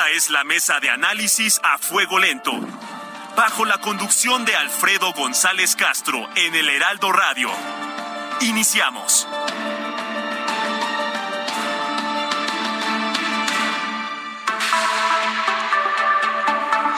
Esta 0.00 0.16
es 0.16 0.30
la 0.30 0.44
mesa 0.44 0.80
de 0.80 0.88
análisis 0.88 1.60
a 1.62 1.76
fuego 1.76 2.18
lento, 2.18 2.52
bajo 3.36 3.66
la 3.66 3.82
conducción 3.82 4.46
de 4.46 4.56
Alfredo 4.56 5.12
González 5.12 5.76
Castro 5.76 6.26
en 6.36 6.54
el 6.54 6.70
Heraldo 6.70 7.12
Radio. 7.12 7.50
Iniciamos. 8.40 9.28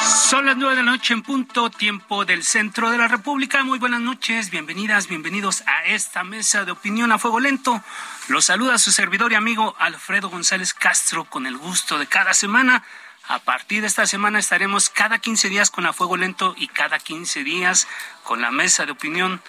Son 0.03 0.47
las 0.47 0.57
nueve 0.57 0.75
de 0.75 0.83
la 0.83 0.91
noche 0.91 1.15
en 1.15 1.23
punto, 1.23 1.71
tiempo 1.71 2.25
del 2.25 2.43
centro 2.43 2.91
de 2.91 2.99
la 2.99 3.07
República. 3.07 3.63
Muy 3.63 3.79
buenas 3.79 4.01
noches, 4.01 4.51
bienvenidas, 4.51 5.07
bienvenidos 5.07 5.63
a 5.67 5.85
esta 5.85 6.25
mesa 6.25 6.65
de 6.65 6.73
opinión 6.73 7.13
a 7.13 7.19
fuego 7.19 7.39
lento. 7.39 7.81
Los 8.29 8.47
saluda 8.47 8.79
su 8.79 8.91
servidor 8.91 9.31
y 9.31 9.37
amigo 9.37 9.77
Alfredo 9.79 10.29
González 10.29 10.75
Castro 10.75 11.25
con 11.25 11.47
el 11.47 11.57
gusto 11.57 11.99
de 11.99 12.09
cada 12.09 12.35
semana. 12.35 12.83
A 13.29 13.39
partir 13.39 13.83
de 13.83 13.87
esta 13.87 14.07
semana 14.07 14.41
estaremos 14.41 14.91
cada 14.91 15.19
15 15.19 15.49
días 15.49 15.71
con 15.71 15.87
a 15.87 15.93
fuego 15.93 16.17
lento 16.17 16.55
y 16.59 16.67
cada 16.67 16.99
15 16.99 17.45
días 17.45 17.87
con 18.25 18.41
la 18.41 18.51
mesa 18.51 18.85
de 18.85 18.93
opinión 18.93 19.41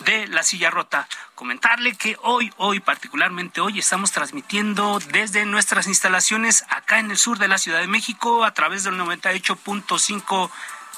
de 0.00 0.26
la 0.28 0.42
silla 0.42 0.70
rota. 0.70 1.08
Comentarle 1.34 1.94
que 1.94 2.16
hoy, 2.22 2.52
hoy, 2.56 2.80
particularmente 2.80 3.60
hoy, 3.60 3.78
estamos 3.78 4.12
transmitiendo 4.12 4.98
desde 5.12 5.44
nuestras 5.46 5.86
instalaciones 5.86 6.64
acá 6.68 6.98
en 6.98 7.10
el 7.10 7.18
sur 7.18 7.38
de 7.38 7.48
la 7.48 7.58
Ciudad 7.58 7.80
de 7.80 7.86
México 7.86 8.44
a 8.44 8.54
través 8.54 8.84
del 8.84 8.94
98.5 8.94 10.50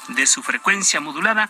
de 0.09 0.27
su 0.27 0.43
frecuencia 0.43 0.99
modulada 0.99 1.49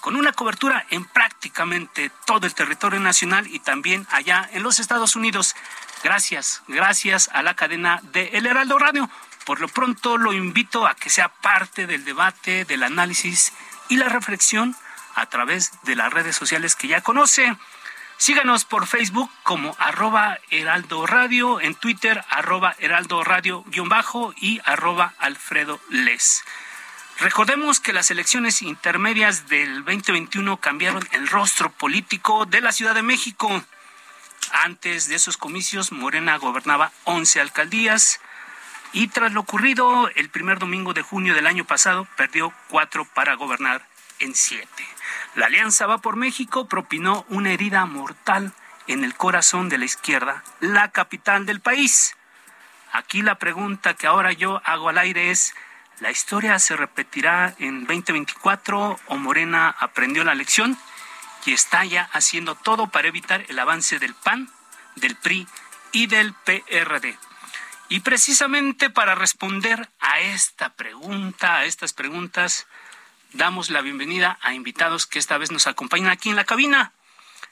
con 0.00 0.16
una 0.16 0.32
cobertura 0.32 0.86
en 0.90 1.04
prácticamente 1.04 2.10
todo 2.24 2.46
el 2.46 2.54
territorio 2.54 3.00
nacional 3.00 3.46
y 3.46 3.60
también 3.60 4.06
allá 4.10 4.48
en 4.52 4.62
los 4.62 4.80
Estados 4.80 5.14
Unidos. 5.14 5.54
Gracias, 6.02 6.62
gracias 6.68 7.28
a 7.32 7.42
la 7.42 7.54
cadena 7.54 8.00
de 8.12 8.30
El 8.32 8.46
Heraldo 8.46 8.78
Radio. 8.78 9.10
Por 9.44 9.60
lo 9.60 9.68
pronto 9.68 10.16
lo 10.16 10.32
invito 10.32 10.86
a 10.86 10.94
que 10.94 11.10
sea 11.10 11.28
parte 11.28 11.86
del 11.86 12.04
debate, 12.04 12.64
del 12.64 12.82
análisis 12.82 13.52
y 13.88 13.96
la 13.96 14.08
reflexión 14.08 14.76
a 15.20 15.26
través 15.26 15.72
de 15.82 15.96
las 15.96 16.12
redes 16.12 16.36
sociales 16.36 16.74
que 16.74 16.88
ya 16.88 17.02
conoce. 17.02 17.56
Síganos 18.16 18.64
por 18.64 18.86
Facebook 18.86 19.30
como 19.42 19.74
arroba 19.78 20.38
heraldo 20.50 21.06
radio, 21.06 21.60
en 21.60 21.74
Twitter 21.74 22.24
arroba 22.28 22.74
heraldo 22.78 23.24
radio 23.24 23.62
guion 23.68 23.88
bajo 23.88 24.34
y 24.36 24.60
arroba 24.64 25.14
alfredo 25.18 25.80
les. 25.88 26.44
Recordemos 27.18 27.80
que 27.80 27.92
las 27.92 28.10
elecciones 28.10 28.62
intermedias 28.62 29.48
del 29.48 29.84
2021 29.84 30.56
cambiaron 30.58 31.06
el 31.12 31.28
rostro 31.28 31.70
político 31.70 32.46
de 32.46 32.60
la 32.60 32.72
Ciudad 32.72 32.94
de 32.94 33.02
México. 33.02 33.62
Antes 34.52 35.06
de 35.08 35.16
esos 35.16 35.36
comicios, 35.36 35.92
Morena 35.92 36.36
gobernaba 36.36 36.92
11 37.04 37.40
alcaldías 37.40 38.20
y 38.92 39.08
tras 39.08 39.32
lo 39.32 39.40
ocurrido 39.40 40.08
el 40.14 40.30
primer 40.30 40.58
domingo 40.58 40.94
de 40.94 41.02
junio 41.02 41.34
del 41.34 41.46
año 41.46 41.64
pasado, 41.64 42.08
perdió 42.16 42.52
cuatro 42.68 43.04
para 43.04 43.34
gobernar 43.34 43.86
en 44.18 44.34
siete. 44.34 44.84
La 45.36 45.46
Alianza 45.46 45.86
Va 45.86 45.98
por 45.98 46.16
México 46.16 46.66
propinó 46.66 47.24
una 47.28 47.52
herida 47.52 47.86
mortal 47.86 48.52
en 48.88 49.04
el 49.04 49.14
corazón 49.14 49.68
de 49.68 49.78
la 49.78 49.84
izquierda, 49.84 50.42
la 50.58 50.90
capital 50.90 51.46
del 51.46 51.60
país. 51.60 52.16
Aquí 52.92 53.22
la 53.22 53.36
pregunta 53.36 53.94
que 53.94 54.08
ahora 54.08 54.32
yo 54.32 54.60
hago 54.64 54.88
al 54.88 54.98
aire 54.98 55.30
es, 55.30 55.54
¿la 56.00 56.10
historia 56.10 56.58
se 56.58 56.74
repetirá 56.74 57.54
en 57.60 57.86
2024 57.86 58.98
o 59.06 59.16
Morena 59.16 59.68
aprendió 59.78 60.24
la 60.24 60.34
lección 60.34 60.76
y 61.46 61.52
está 61.52 61.84
ya 61.84 62.10
haciendo 62.12 62.56
todo 62.56 62.88
para 62.88 63.06
evitar 63.06 63.44
el 63.48 63.58
avance 63.60 64.00
del 64.00 64.14
PAN, 64.14 64.50
del 64.96 65.14
PRI 65.14 65.46
y 65.92 66.08
del 66.08 66.34
PRD? 66.34 67.16
Y 67.88 68.00
precisamente 68.00 68.90
para 68.90 69.14
responder 69.14 69.88
a 70.00 70.18
esta 70.18 70.70
pregunta, 70.70 71.58
a 71.58 71.64
estas 71.64 71.92
preguntas, 71.92 72.66
damos 73.32 73.70
la 73.70 73.80
bienvenida 73.80 74.38
a 74.42 74.54
invitados 74.54 75.06
que 75.06 75.18
esta 75.18 75.38
vez 75.38 75.50
nos 75.50 75.66
acompañan 75.66 76.10
aquí 76.10 76.30
en 76.30 76.36
la 76.36 76.44
cabina. 76.44 76.92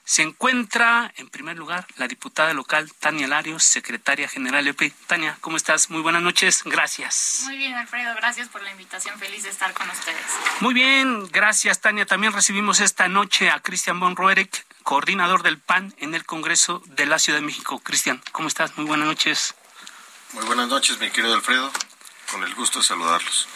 Se 0.05 0.23
encuentra, 0.23 1.13
en 1.17 1.29
primer 1.29 1.59
lugar, 1.59 1.87
la 1.97 2.09
diputada 2.09 2.55
local 2.55 2.91
Tania 2.99 3.29
Larios, 3.29 3.63
secretaria 3.63 4.27
general 4.27 4.65
de 4.65 4.73
PRI. 4.73 4.91
Tania, 5.07 5.37
¿cómo 5.43 5.59
estás? 5.59 5.91
Muy 5.91 6.01
buenas 6.01 6.23
noches, 6.23 6.63
gracias. 6.65 7.43
Muy 7.45 7.59
bien, 7.59 7.75
Alfredo, 7.75 8.15
gracias 8.15 8.49
por 8.49 8.63
la 8.63 8.71
invitación. 8.71 9.19
Feliz 9.19 9.43
de 9.43 9.51
estar 9.51 9.75
con 9.75 9.89
ustedes. 9.91 10.25
Muy 10.61 10.73
bien, 10.73 11.29
gracias, 11.31 11.83
Tania. 11.83 12.07
También 12.07 12.33
recibimos 12.33 12.81
esta 12.81 13.09
noche 13.09 13.51
a 13.51 13.61
Cristian 13.61 14.01
von 14.01 14.17
Roerich, 14.17 14.65
coordinador 14.83 15.43
del 15.43 15.59
PAN 15.59 15.95
en 15.99 16.15
el 16.15 16.25
Congreso 16.25 16.83
de 16.87 17.05
la 17.05 17.19
Ciudad 17.19 17.41
de 17.41 17.45
México. 17.45 17.79
Cristian, 17.81 18.23
¿cómo 18.33 18.49
estás? 18.49 18.79
Muy 18.79 18.87
buenas 18.87 19.09
noches. 19.09 19.55
Muy 20.33 20.47
buenas 20.47 20.69
noches, 20.69 20.99
mi 21.01 21.11
querido 21.11 21.35
Alfredo. 21.35 21.71
Con 22.33 22.45
el 22.45 22.55
gusto 22.55 22.79
de 22.79 22.87
saludarlos. 22.87 23.47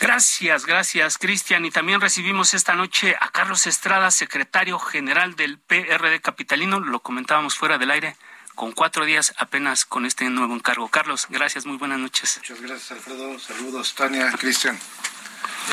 Gracias, 0.00 0.66
gracias, 0.66 1.18
Cristian. 1.18 1.64
Y 1.64 1.70
también 1.70 2.00
recibimos 2.00 2.54
esta 2.54 2.74
noche 2.74 3.16
a 3.18 3.30
Carlos 3.30 3.66
Estrada, 3.66 4.10
secretario 4.10 4.78
general 4.78 5.36
del 5.36 5.58
PRD 5.58 6.20
Capitalino. 6.20 6.80
Lo 6.80 7.00
comentábamos 7.00 7.56
fuera 7.56 7.78
del 7.78 7.90
aire, 7.90 8.16
con 8.54 8.72
cuatro 8.72 9.04
días 9.04 9.34
apenas 9.38 9.84
con 9.84 10.04
este 10.04 10.28
nuevo 10.28 10.54
encargo. 10.54 10.88
Carlos, 10.88 11.26
gracias, 11.30 11.64
muy 11.64 11.78
buenas 11.78 11.98
noches. 11.98 12.38
Muchas 12.38 12.60
gracias, 12.60 12.90
Alfredo. 12.92 13.38
Saludos, 13.38 13.94
Tania, 13.94 14.30
Cristian, 14.32 14.78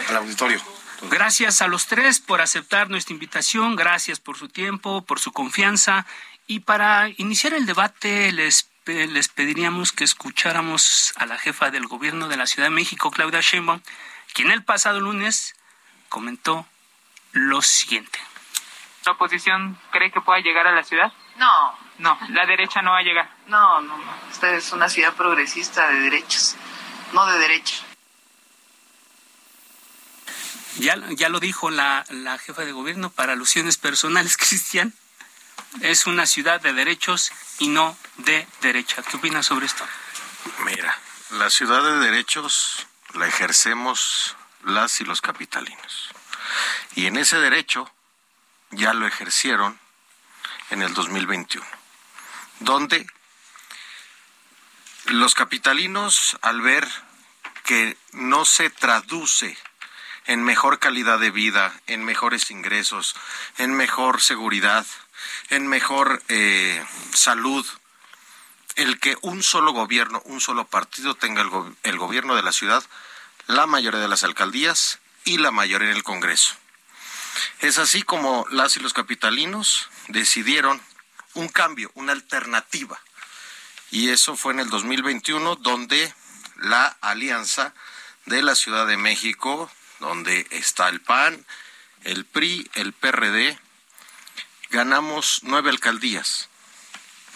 al 0.07 0.17
auditorio. 0.17 0.61
Gracias 1.09 1.61
a 1.61 1.67
los 1.67 1.87
tres 1.87 2.21
por 2.21 2.39
aceptar 2.39 2.89
nuestra 2.89 3.13
invitación, 3.13 3.75
gracias 3.75 4.21
por 4.21 4.37
su 4.37 4.47
tiempo, 4.47 5.01
por 5.01 5.19
su 5.19 5.33
confianza. 5.33 6.05
Y 6.47 6.61
para 6.61 7.09
iniciar 7.17 7.53
el 7.53 7.65
debate, 7.65 8.31
les 8.31 8.69
les 8.85 9.29
pediríamos 9.29 9.91
que 9.93 10.03
escucháramos 10.03 11.13
a 11.15 11.25
la 11.25 11.37
jefa 11.37 11.71
del 11.71 11.87
gobierno 11.87 12.27
de 12.27 12.37
la 12.37 12.47
Ciudad 12.47 12.67
de 12.67 12.75
México, 12.75 13.11
Claudia 13.11 13.39
Sheinbaum, 13.39 13.79
quien 14.33 14.51
el 14.51 14.63
pasado 14.63 14.99
lunes 14.99 15.55
comentó 16.09 16.67
lo 17.31 17.61
siguiente. 17.61 18.19
¿La 19.05 19.13
oposición 19.13 19.79
cree 19.91 20.11
que 20.11 20.21
pueda 20.21 20.39
llegar 20.39 20.67
a 20.67 20.73
la 20.73 20.83
ciudad? 20.83 21.11
No. 21.37 21.83
No, 21.99 22.17
la 22.29 22.45
derecha 22.45 22.81
no 22.81 22.91
va 22.91 22.99
a 22.99 23.03
llegar. 23.03 23.29
No, 23.47 23.81
no, 23.81 23.97
no. 23.97 24.13
Esta 24.31 24.51
es 24.55 24.71
una 24.71 24.89
ciudad 24.89 25.13
progresista 25.13 25.89
de 25.89 25.99
derechos, 25.99 26.55
no 27.13 27.25
de 27.27 27.37
derecha. 27.37 27.75
Ya, 30.77 30.95
ya 31.11 31.29
lo 31.29 31.39
dijo 31.39 31.69
la, 31.69 32.03
la 32.09 32.39
jefa 32.39 32.63
de 32.63 32.71
gobierno 32.71 33.11
para 33.11 33.33
alusiones 33.33 33.77
personales, 33.77 34.37
Cristian. 34.37 34.93
Es 35.81 36.07
una 36.07 36.25
ciudad 36.25 36.61
de 36.61 36.73
derechos 36.73 37.31
y 37.59 37.67
no 37.67 37.95
de 38.17 38.47
derecha. 38.61 39.03
¿Qué 39.03 39.17
opinas 39.17 39.45
sobre 39.45 39.67
esto? 39.67 39.85
Mira, 40.65 40.97
la 41.31 41.49
ciudad 41.49 41.83
de 41.83 41.99
derechos 41.99 42.87
la 43.13 43.27
ejercemos 43.27 44.35
las 44.63 45.01
y 45.01 45.05
los 45.05 45.21
capitalinos. 45.21 46.09
Y 46.95 47.05
en 47.05 47.17
ese 47.17 47.39
derecho 47.39 47.91
ya 48.71 48.93
lo 48.93 49.07
ejercieron 49.07 49.79
en 50.69 50.81
el 50.81 50.93
2021, 50.93 51.65
donde 52.59 53.05
los 55.05 55.35
capitalinos, 55.35 56.37
al 56.41 56.61
ver 56.61 56.87
que 57.65 57.97
no 58.11 58.45
se 58.45 58.69
traduce 58.69 59.57
en 60.25 60.43
mejor 60.43 60.79
calidad 60.79 61.19
de 61.19 61.31
vida, 61.31 61.73
en 61.87 62.03
mejores 62.03 62.49
ingresos, 62.51 63.15
en 63.57 63.73
mejor 63.73 64.21
seguridad, 64.21 64.85
en 65.49 65.67
mejor 65.67 66.23
eh, 66.29 66.83
salud, 67.13 67.65
el 68.75 68.99
que 68.99 69.17
un 69.21 69.43
solo 69.43 69.71
gobierno, 69.71 70.21
un 70.25 70.41
solo 70.41 70.65
partido 70.65 71.15
tenga 71.15 71.41
el, 71.41 71.49
go 71.49 71.73
el, 71.83 71.97
gobierno 71.97 72.35
de 72.35 72.43
la 72.43 72.51
ciudad, 72.51 72.83
la 73.47 73.67
mayoría 73.67 73.99
de 73.99 74.07
las 74.07 74.23
alcaldías 74.23 74.99
y 75.25 75.37
la 75.37 75.51
mayoría 75.51 75.89
en 75.89 75.97
el 75.97 76.03
Congreso. 76.03 76.55
Es 77.59 77.77
así 77.77 78.03
como 78.03 78.45
las 78.51 78.77
y 78.77 78.79
los 78.79 78.93
capitalinos 78.93 79.89
decidieron 80.07 80.81
un 81.33 81.47
cambio, 81.47 81.91
una 81.95 82.11
alternativa. 82.11 82.99
Y 83.91 84.09
eso 84.09 84.35
fue 84.35 84.53
en 84.53 84.59
el 84.59 84.69
2021, 84.69 85.55
donde 85.57 86.13
la 86.57 86.87
alianza 87.01 87.73
de 88.25 88.41
la 88.41 88.55
Ciudad 88.55 88.87
de 88.87 88.97
México, 88.97 89.69
donde 89.99 90.47
está 90.51 90.89
el 90.89 91.01
PAN, 91.01 91.45
el 92.03 92.25
PRI, 92.25 92.69
el 92.75 92.93
PRD, 92.93 93.57
ganamos 94.69 95.41
nueve 95.43 95.69
alcaldías 95.69 96.49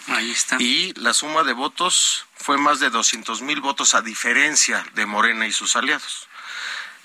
Ahí 0.08 0.30
está. 0.30 0.56
Y 0.58 0.92
la 0.94 1.12
suma 1.12 1.44
de 1.44 1.52
votos 1.52 2.26
fue 2.36 2.56
más 2.58 2.80
de 2.80 2.90
200 2.90 3.42
mil 3.42 3.60
votos 3.60 3.94
a 3.94 4.00
diferencia 4.00 4.84
de 4.94 5.06
Morena 5.06 5.46
y 5.46 5.52
sus 5.52 5.76
aliados. 5.76 6.28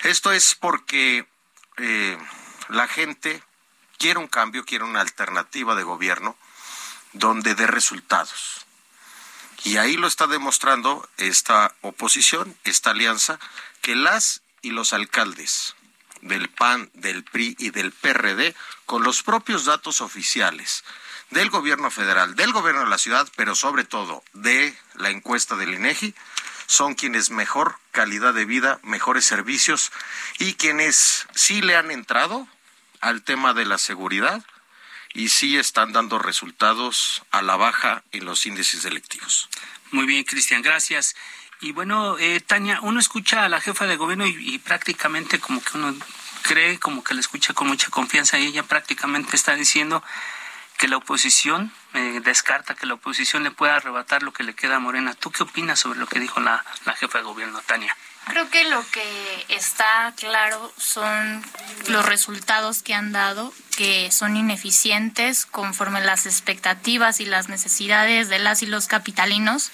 Esto 0.04 0.32
es 0.32 0.56
porque 0.56 1.28
eh, 1.78 2.18
la 2.70 2.88
gente 2.88 3.44
quiere 3.98 4.20
un 4.20 4.28
cambio, 4.28 4.66
quiere 4.66 4.86
una 4.86 5.02
alternativa 5.02 5.76
de 5.76 5.84
gobierno 5.84 6.38
donde 7.14 7.56
dé 7.56 7.68
resultados. 7.68 8.66
Y 9.64 9.78
ahí 9.78 9.96
lo 9.96 10.08
está 10.08 10.28
demostrando 10.28 11.08
esta 11.18 11.74
oposición, 11.82 12.58
esta 12.64 12.92
alianza, 12.92 13.40
que 13.82 13.96
las 13.96 14.42
y 14.62 14.72
los 14.72 14.94
alcaldes 14.94 15.76
del 16.22 16.50
PAN, 16.50 16.90
del 16.94 17.24
PRI 17.24 17.56
y 17.60 17.70
del 17.70 17.92
PRD, 17.92 18.56
con 18.86 19.04
los 19.04 19.24
propios 19.24 19.66
datos 19.66 20.02
oficiales 20.02 20.84
del 21.34 21.50
gobierno 21.50 21.92
federal, 21.92 22.36
del 22.36 22.54
gobierno 22.54 22.82
de 22.82 22.90
la 22.90 22.98
ciudad, 22.98 23.28
pero 23.36 23.56
sobre 23.56 23.84
todo 23.84 24.24
de 24.34 24.76
la 24.96 25.10
encuesta 25.10 25.56
del 25.56 25.74
INEGI, 25.74 26.14
son 26.68 26.96
quienes 26.96 27.30
mejor 27.30 27.78
calidad 27.92 28.34
de 28.34 28.46
vida, 28.46 28.80
mejores 28.84 29.26
servicios 29.26 29.92
y 30.40 30.54
quienes 30.54 31.28
sí 31.36 31.62
le 31.62 31.76
han 31.76 31.92
entrado 31.92 32.48
al 33.02 33.24
tema 33.24 33.54
de 33.54 33.66
la 33.66 33.78
seguridad 33.78 34.44
y 35.14 35.30
sí 35.30 35.58
están 35.58 35.92
dando 35.94 36.20
resultados 36.20 37.24
a 37.32 37.42
la 37.42 37.56
baja 37.56 38.04
en 38.12 38.26
los 38.26 38.46
índices 38.46 38.84
delictivos. 38.84 39.50
Muy 39.92 40.06
bien, 40.06 40.24
Cristian, 40.24 40.62
gracias. 40.62 41.16
Y 41.62 41.72
bueno, 41.72 42.18
eh, 42.18 42.42
Tania, 42.42 42.80
uno 42.82 43.00
escucha 43.00 43.46
a 43.46 43.50
la 43.50 43.62
jefa 43.62 43.86
de 43.86 43.96
gobierno 43.96 44.26
y, 44.26 44.58
prácticamente 44.58 45.40
como 45.40 45.64
que 45.64 45.78
uno 45.78 45.96
cree, 46.42 46.80
como 46.80 47.04
que 47.04 47.14
la 47.14 47.22
escucha 47.22 47.54
con 47.54 47.68
mucha 47.68 47.90
confianza 47.90 48.40
y 48.40 48.48
ella 48.48 48.64
prácticamente 48.64 49.36
está 49.36 49.56
diciendo 49.56 50.04
que 50.78 50.88
la 50.88 50.98
oposición 50.98 51.72
eh, 51.94 52.22
descarta 52.24 52.76
que 52.76 52.86
la 52.86 52.96
oposición 52.96 53.44
le 53.44 53.52
pueda 53.52 53.76
arrebatar 53.76 54.24
lo 54.24 54.34
que 54.34 54.44
le 54.44 54.54
queda 54.54 54.78
a 54.78 54.80
Morena. 54.80 55.14
¿Tú 55.14 55.32
qué 55.32 55.44
opinas 55.44 55.80
sobre 55.80 56.00
lo 56.00 56.08
que 56.08 56.20
dijo 56.20 56.40
la, 56.40 56.64
la 56.86 56.94
jefa 56.94 57.20
de 57.20 57.24
gobierno, 57.24 57.62
Tania? 57.66 57.96
Creo 58.26 58.50
que 58.50 58.64
lo 58.70 58.84
que 58.92 59.46
está 59.50 60.14
claro 60.16 60.72
son 60.78 61.44
los 61.90 62.06
resultados 62.06 62.82
que 62.82 62.94
han 62.94 63.12
dado, 63.12 63.54
que 63.76 64.12
son 64.12 64.38
ineficientes 64.38 65.46
conforme 65.46 66.00
las 66.00 66.26
expectativas 66.26 67.20
y 67.20 67.26
las 67.26 67.50
necesidades 67.50 68.30
de 68.30 68.40
las 68.40 68.64
y 68.64 68.66
los 68.66 68.88
capitalinos, 68.88 69.72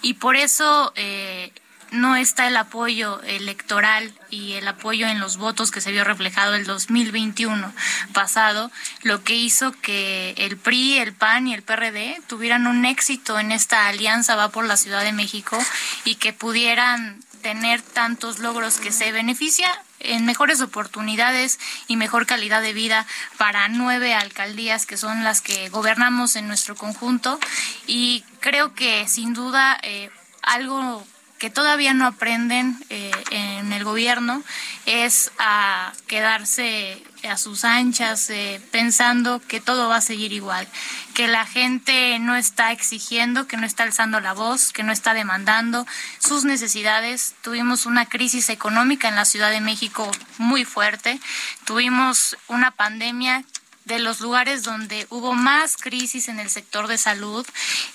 y 0.00 0.14
por 0.14 0.34
eso 0.34 0.92
eh, 0.96 1.52
no 1.92 2.16
está 2.16 2.48
el 2.48 2.56
apoyo 2.56 3.20
electoral 3.22 4.12
y 4.30 4.54
el 4.54 4.66
apoyo 4.66 5.06
en 5.06 5.20
los 5.20 5.36
votos 5.36 5.70
que 5.70 5.80
se 5.80 5.92
vio 5.92 6.04
reflejado 6.04 6.54
el 6.54 6.64
2021 6.64 7.72
pasado, 8.12 8.70
lo 9.02 9.22
que 9.22 9.36
hizo 9.36 9.72
que 9.72 10.34
el 10.38 10.56
PRI, 10.56 10.98
el 10.98 11.12
PAN 11.12 11.46
y 11.46 11.54
el 11.54 11.62
PRD 11.62 12.20
tuvieran 12.26 12.66
un 12.66 12.84
éxito 12.84 13.38
en 13.38 13.52
esta 13.52 13.88
alianza 13.88 14.36
va 14.36 14.48
por 14.48 14.64
la 14.64 14.76
Ciudad 14.76 15.04
de 15.04 15.12
México 15.12 15.58
y 16.04 16.16
que 16.16 16.32
pudieran 16.32 17.22
tener 17.42 17.82
tantos 17.82 18.38
logros 18.38 18.78
que 18.78 18.92
se 18.92 19.12
beneficia 19.12 19.68
en 19.98 20.24
mejores 20.24 20.60
oportunidades 20.60 21.58
y 21.88 21.96
mejor 21.96 22.26
calidad 22.26 22.62
de 22.62 22.72
vida 22.72 23.06
para 23.36 23.68
nueve 23.68 24.14
alcaldías 24.14 24.86
que 24.86 24.96
son 24.96 25.24
las 25.24 25.40
que 25.40 25.68
gobernamos 25.68 26.36
en 26.36 26.48
nuestro 26.48 26.74
conjunto. 26.74 27.38
Y 27.86 28.24
creo 28.40 28.74
que 28.74 29.06
sin 29.08 29.34
duda 29.34 29.78
eh, 29.82 30.10
algo 30.42 31.06
que 31.42 31.50
todavía 31.50 31.92
no 31.92 32.06
aprenden 32.06 32.78
eh, 32.88 33.10
en 33.32 33.72
el 33.72 33.82
gobierno 33.82 34.44
es 34.86 35.32
a 35.40 35.92
quedarse 36.06 37.02
a 37.28 37.36
sus 37.36 37.64
anchas 37.64 38.30
eh, 38.30 38.60
pensando 38.70 39.40
que 39.48 39.60
todo 39.60 39.88
va 39.88 39.96
a 39.96 40.00
seguir 40.00 40.32
igual, 40.32 40.68
que 41.14 41.26
la 41.26 41.44
gente 41.44 42.16
no 42.20 42.36
está 42.36 42.70
exigiendo, 42.70 43.48
que 43.48 43.56
no 43.56 43.66
está 43.66 43.82
alzando 43.82 44.20
la 44.20 44.34
voz, 44.34 44.72
que 44.72 44.84
no 44.84 44.92
está 44.92 45.14
demandando 45.14 45.84
sus 46.20 46.44
necesidades. 46.44 47.34
Tuvimos 47.42 47.86
una 47.86 48.06
crisis 48.06 48.48
económica 48.48 49.08
en 49.08 49.16
la 49.16 49.24
Ciudad 49.24 49.50
de 49.50 49.60
México 49.60 50.08
muy 50.38 50.64
fuerte, 50.64 51.18
tuvimos 51.64 52.36
una 52.46 52.70
pandemia 52.70 53.42
de 53.84 53.98
los 53.98 54.20
lugares 54.20 54.62
donde 54.62 55.06
hubo 55.10 55.34
más 55.34 55.76
crisis 55.76 56.28
en 56.28 56.38
el 56.38 56.50
sector 56.50 56.86
de 56.86 56.98
salud, 56.98 57.46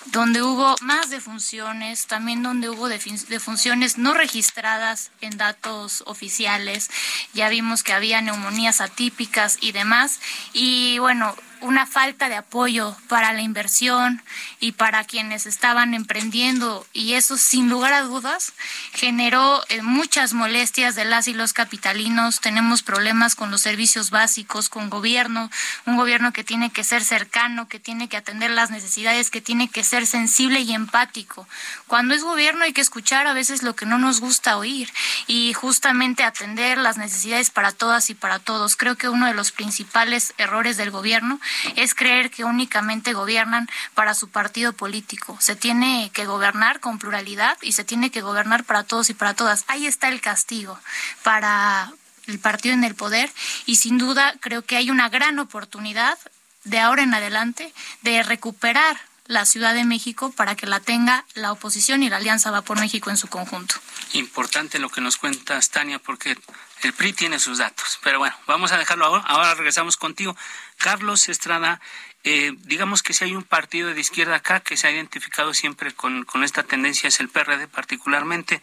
donde 0.06 0.42
hubo 0.42 0.74
más 0.80 1.10
defunciones, 1.10 2.06
también 2.06 2.42
donde 2.42 2.68
hubo 2.68 2.88
defunciones 2.88 3.98
no 3.98 4.14
registradas 4.14 5.10
en 5.20 5.36
datos 5.36 6.02
oficiales. 6.06 6.90
Ya 7.34 7.48
vimos 7.48 7.82
que 7.82 7.92
había 7.92 8.20
neumonías 8.20 8.80
atípicas 8.80 9.58
y 9.60 9.72
demás. 9.72 10.20
Y 10.52 10.98
bueno, 10.98 11.34
una 11.60 11.86
falta 11.86 12.28
de 12.28 12.36
apoyo 12.36 12.96
para 13.08 13.32
la 13.32 13.42
inversión 13.42 14.22
y 14.60 14.72
para 14.72 15.04
quienes 15.04 15.46
estaban 15.46 15.94
emprendiendo 15.94 16.86
y 16.92 17.14
eso 17.14 17.36
sin 17.36 17.68
lugar 17.68 17.92
a 17.92 18.02
dudas 18.02 18.52
generó 18.92 19.62
eh, 19.68 19.82
muchas 19.82 20.32
molestias 20.32 20.94
de 20.94 21.04
las 21.04 21.28
y 21.28 21.34
los 21.34 21.52
capitalinos. 21.52 22.40
Tenemos 22.40 22.82
problemas 22.82 23.34
con 23.34 23.50
los 23.50 23.60
servicios 23.60 24.10
básicos, 24.10 24.68
con 24.68 24.90
gobierno, 24.90 25.50
un 25.86 25.96
gobierno 25.96 26.32
que 26.32 26.44
tiene 26.44 26.70
que 26.70 26.84
ser 26.84 27.04
cercano, 27.04 27.68
que 27.68 27.80
tiene 27.80 28.08
que 28.08 28.16
atender 28.16 28.50
las 28.50 28.70
necesidades, 28.70 29.30
que 29.30 29.40
tiene 29.40 29.68
que 29.68 29.84
ser 29.84 30.06
sensible 30.06 30.60
y 30.60 30.72
empático. 30.72 31.46
Cuando 31.86 32.14
es 32.14 32.22
gobierno 32.22 32.64
hay 32.64 32.72
que 32.72 32.80
escuchar 32.80 33.26
a 33.26 33.32
veces 33.32 33.62
lo 33.62 33.74
que 33.74 33.86
no 33.86 33.98
nos 33.98 34.20
gusta 34.20 34.56
oír 34.56 34.92
y 35.26 35.52
justamente 35.52 36.24
atender 36.24 36.78
las 36.78 36.98
necesidades 36.98 37.50
para 37.50 37.72
todas 37.72 38.10
y 38.10 38.14
para 38.14 38.38
todos. 38.38 38.76
Creo 38.76 38.96
que 38.96 39.08
uno 39.08 39.26
de 39.26 39.34
los 39.34 39.52
principales 39.52 40.34
errores 40.38 40.76
del 40.76 40.90
gobierno 40.90 41.40
es 41.76 41.94
creer 41.94 42.30
que 42.30 42.44
únicamente 42.44 43.12
gobiernan 43.12 43.68
para 43.94 44.14
su 44.14 44.28
partido 44.28 44.72
político. 44.72 45.36
Se 45.40 45.56
tiene 45.56 46.10
que 46.12 46.26
gobernar 46.26 46.80
con 46.80 46.98
pluralidad 46.98 47.58
y 47.62 47.72
se 47.72 47.84
tiene 47.84 48.10
que 48.10 48.20
gobernar 48.20 48.64
para 48.64 48.84
todos 48.84 49.10
y 49.10 49.14
para 49.14 49.34
todas. 49.34 49.64
Ahí 49.68 49.86
está 49.86 50.08
el 50.08 50.20
castigo 50.20 50.78
para 51.22 51.92
el 52.26 52.38
partido 52.38 52.74
en 52.74 52.84
el 52.84 52.94
poder 52.94 53.30
y 53.66 53.76
sin 53.76 53.98
duda 53.98 54.34
creo 54.40 54.62
que 54.62 54.76
hay 54.76 54.90
una 54.90 55.08
gran 55.08 55.38
oportunidad 55.38 56.18
de 56.64 56.78
ahora 56.78 57.02
en 57.02 57.14
adelante 57.14 57.72
de 58.02 58.22
recuperar 58.22 58.98
la 59.28 59.44
Ciudad 59.44 59.74
de 59.74 59.84
México 59.84 60.32
para 60.32 60.56
que 60.56 60.66
la 60.66 60.80
tenga 60.80 61.24
la 61.34 61.52
oposición 61.52 62.02
y 62.02 62.08
la 62.08 62.16
Alianza 62.16 62.50
Va 62.50 62.62
por 62.62 62.80
México 62.80 63.10
en 63.10 63.18
su 63.18 63.28
conjunto. 63.28 63.76
Importante 64.14 64.78
lo 64.78 64.88
que 64.88 65.02
nos 65.02 65.18
cuentas, 65.18 65.68
Tania, 65.70 65.98
porque 65.98 66.36
el 66.82 66.92
PRI 66.94 67.12
tiene 67.12 67.38
sus 67.38 67.58
datos. 67.58 68.00
Pero 68.02 68.18
bueno, 68.18 68.34
vamos 68.46 68.72
a 68.72 68.78
dejarlo 68.78 69.04
ahora. 69.04 69.22
Ahora 69.26 69.54
regresamos 69.54 69.98
contigo. 69.98 70.34
Carlos 70.78 71.28
Estrada, 71.28 71.78
eh, 72.24 72.54
digamos 72.60 73.02
que 73.02 73.12
si 73.12 73.24
hay 73.24 73.36
un 73.36 73.44
partido 73.44 73.92
de 73.92 74.00
izquierda 74.00 74.36
acá 74.36 74.60
que 74.60 74.78
se 74.78 74.86
ha 74.86 74.90
identificado 74.90 75.52
siempre 75.52 75.92
con, 75.92 76.24
con 76.24 76.42
esta 76.42 76.62
tendencia, 76.62 77.08
es 77.08 77.20
el 77.20 77.28
PRD 77.28 77.68
particularmente. 77.68 78.62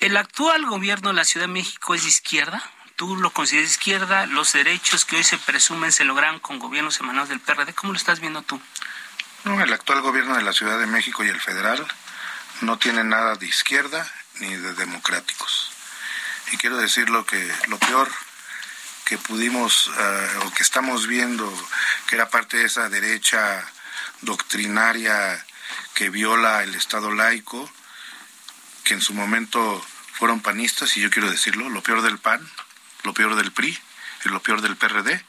¿El 0.00 0.18
actual 0.18 0.66
gobierno 0.66 1.08
de 1.08 1.14
la 1.14 1.24
Ciudad 1.24 1.46
de 1.46 1.52
México 1.52 1.94
es 1.94 2.02
de 2.02 2.08
izquierda? 2.08 2.62
¿Tú 2.96 3.16
lo 3.16 3.30
consideras 3.30 3.70
de 3.70 3.72
izquierda? 3.72 4.26
¿Los 4.26 4.52
derechos 4.52 5.06
que 5.06 5.16
hoy 5.16 5.24
se 5.24 5.38
presumen 5.38 5.92
se 5.92 6.04
logran 6.04 6.40
con 6.40 6.58
gobiernos 6.58 7.00
emanados 7.00 7.30
del 7.30 7.40
PRD? 7.40 7.72
¿Cómo 7.72 7.94
lo 7.94 7.98
estás 7.98 8.20
viendo 8.20 8.42
tú? 8.42 8.60
No, 9.44 9.60
el 9.60 9.72
actual 9.72 10.00
gobierno 10.02 10.36
de 10.36 10.42
la 10.42 10.52
Ciudad 10.52 10.78
de 10.78 10.86
México 10.86 11.24
y 11.24 11.28
el 11.28 11.40
federal 11.40 11.84
no 12.60 12.78
tiene 12.78 13.02
nada 13.02 13.34
de 13.34 13.46
izquierda 13.46 14.08
ni 14.38 14.54
de 14.54 14.74
democráticos. 14.74 15.72
Y 16.52 16.56
quiero 16.58 16.76
decir 16.76 17.10
lo 17.10 17.26
que 17.26 17.52
lo 17.66 17.76
peor 17.78 18.08
que 19.04 19.18
pudimos 19.18 19.90
eh, 19.98 20.38
o 20.44 20.52
que 20.52 20.62
estamos 20.62 21.08
viendo, 21.08 21.52
que 22.06 22.14
era 22.14 22.30
parte 22.30 22.56
de 22.56 22.66
esa 22.66 22.88
derecha 22.88 23.66
doctrinaria 24.20 25.44
que 25.94 26.08
viola 26.08 26.62
el 26.62 26.76
Estado 26.76 27.10
laico, 27.10 27.68
que 28.84 28.94
en 28.94 29.00
su 29.00 29.12
momento 29.12 29.84
fueron 30.12 30.40
panistas, 30.40 30.96
y 30.96 31.00
yo 31.00 31.10
quiero 31.10 31.28
decirlo, 31.28 31.68
lo 31.68 31.82
peor 31.82 32.02
del 32.02 32.18
PAN, 32.18 32.48
lo 33.02 33.12
peor 33.12 33.34
del 33.34 33.50
PRI 33.50 33.76
y 34.24 34.28
lo 34.28 34.40
peor 34.40 34.60
del 34.60 34.76
PRD, 34.76 35.24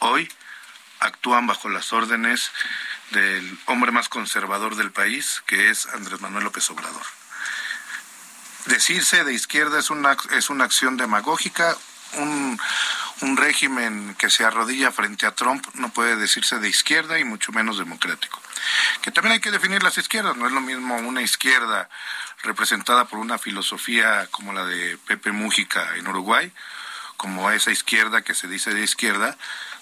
hoy 0.00 0.30
actúan 1.00 1.46
bajo 1.46 1.68
las 1.68 1.92
órdenes 1.92 2.50
del 3.10 3.58
hombre 3.66 3.90
más 3.90 4.08
conservador 4.08 4.76
del 4.76 4.92
país, 4.92 5.42
que 5.46 5.70
es 5.70 5.86
Andrés 5.86 6.20
Manuel 6.20 6.44
López 6.44 6.68
Obrador. 6.70 7.02
Decirse 8.66 9.24
de 9.24 9.32
izquierda 9.32 9.78
es 9.78 9.90
una, 9.90 10.16
es 10.32 10.50
una 10.50 10.64
acción 10.64 10.96
demagógica, 10.96 11.76
un, 12.14 12.60
un 13.20 13.36
régimen 13.36 14.14
que 14.18 14.30
se 14.30 14.44
arrodilla 14.44 14.92
frente 14.92 15.26
a 15.26 15.34
Trump 15.34 15.66
no 15.74 15.90
puede 15.90 16.16
decirse 16.16 16.58
de 16.58 16.68
izquierda 16.68 17.18
y 17.18 17.24
mucho 17.24 17.52
menos 17.52 17.78
democrático. 17.78 18.40
Que 19.02 19.10
también 19.10 19.34
hay 19.34 19.40
que 19.40 19.50
definir 19.50 19.82
las 19.82 19.98
izquierdas, 19.98 20.36
no 20.36 20.46
es 20.46 20.52
lo 20.52 20.60
mismo 20.60 20.96
una 20.96 21.22
izquierda 21.22 21.88
representada 22.42 23.06
por 23.06 23.18
una 23.18 23.38
filosofía 23.38 24.26
como 24.30 24.52
la 24.52 24.64
de 24.64 24.98
Pepe 25.06 25.32
Mújica 25.32 25.96
en 25.96 26.06
Uruguay, 26.06 26.52
como 27.16 27.50
esa 27.50 27.70
izquierda 27.70 28.22
que 28.22 28.34
se 28.34 28.46
dice 28.46 28.72
de 28.72 28.82
izquierda, 28.82 29.36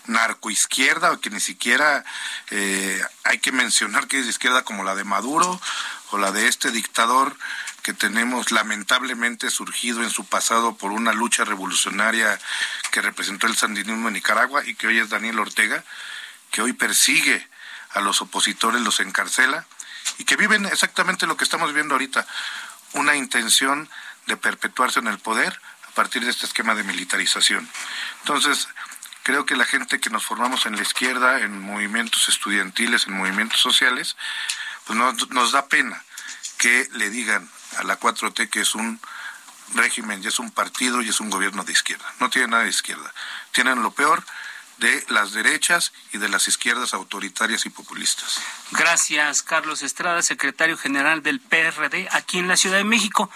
narcoizquierda, 0.07 1.13
o 1.13 1.21
que 1.21 1.31
ni 1.31 1.41
siquiera 1.41 2.05
eh, 2.51 3.03
hay 3.25 3.39
que 3.39 3.53
mencionar 3.53 4.07
que 4.09 4.19
es 4.19 4.25
de 4.25 4.31
izquierda 4.31 4.63
como 4.63 4.85
la 4.85 4.95
de 4.95 5.05
Maduro 5.05 5.61
o 6.11 6.19
la 6.19 6.33
de 6.33 6.49
este 6.49 6.71
dictador 6.71 7.37
que 7.83 7.93
tenemos 7.93 8.51
lamentablemente 8.51 9.49
surgido 9.51 10.03
en 10.03 10.11
su 10.11 10.25
pasado 10.25 10.77
por 10.77 10.91
una 10.91 11.13
lucha 11.13 11.45
revolucionaria 11.45 12.39
que 12.91 13.01
representó 13.01 13.47
el 13.47 13.57
sandinismo 13.57 14.09
en 14.09 14.15
Nicaragua 14.15 14.65
y 14.67 14.75
que 14.75 14.89
hoy 14.89 14.99
es 14.99 15.09
Daniel 15.09 15.39
Ortega, 15.39 15.85
que 16.51 16.63
hoy 16.63 16.73
persigue 16.73 17.49
a 17.91 18.01
los 18.01 18.21
opositores, 18.23 18.83
los 18.83 18.99
encarcela 18.99 19.67
y 20.19 20.25
que 20.25 20.37
viven 20.37 20.67
exactamente 20.67 21.27
lo 21.27 21.37
que 21.37 21.45
estamos 21.45 21.73
viendo 21.75 21.95
ahorita, 21.95 22.27
una 22.95 23.15
intención 23.15 23.89
de 24.27 24.37
perpetuarse 24.37 24.99
en 24.99 25.07
el 25.07 25.19
poder 25.19 25.61
a 25.89 25.91
partir 25.93 26.25
de 26.25 26.31
este 26.31 26.47
esquema 26.47 26.75
de 26.75 26.83
militarización. 26.83 27.69
Entonces, 28.21 28.69
creo 29.27 29.45
que 29.45 29.57
la 29.57 29.65
gente 29.65 29.99
que 29.99 30.09
nos 30.09 30.25
formamos 30.25 30.67
en 30.67 30.77
la 30.77 30.83
izquierda, 30.83 31.41
en 31.41 31.61
movimientos 31.61 32.29
estudiantiles, 32.29 33.09
en 33.09 33.15
movimientos 33.15 33.59
sociales, 33.59 34.17
pues 34.85 34.97
nos, 34.97 35.31
nos 35.31 35.51
da 35.51 35.67
pena 35.67 36.01
que 36.59 36.89
le 36.93 37.11
digan 37.11 37.51
a 37.79 37.83
la 37.83 37.99
4T 37.99 38.49
que 38.49 38.61
es 38.61 38.77
un 38.77 39.01
régimen, 39.75 40.23
y 40.23 40.29
es 40.29 40.39
un 40.39 40.53
partido 40.53 41.03
y 41.03 41.09
es 41.09 41.19
un 41.19 41.29
gobierno 41.29 41.65
de 41.65 41.73
izquierda. 41.73 42.05
No 42.21 42.31
tiene 42.31 42.47
nada 42.47 42.63
de 42.63 42.69
izquierda. 42.69 43.13
Tienen 43.51 43.83
lo 43.83 43.91
peor 43.91 44.25
de 44.77 45.05
las 45.09 45.33
derechas 45.33 45.93
y 46.13 46.19
de 46.19 46.29
las 46.29 46.47
izquierdas 46.47 46.95
autoritarias 46.95 47.67
y 47.67 47.71
populistas. 47.71 48.41
Gracias, 48.71 49.43
Carlos 49.43 49.83
Estrada, 49.83 50.23
secretario 50.23 50.79
general 50.79 51.25
del 51.25 51.41
PRD 51.41 52.07
aquí 52.13 52.39
en 52.39 52.47
la 52.47 52.57
Ciudad 52.57 52.77
de 52.77 52.85
México. 52.85 53.29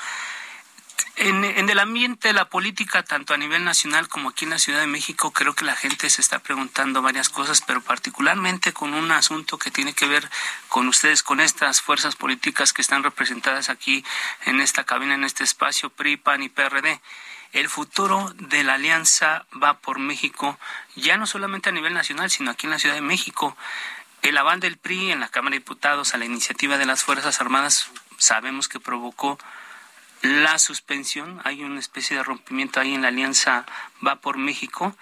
En, 1.16 1.44
el 1.44 1.78
ambiente 1.78 2.28
de 2.28 2.34
la 2.34 2.48
política, 2.48 3.02
tanto 3.02 3.34
a 3.34 3.36
nivel 3.36 3.64
nacional 3.64 4.08
como 4.08 4.30
aquí 4.30 4.44
en 4.44 4.50
la 4.50 4.58
Ciudad 4.58 4.80
de 4.80 4.86
México, 4.86 5.32
creo 5.32 5.54
que 5.54 5.64
la 5.64 5.76
gente 5.76 6.08
se 6.10 6.20
está 6.20 6.38
preguntando 6.38 7.02
varias 7.02 7.28
cosas, 7.28 7.62
pero 7.66 7.80
particularmente 7.80 8.72
con 8.72 8.94
un 8.94 9.12
asunto 9.12 9.58
que 9.58 9.70
tiene 9.70 9.92
que 9.92 10.06
ver 10.06 10.28
con 10.68 10.88
ustedes, 10.88 11.22
con 11.22 11.40
estas 11.40 11.82
fuerzas 11.82 12.16
políticas 12.16 12.72
que 12.72 12.82
están 12.82 13.02
representadas 13.02 13.68
aquí 13.68 14.04
en 14.46 14.60
esta 14.60 14.84
cabina, 14.84 15.14
en 15.14 15.24
este 15.24 15.44
espacio, 15.44 15.90
PRI, 15.90 16.16
PAN 16.16 16.42
y 16.42 16.48
PRD. 16.48 17.00
El 17.52 17.68
futuro 17.68 18.32
de 18.36 18.62
la 18.62 18.74
alianza 18.74 19.44
va 19.62 19.78
por 19.78 19.98
México, 19.98 20.58
ya 20.96 21.16
no 21.16 21.26
solamente 21.26 21.68
a 21.68 21.72
nivel 21.72 21.94
nacional, 21.94 22.30
sino 22.30 22.50
aquí 22.50 22.66
en 22.66 22.70
la 22.70 22.78
Ciudad 22.78 22.94
de 22.94 23.00
México. 23.00 23.56
El 24.22 24.36
aval 24.36 24.60
del 24.60 24.76
PRI 24.76 25.12
en 25.12 25.20
la 25.20 25.28
Cámara 25.28 25.54
de 25.54 25.60
Diputados 25.60 26.14
a 26.14 26.18
la 26.18 26.26
iniciativa 26.26 26.78
de 26.78 26.86
las 26.86 27.02
Fuerzas 27.02 27.40
Armadas 27.40 27.90
sabemos 28.20 28.68
que 28.68 28.78
provocó 28.78 29.38
la 30.22 30.58
suspensión, 30.58 31.40
hay 31.44 31.62
una 31.62 31.80
especie 31.80 32.16
de 32.16 32.22
rompimiento 32.22 32.80
ahí 32.80 32.94
en 32.94 33.02
la 33.02 33.08
alianza 33.08 33.66
Va 34.06 34.16
por 34.16 34.38
México. 34.38 34.94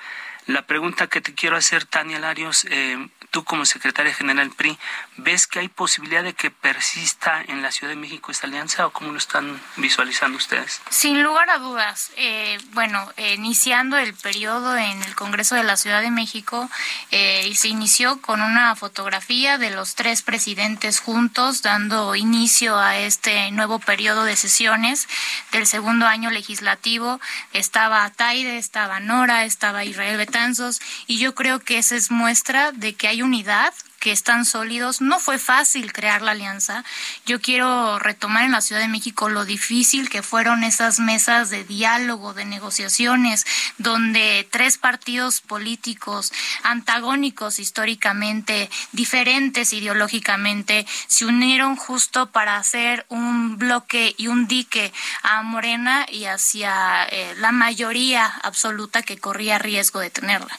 La 0.47 0.63
pregunta 0.63 1.09
que 1.09 1.21
te 1.21 1.35
quiero 1.35 1.57
hacer, 1.57 1.85
Tania 1.85 2.19
Larios, 2.19 2.65
eh, 2.71 3.09
tú 3.31 3.45
como 3.45 3.65
secretaria 3.65 4.15
general 4.15 4.51
PRI, 4.51 4.79
¿ves 5.17 5.47
que 5.47 5.61
hay 5.61 5.69
posibilidad 5.69 6.23
de 6.23 6.35
que 6.35 6.51
persista 6.51 7.43
en 7.47 7.63
la 7.63 7.71
Ciudad 7.71 7.93
de 7.93 8.01
México 8.01 8.31
esta 8.31 8.47
alianza 8.47 8.87
o 8.87 8.91
cómo 8.91 9.13
lo 9.13 9.19
están 9.19 9.61
visualizando 9.77 10.37
ustedes? 10.37 10.81
Sin 10.91 11.23
lugar 11.23 11.51
a 11.51 11.59
dudas. 11.59 12.11
Eh, 12.17 12.59
bueno, 12.73 13.13
iniciando 13.17 13.97
el 13.97 14.15
periodo 14.15 14.77
en 14.77 15.03
el 15.03 15.15
Congreso 15.15 15.55
de 15.55 15.65
la 15.65 15.77
Ciudad 15.77 16.03
de 16.03 16.11
México, 16.11 16.69
eh, 17.11 17.53
se 17.55 17.69
inició 17.69 18.21
con 18.21 18.41
una 18.41 18.75
fotografía 18.77 19.59
de 19.59 19.71
los 19.71 19.95
tres 19.95 20.23
presidentes 20.23 21.01
juntos, 21.01 21.63
dando 21.63 22.15
inicio 22.15 22.79
a 22.79 22.99
este 22.99 23.51
nuevo 23.51 23.79
periodo 23.79 24.25
de 24.25 24.37
sesiones 24.37 25.09
del 25.53 25.67
segundo 25.67 26.07
año 26.07 26.31
legislativo. 26.31 27.21
Estaba 27.53 28.09
Taide, 28.11 28.59
estaba 28.59 29.01
Nora, 29.01 29.45
estaba 29.45 29.85
Israel 29.85 30.17
Betanzos, 30.17 30.81
y 31.07 31.19
yo 31.19 31.35
creo 31.35 31.61
que 31.61 31.79
esa 31.79 31.97
es 31.97 32.11
muestra 32.11 32.73
de 32.73 32.95
que 32.95 33.09
hay 33.09 33.18
unidad 33.23 33.75
que 33.99 34.12
están 34.12 34.45
sólidos. 34.45 35.00
No 35.00 35.19
fue 35.19 35.38
fácil 35.38 35.93
crear 35.93 36.23
la 36.23 36.31
alianza. 36.31 36.85
Yo 37.26 37.40
quiero 37.40 37.99
retomar 37.99 38.45
en 38.45 38.52
la 38.52 38.61
Ciudad 38.61 38.81
de 38.81 38.88
México 38.88 39.28
lo 39.28 39.45
difícil 39.45 40.09
que 40.09 40.23
fueron 40.23 40.62
esas 40.62 41.00
mesas 41.00 41.50
de 41.50 41.64
diálogo, 41.64 42.35
de 42.35 42.45
negociaciones, 42.45 43.45
donde 43.78 44.47
tres 44.50 44.78
partidos 44.78 45.40
políticos 45.40 46.33
antagónicos 46.62 47.59
históricamente, 47.59 48.71
diferentes 48.93 49.73
ideológicamente, 49.73 50.87
se 51.09 51.26
unieron 51.26 51.76
justo 51.76 52.31
para 52.31 52.57
hacer 52.57 53.05
un 53.09 53.59
bloque 53.59 54.14
y 54.17 54.28
un 54.28 54.47
dique 54.47 54.93
a 55.23 55.43
Morena 55.43 56.07
y 56.09 56.26
hacia 56.26 57.05
eh, 57.11 57.35
la 57.38 57.50
mayoría 57.52 58.26
absoluta 58.43 59.02
que 59.02 59.19
corría 59.19 59.59
riesgo 59.59 60.00
de 60.00 60.11
tenerla. 60.11 60.57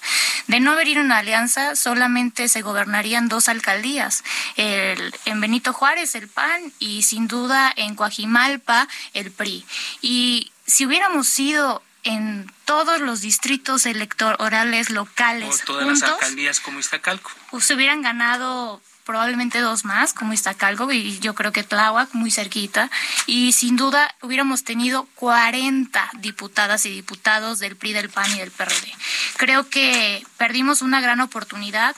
De 0.47 0.59
no 0.59 0.71
haber 0.71 0.89
una 0.97 1.19
alianza, 1.19 1.75
solamente 1.75 2.49
se 2.49 2.61
gobernarían 2.61 3.28
dos 3.29 3.49
alcaldías, 3.49 4.23
el, 4.55 5.13
en 5.25 5.41
Benito 5.41 5.73
Juárez 5.73 6.15
el 6.15 6.27
PAN 6.27 6.73
y 6.79 7.03
sin 7.03 7.27
duda 7.27 7.71
en 7.75 7.95
Coajimalpa 7.95 8.87
el 9.13 9.31
PRI. 9.31 9.65
Y 10.01 10.51
si 10.65 10.85
hubiéramos 10.85 11.27
sido 11.27 11.81
en 12.03 12.51
todos 12.65 13.01
los 13.01 13.21
distritos 13.21 13.85
electorales 13.85 14.89
locales. 14.89 15.61
O 15.63 15.65
todas 15.65 15.87
las 15.87 16.03
alcaldías 16.03 16.59
como 16.59 16.79
Iztacalco. 16.79 17.31
Pues 17.51 17.65
se 17.65 17.75
hubieran 17.75 18.01
ganado 18.01 18.81
probablemente 19.09 19.59
dos 19.59 19.85
más, 19.85 20.13
como 20.13 20.33
Iztacalco 20.33 20.91
y 20.91 21.17
yo 21.17 21.33
creo 21.33 21.51
que 21.51 21.63
Tláhuac, 21.63 22.13
muy 22.13 22.29
cerquita, 22.29 22.91
y 23.25 23.53
sin 23.53 23.75
duda 23.75 24.13
hubiéramos 24.21 24.63
tenido 24.63 25.07
40 25.15 26.11
diputadas 26.19 26.85
y 26.85 26.91
diputados 26.91 27.57
del 27.57 27.75
PRI, 27.75 27.93
del 27.93 28.09
PAN 28.09 28.31
y 28.35 28.37
del 28.37 28.51
PRD. 28.51 28.93
Creo 29.37 29.67
que 29.67 30.23
perdimos 30.37 30.83
una 30.83 31.01
gran 31.01 31.21
oportunidad, 31.21 31.95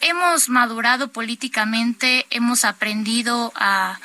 hemos 0.00 0.48
madurado 0.48 1.08
políticamente, 1.08 2.26
hemos 2.30 2.64
aprendido 2.64 3.52
a, 3.56 3.98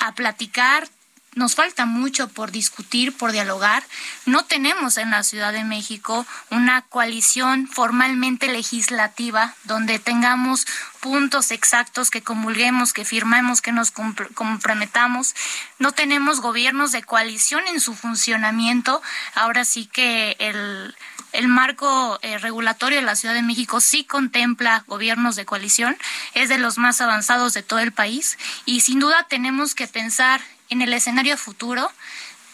a 0.00 0.14
platicar, 0.14 0.88
nos 1.36 1.54
falta 1.54 1.84
mucho 1.84 2.28
por 2.28 2.50
discutir, 2.50 3.16
por 3.16 3.30
dialogar. 3.30 3.84
No 4.24 4.46
tenemos 4.46 4.96
en 4.96 5.10
la 5.10 5.22
Ciudad 5.22 5.52
de 5.52 5.64
México 5.64 6.26
una 6.50 6.82
coalición 6.82 7.68
formalmente 7.68 8.48
legislativa 8.48 9.54
donde 9.64 9.98
tengamos 9.98 10.66
puntos 11.00 11.50
exactos 11.50 12.10
que 12.10 12.22
comulguemos, 12.22 12.94
que 12.94 13.04
firmemos, 13.04 13.60
que 13.60 13.70
nos 13.70 13.92
comprometamos. 13.92 15.34
No 15.78 15.92
tenemos 15.92 16.40
gobiernos 16.40 16.90
de 16.90 17.02
coalición 17.02 17.62
en 17.68 17.80
su 17.80 17.94
funcionamiento. 17.94 19.02
Ahora 19.34 19.64
sí 19.64 19.86
que 19.86 20.36
el 20.38 20.96
el 21.32 21.48
marco 21.48 22.18
eh, 22.22 22.38
regulatorio 22.38 22.98
de 22.98 23.04
la 23.04 23.14
Ciudad 23.14 23.34
de 23.34 23.42
México 23.42 23.80
sí 23.80 24.04
contempla 24.04 24.84
gobiernos 24.86 25.36
de 25.36 25.44
coalición, 25.44 25.96
es 26.32 26.48
de 26.48 26.56
los 26.56 26.78
más 26.78 27.02
avanzados 27.02 27.52
de 27.52 27.62
todo 27.62 27.80
el 27.80 27.92
país 27.92 28.38
y 28.64 28.80
sin 28.80 29.00
duda 29.00 29.26
tenemos 29.28 29.74
que 29.74 29.86
pensar 29.86 30.40
en 30.70 30.82
el 30.82 30.92
escenario 30.92 31.36
futuro, 31.36 31.90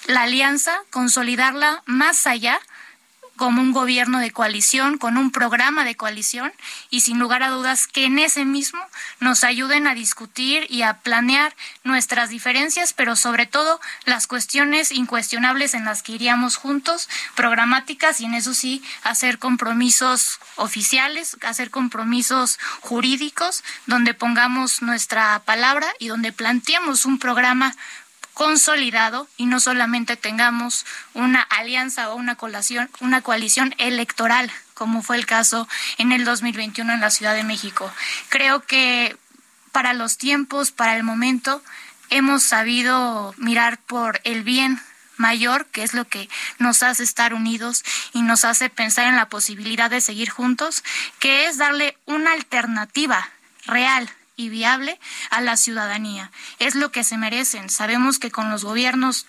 la 0.06 0.22
alianza, 0.22 0.78
consolidarla 0.90 1.82
más 1.86 2.26
allá 2.26 2.60
como 3.36 3.60
un 3.60 3.72
gobierno 3.72 4.18
de 4.18 4.30
coalición, 4.30 4.98
con 4.98 5.16
un 5.16 5.30
programa 5.30 5.84
de 5.84 5.96
coalición 5.96 6.52
y 6.90 7.00
sin 7.00 7.18
lugar 7.18 7.42
a 7.42 7.48
dudas 7.50 7.86
que 7.86 8.04
en 8.04 8.18
ese 8.18 8.44
mismo 8.44 8.80
nos 9.20 9.42
ayuden 9.42 9.86
a 9.86 9.94
discutir 9.94 10.66
y 10.70 10.82
a 10.82 10.98
planear 10.98 11.54
nuestras 11.82 12.28
diferencias, 12.28 12.92
pero 12.92 13.16
sobre 13.16 13.46
todo 13.46 13.80
las 14.04 14.26
cuestiones 14.26 14.92
incuestionables 14.92 15.74
en 15.74 15.84
las 15.84 16.02
que 16.02 16.12
iríamos 16.12 16.56
juntos, 16.56 17.08
programáticas 17.34 18.20
y 18.20 18.26
en 18.26 18.34
eso 18.34 18.54
sí 18.54 18.82
hacer 19.02 19.38
compromisos 19.38 20.38
oficiales, 20.56 21.36
hacer 21.42 21.70
compromisos 21.70 22.58
jurídicos 22.80 23.64
donde 23.86 24.14
pongamos 24.14 24.82
nuestra 24.82 25.40
palabra 25.40 25.88
y 25.98 26.08
donde 26.08 26.32
planteemos 26.32 27.06
un 27.06 27.18
programa 27.18 27.74
consolidado 28.34 29.28
y 29.36 29.46
no 29.46 29.60
solamente 29.60 30.16
tengamos 30.16 30.86
una 31.14 31.42
alianza 31.42 32.10
o 32.10 32.16
una 32.16 32.36
coalición, 32.36 32.90
una 33.00 33.20
coalición 33.20 33.74
electoral, 33.78 34.50
como 34.74 35.02
fue 35.02 35.16
el 35.16 35.26
caso 35.26 35.68
en 35.98 36.12
el 36.12 36.24
2021 36.24 36.92
en 36.92 37.00
la 37.00 37.10
Ciudad 37.10 37.34
de 37.34 37.44
México. 37.44 37.92
Creo 38.28 38.60
que 38.62 39.16
para 39.70 39.94
los 39.94 40.18
tiempos, 40.18 40.70
para 40.70 40.96
el 40.96 41.02
momento, 41.02 41.62
hemos 42.10 42.42
sabido 42.42 43.34
mirar 43.36 43.78
por 43.78 44.20
el 44.24 44.42
bien 44.42 44.80
mayor, 45.16 45.66
que 45.66 45.82
es 45.82 45.94
lo 45.94 46.06
que 46.06 46.28
nos 46.58 46.82
hace 46.82 47.02
estar 47.02 47.32
unidos 47.34 47.84
y 48.12 48.22
nos 48.22 48.44
hace 48.44 48.70
pensar 48.70 49.06
en 49.06 49.16
la 49.16 49.28
posibilidad 49.28 49.90
de 49.90 50.00
seguir 50.00 50.30
juntos, 50.30 50.82
que 51.18 51.46
es 51.46 51.58
darle 51.58 51.96
una 52.06 52.32
alternativa 52.32 53.30
real 53.66 54.10
y 54.36 54.48
viable 54.48 54.98
a 55.30 55.40
la 55.40 55.56
ciudadanía. 55.56 56.30
Es 56.58 56.74
lo 56.74 56.92
que 56.92 57.04
se 57.04 57.16
merecen. 57.16 57.70
Sabemos 57.70 58.18
que 58.18 58.30
con 58.30 58.50
los 58.50 58.64
gobiernos 58.64 59.26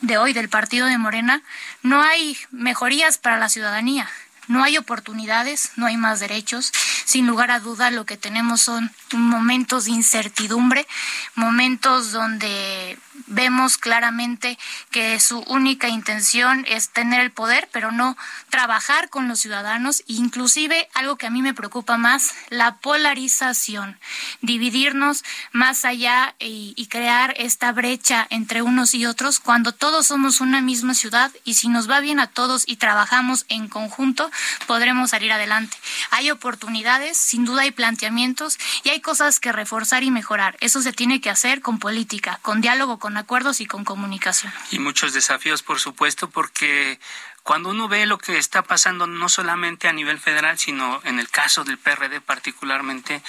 de 0.00 0.18
hoy 0.18 0.32
del 0.32 0.48
partido 0.48 0.86
de 0.86 0.98
Morena 0.98 1.42
no 1.82 2.02
hay 2.02 2.36
mejorías 2.50 3.18
para 3.18 3.38
la 3.38 3.48
ciudadanía. 3.48 4.08
No 4.48 4.62
hay 4.62 4.78
oportunidades, 4.78 5.72
no 5.76 5.86
hay 5.86 5.96
más 5.96 6.20
derechos. 6.20 6.72
Sin 7.04 7.26
lugar 7.26 7.50
a 7.50 7.60
duda, 7.60 7.90
lo 7.90 8.06
que 8.06 8.16
tenemos 8.16 8.60
son 8.60 8.92
momentos 9.12 9.84
de 9.84 9.92
incertidumbre, 9.92 10.86
momentos 11.34 12.12
donde 12.12 12.98
vemos 13.26 13.78
claramente 13.78 14.58
que 14.90 15.18
su 15.20 15.40
única 15.40 15.88
intención 15.88 16.64
es 16.68 16.90
tener 16.90 17.20
el 17.20 17.30
poder, 17.30 17.68
pero 17.72 17.92
no 17.92 18.16
trabajar 18.50 19.08
con 19.08 19.28
los 19.28 19.40
ciudadanos, 19.40 20.02
inclusive 20.06 20.88
algo 20.94 21.16
que 21.16 21.26
a 21.26 21.30
mí 21.30 21.42
me 21.42 21.54
preocupa 21.54 21.96
más, 21.96 22.34
la 22.50 22.76
polarización, 22.76 23.98
dividirnos 24.42 25.24
más 25.52 25.84
allá 25.84 26.34
y, 26.38 26.74
y, 26.76 26.86
crear 26.86 27.34
esta 27.36 27.72
brecha 27.72 28.26
entre 28.30 28.62
unos 28.62 28.94
y 28.94 29.06
otros 29.06 29.40
cuando 29.40 29.72
todos 29.72 30.06
somos 30.06 30.40
una 30.40 30.60
misma 30.60 30.94
ciudad 30.94 31.30
y 31.44 31.54
si 31.54 31.68
nos 31.68 31.90
va 31.90 32.00
bien 32.00 32.20
a 32.20 32.28
todos 32.28 32.64
y 32.66 32.76
trabajamos 32.76 33.44
en 33.48 33.68
conjunto, 33.68 34.30
podremos 34.66 35.10
salir 35.10 35.32
adelante. 35.32 35.76
Hay 36.10 36.30
oportunidades, 36.30 37.16
sin 37.16 37.44
duda 37.44 37.62
hay 37.62 37.70
planteamientos 37.70 38.58
y 38.84 38.90
hay 38.90 38.95
hay 38.96 39.02
cosas 39.02 39.40
que 39.40 39.52
reforzar 39.52 40.04
y 40.04 40.10
mejorar. 40.10 40.56
Eso 40.60 40.80
se 40.80 40.90
tiene 40.90 41.20
que 41.20 41.28
hacer 41.28 41.60
con 41.60 41.78
política, 41.78 42.38
con 42.40 42.62
diálogo, 42.62 42.98
con 42.98 43.18
acuerdos 43.18 43.60
y 43.60 43.66
con 43.66 43.84
comunicación. 43.84 44.50
Y 44.70 44.78
muchos 44.78 45.12
desafíos, 45.12 45.62
por 45.62 45.80
supuesto, 45.80 46.30
porque 46.30 46.98
cuando 47.42 47.68
uno 47.68 47.88
ve 47.88 48.06
lo 48.06 48.16
que 48.16 48.38
está 48.38 48.62
pasando 48.62 49.06
no 49.06 49.28
solamente 49.28 49.86
a 49.86 49.92
nivel 49.92 50.18
federal, 50.18 50.58
sino 50.58 51.02
en 51.04 51.18
el 51.18 51.28
caso 51.28 51.62
del 51.62 51.76
PRD 51.76 52.22
particularmente, 52.22 53.22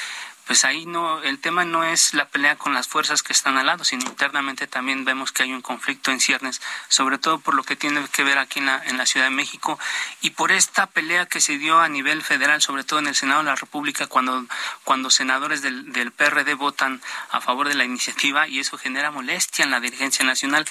pues 0.47 0.65
ahí 0.65 0.85
no, 0.85 1.21
el 1.21 1.39
tema 1.39 1.65
no 1.65 1.83
es 1.83 2.13
la 2.13 2.25
pelea 2.25 2.55
con 2.55 2.73
las 2.73 2.87
fuerzas 2.87 3.21
que 3.21 3.33
están 3.33 3.57
al 3.57 3.67
lado, 3.67 3.83
sino 3.83 4.03
internamente 4.05 4.65
también 4.65 5.05
vemos 5.05 5.31
que 5.31 5.43
hay 5.43 5.53
un 5.53 5.61
conflicto 5.61 6.11
en 6.11 6.19
ciernes, 6.19 6.61
sobre 6.87 7.17
todo 7.17 7.39
por 7.39 7.53
lo 7.53 7.63
que 7.63 7.75
tiene 7.75 8.07
que 8.11 8.23
ver 8.23 8.37
aquí 8.37 8.59
en 8.59 8.67
la, 8.67 8.81
la 8.93 9.05
Ciudad 9.05 9.27
de 9.27 9.31
México 9.31 9.77
y 10.21 10.31
por 10.31 10.51
esta 10.51 10.87
pelea 10.87 11.25
que 11.25 11.41
se 11.41 11.57
dio 11.57 11.79
a 11.79 11.89
nivel 11.89 12.23
federal, 12.23 12.61
sobre 12.61 12.83
todo 12.83 12.99
en 12.99 13.07
el 13.07 13.15
Senado 13.15 13.39
de 13.39 13.45
la 13.45 13.55
República, 13.55 14.07
cuando, 14.07 14.45
cuando 14.83 15.09
senadores 15.09 15.61
del, 15.61 15.91
del 15.91 16.11
PRD 16.11 16.53
votan 16.53 17.01
a 17.31 17.41
favor 17.41 17.67
de 17.67 17.75
la 17.75 17.83
iniciativa 17.83 18.47
y 18.47 18.59
eso 18.59 18.77
genera 18.77 19.11
molestia 19.11 19.65
en 19.65 19.71
la 19.71 19.79
dirigencia 19.79 20.25
nacional. 20.25 20.65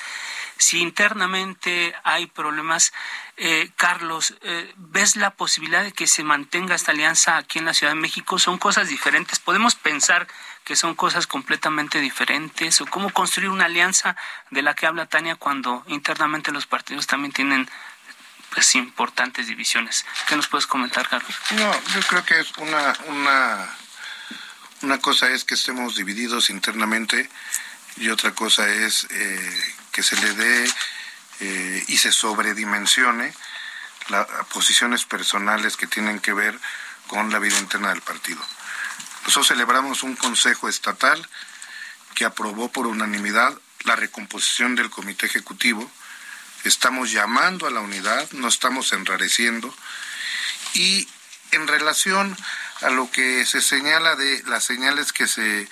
Si 0.59 0.81
internamente 0.81 1.95
hay 2.03 2.27
problemas, 2.27 2.93
eh, 3.39 3.71
Carlos, 3.77 4.35
eh, 4.41 4.73
¿ves 4.77 5.17
la 5.17 5.31
posibilidad 5.33 5.83
de 5.83 5.93
que 5.93 6.07
se 6.07 6.25
mantenga 6.25 6.75
esta 6.75 6.93
alianza 6.93 7.37
aquí 7.37 7.59
en 7.59 7.67
la 7.67 7.75
Ciudad 7.75 7.93
de 7.93 8.01
México? 8.01 8.39
¿Son 8.39 8.57
cosas 8.57 8.89
diferentes? 8.89 9.39
¿Podemos 9.39 9.75
pensar 9.75 10.27
que 10.65 10.75
son 10.75 10.95
cosas 10.95 11.27
completamente 11.27 12.01
diferentes? 12.01 12.81
¿O 12.81 12.87
cómo 12.87 13.11
construir 13.13 13.51
una 13.51 13.67
alianza 13.67 14.17
de 14.51 14.63
la 14.63 14.75
que 14.75 14.87
habla 14.87 15.07
Tania 15.07 15.37
cuando 15.37 15.85
internamente 15.87 16.51
los 16.51 16.67
partidos 16.67 17.07
también 17.07 17.33
tienen 17.33 17.69
pues, 18.55 18.75
importantes 18.75 19.49
divisiones? 19.49 20.07
¿Qué 20.27 20.35
nos 20.35 20.49
puedes 20.49 20.67
comentar, 20.67 21.07
Carlos? 21.07 21.35
No, 21.57 21.73
yo 21.95 22.01
creo 22.09 22.25
que 22.25 22.41
es 22.41 22.57
una, 22.57 22.97
una, 23.09 23.69
una 24.81 24.99
cosa 24.99 25.29
es 25.31 25.45
que 25.45 25.55
estemos 25.55 25.97
divididos 25.97 26.49
internamente 26.49 27.29
y 27.99 28.09
otra 28.09 28.33
cosa 28.33 28.67
es 28.67 29.07
eh, 29.11 29.75
que 29.93 30.03
se 30.03 30.17
le 30.17 30.33
dé 30.33 30.71
eh, 31.41 31.85
y 31.89 31.99
se 31.99 32.13
sobredimensione 32.13 33.33
las 34.09 34.27
posiciones 34.53 35.05
personales 35.05 35.77
que 35.77 35.87
tienen 35.87 36.21
que 36.21 36.33
ver 36.33 36.59
con 37.09 37.31
la 37.31 37.39
vida 37.39 37.59
interna 37.59 37.91
del 37.91 38.03
partido. 38.03 38.41
Nosotros 39.23 39.49
celebramos 39.49 40.03
un 40.03 40.15
consejo 40.15 40.69
estatal 40.69 41.27
que 42.15 42.25
aprobó 42.25 42.71
por 42.71 42.87
unanimidad 42.87 43.53
la 43.85 43.97
recomposición 43.97 44.75
del 44.75 44.91
comité 44.91 45.27
ejecutivo. 45.27 45.91
Estamos 46.65 47.13
llamando 47.13 47.67
a 47.67 47.71
la 47.71 47.81
unidad, 47.81 48.31
no 48.33 48.49
estamos 48.49 48.93
enrareciendo. 48.93 49.75
Y 50.75 51.09
en 51.53 51.67
relación 51.69 52.37
a 52.83 52.91
lo 52.91 53.11
que 53.11 53.45
se 53.47 53.63
señala 53.63 54.17
de 54.17 54.43
las 54.45 54.65
señales 54.65 55.13
que 55.13 55.27
se, 55.27 55.69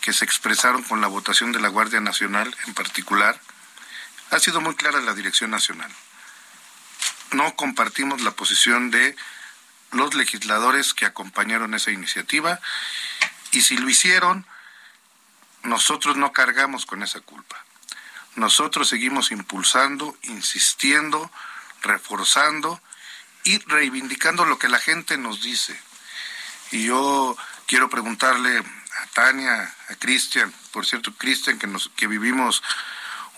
que 0.00 0.12
se 0.12 0.24
expresaron 0.24 0.82
con 0.82 1.00
la 1.00 1.06
votación 1.06 1.52
de 1.52 1.60
la 1.60 1.68
Guardia 1.68 2.00
Nacional 2.00 2.54
en 2.66 2.74
particular, 2.74 3.40
ha 4.30 4.38
sido 4.38 4.60
muy 4.60 4.74
clara 4.74 5.00
la 5.00 5.14
dirección 5.14 5.50
nacional. 5.50 5.90
No 7.32 7.54
compartimos 7.56 8.20
la 8.22 8.32
posición 8.32 8.90
de 8.90 9.16
los 9.92 10.14
legisladores 10.14 10.94
que 10.94 11.06
acompañaron 11.06 11.74
esa 11.74 11.90
iniciativa 11.90 12.60
y 13.52 13.62
si 13.62 13.76
lo 13.76 13.88
hicieron, 13.88 14.46
nosotros 15.62 16.16
no 16.16 16.32
cargamos 16.32 16.86
con 16.86 17.02
esa 17.02 17.20
culpa. 17.20 17.56
Nosotros 18.36 18.88
seguimos 18.88 19.32
impulsando, 19.32 20.16
insistiendo, 20.22 21.30
reforzando 21.82 22.80
y 23.44 23.58
reivindicando 23.66 24.44
lo 24.44 24.58
que 24.58 24.68
la 24.68 24.78
gente 24.78 25.18
nos 25.18 25.42
dice. 25.42 25.78
Y 26.70 26.86
yo 26.86 27.36
quiero 27.66 27.90
preguntarle 27.90 28.58
a 28.58 29.06
Tania, 29.12 29.74
a 29.88 29.94
Cristian, 29.96 30.52
por 30.70 30.86
cierto, 30.86 31.12
Cristian, 31.14 31.58
que, 31.58 31.68
que 31.96 32.06
vivimos 32.06 32.62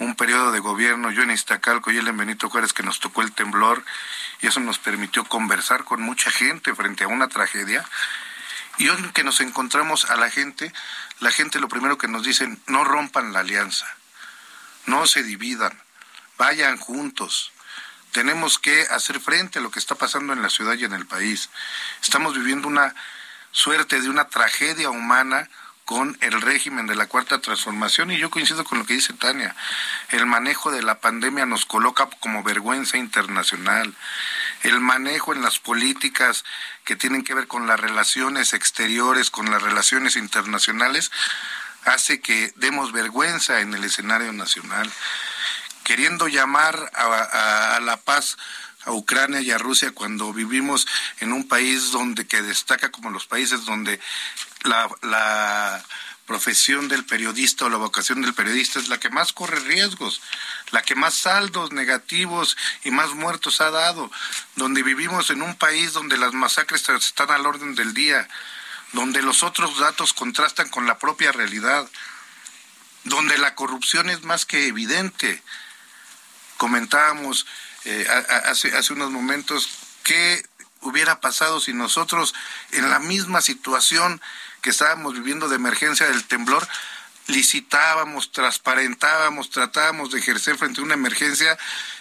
un 0.03 0.15
periodo 0.15 0.53
de 0.53 0.61
gobierno, 0.61 1.11
yo 1.11 1.23
en 1.23 1.31
Iztacalco 1.31 1.91
y 1.91 1.99
él 1.99 2.09
en 2.09 2.17
Benito 2.17 2.51
Juárez, 2.51 2.73
que 2.73 2.83
nos 2.83 3.01
tocó 3.01 3.23
el 3.23 3.33
temblor 3.33 3.85
y 4.41 4.47
eso 4.47 4.61
nos 4.61 4.79
permitió 4.79 5.25
conversar 5.25 5.85
con 5.85 6.03
mucha 6.03 6.31
gente 6.31 6.75
frente 6.75 7.05
a 7.05 7.09
una 7.09 7.29
tragedia. 7.29 7.85
Y 8.79 8.89
hoy 8.89 9.03
que 9.13 9.25
nos 9.25 9.41
encontramos 9.41 10.11
a 10.11 10.17
la 10.17 10.31
gente, 10.31 10.73
la 11.21 11.31
gente 11.31 11.61
lo 11.61 11.69
primero 11.69 11.99
que 11.99 12.09
nos 12.09 12.25
dicen, 12.25 12.61
no 12.67 12.85
rompan 12.85 13.33
la 13.33 13.41
alianza, 13.41 13.87
no 14.87 15.07
se 15.07 15.23
dividan, 15.23 15.79
vayan 16.39 16.79
juntos. 16.79 17.53
Tenemos 18.13 18.59
que 18.59 18.83
hacer 18.91 19.21
frente 19.21 19.59
a 19.59 19.63
lo 19.63 19.71
que 19.71 19.79
está 19.79 19.95
pasando 19.95 20.33
en 20.33 20.43
la 20.43 20.51
ciudad 20.51 20.75
y 20.75 20.85
en 20.85 20.93
el 20.93 21.07
país. 21.07 21.49
Estamos 22.03 22.35
viviendo 22.35 22.69
una 22.69 22.95
suerte 23.53 24.01
de 24.01 24.09
una 24.09 24.29
tragedia 24.29 24.91
humana 24.91 25.49
con 25.93 26.17
el 26.23 26.41
régimen 26.41 26.87
de 26.87 26.95
la 26.95 27.07
cuarta 27.07 27.43
transformación 27.43 28.11
y 28.11 28.17
yo 28.17 28.31
coincido 28.31 28.65
con 28.65 28.79
lo 28.79 28.87
que 28.87 28.95
dice 28.95 29.13
Tania. 29.13 29.55
El 30.09 30.25
manejo 30.25 30.71
de 30.71 30.81
la 30.81 31.01
pandemia 31.01 31.45
nos 31.45 31.67
coloca 31.67 32.09
como 32.19 32.43
vergüenza 32.43 32.97
internacional. 32.97 33.95
El 34.63 34.81
manejo 34.81 35.35
en 35.35 35.43
las 35.43 35.59
políticas 35.59 36.45
que 36.85 36.97
tienen 36.97 37.25
que 37.25 37.35
ver 37.35 37.47
con 37.47 37.67
las 37.67 37.79
relaciones 37.79 38.55
exteriores, 38.55 39.31
con 39.31 39.51
las 39.51 39.61
relaciones 39.61 40.17
internacionales, 40.17 41.13
hace 41.85 42.23
que 42.23 42.55
demos 42.57 42.93
vergüenza 42.93 43.61
en 43.61 43.75
el 43.75 43.85
escenario 43.85 44.33
nacional. 44.33 44.91
Queriendo 45.85 46.27
llamar 46.27 46.91
a, 46.95 47.81
la 47.83 47.99
paz 47.99 48.39
a 48.85 48.93
Ucrania 48.93 49.41
y 49.41 49.51
a 49.51 49.59
Rusia 49.59 49.93
cuando 49.93 50.33
vivimos 50.33 50.87
en 51.21 51.33
un 51.33 51.47
país 51.47 51.91
donde 51.93 52.27
que 52.27 52.43
destaca 52.43 52.91
como 52.91 53.11
los 53.11 53.27
países 53.27 53.65
donde 53.65 54.01
la, 54.65 55.85
profesión 56.25 56.89
del 56.89 57.05
periodista 57.05 57.65
o 57.65 57.69
la 57.69 57.77
vocación 57.77 58.23
del 58.23 58.33
periodista 58.33 58.79
es 58.79 58.89
la 58.89 58.99
que 58.99 59.11
más 59.11 59.33
corre 59.33 59.59
riesgos, 59.59 60.23
la 60.71 60.81
que 60.81 60.95
más 60.95 61.15
saldos 61.15 61.73
negativos 61.73 62.57
y 62.85 62.91
más 62.91 63.13
muertos 63.13 63.61
ha 63.61 63.71
dado, 63.71 64.11
donde 64.55 64.85
vivimos 64.85 65.31
en 65.31 65.43
un 65.43 65.57
país 65.57 65.93
donde 65.93 66.17
las 66.17 66.33
masacres 66.33 66.89
están 66.89 67.33
al 67.33 67.45
orden 67.45 67.75
del 67.75 67.93
día, 67.93 68.29
donde 68.93 69.21
los 69.21 69.43
otros 69.43 69.79
datos 69.79 70.13
contrastan 70.15 70.69
con 70.71 70.87
la 70.87 70.99
propia 70.99 71.33
realidad, 71.33 71.91
donde 73.05 73.37
la 73.37 73.55
corrupción 73.55 74.09
es 74.09 74.23
más 74.23 74.47
que 74.47 74.69
evidente. 74.69 75.43
Comentábamos 76.57 77.47
eh, 77.85 78.07
hace, 78.47 78.77
hace 78.77 78.93
unos 78.93 79.11
momentos 79.11 79.69
qué 80.05 80.45
hubiera 80.83 81.21
pasado 81.21 81.61
si 81.61 81.73
nosotros 81.73 82.35
en 82.73 82.91
la 82.91 82.99
misma 82.99 83.41
situación 83.41 84.21
que 84.61 84.71
estábamos 84.71 85.15
viviendo 85.15 85.49
de 85.49 85.57
emergencia 85.57 86.09
del 86.09 86.25
temblor, 86.25 86.67
licitábamos, 87.27 88.33
transparentábamos, 88.33 89.51
tratábamos 89.51 90.11
de 90.11 90.19
ejercer 90.19 90.57
frente 90.57 90.81
a 90.81 90.85
una 90.85 90.95
emergencia 90.95 91.57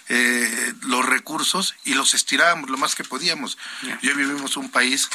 eh, 0.08 0.72
los 0.82 1.04
recursos 1.04 1.74
y 1.84 1.94
los 1.94 2.14
estirábamos 2.14 2.70
lo 2.70 2.78
más 2.78 2.94
que 2.94 3.04
podíamos. 3.04 3.58
Y 4.02 4.08
hoy 4.08 4.14
vivimos 4.14 4.56
un 4.56 4.70
país 4.70 5.08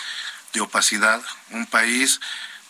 de 0.53 0.61
opacidad, 0.61 1.21
un 1.51 1.65
país 1.65 2.19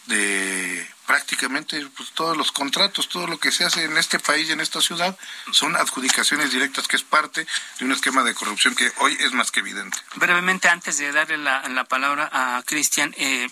de 0.07 0.87
prácticamente 1.07 1.83
pues, 1.95 2.11
todos 2.11 2.37
los 2.37 2.51
contratos, 2.51 3.09
todo 3.09 3.25
lo 3.25 3.39
que 3.39 3.51
se 3.51 3.65
hace 3.65 3.85
en 3.85 3.97
este 3.97 4.19
país 4.19 4.47
y 4.49 4.51
en 4.51 4.59
esta 4.59 4.81
ciudad 4.81 5.17
son 5.51 5.75
adjudicaciones 5.75 6.51
directas, 6.51 6.87
que 6.87 6.97
es 6.97 7.03
parte 7.03 7.47
de 7.79 7.85
un 7.85 7.93
esquema 7.93 8.23
de 8.23 8.35
corrupción 8.35 8.75
que 8.75 8.91
hoy 8.97 9.17
es 9.21 9.31
más 9.31 9.49
que 9.49 9.61
evidente. 9.61 9.97
Brevemente, 10.15 10.67
antes 10.67 10.97
de 10.99 11.11
darle 11.11 11.37
la, 11.37 11.67
la 11.69 11.85
palabra 11.85 12.29
a 12.31 12.61
Cristian, 12.63 13.15
eh, 13.17 13.47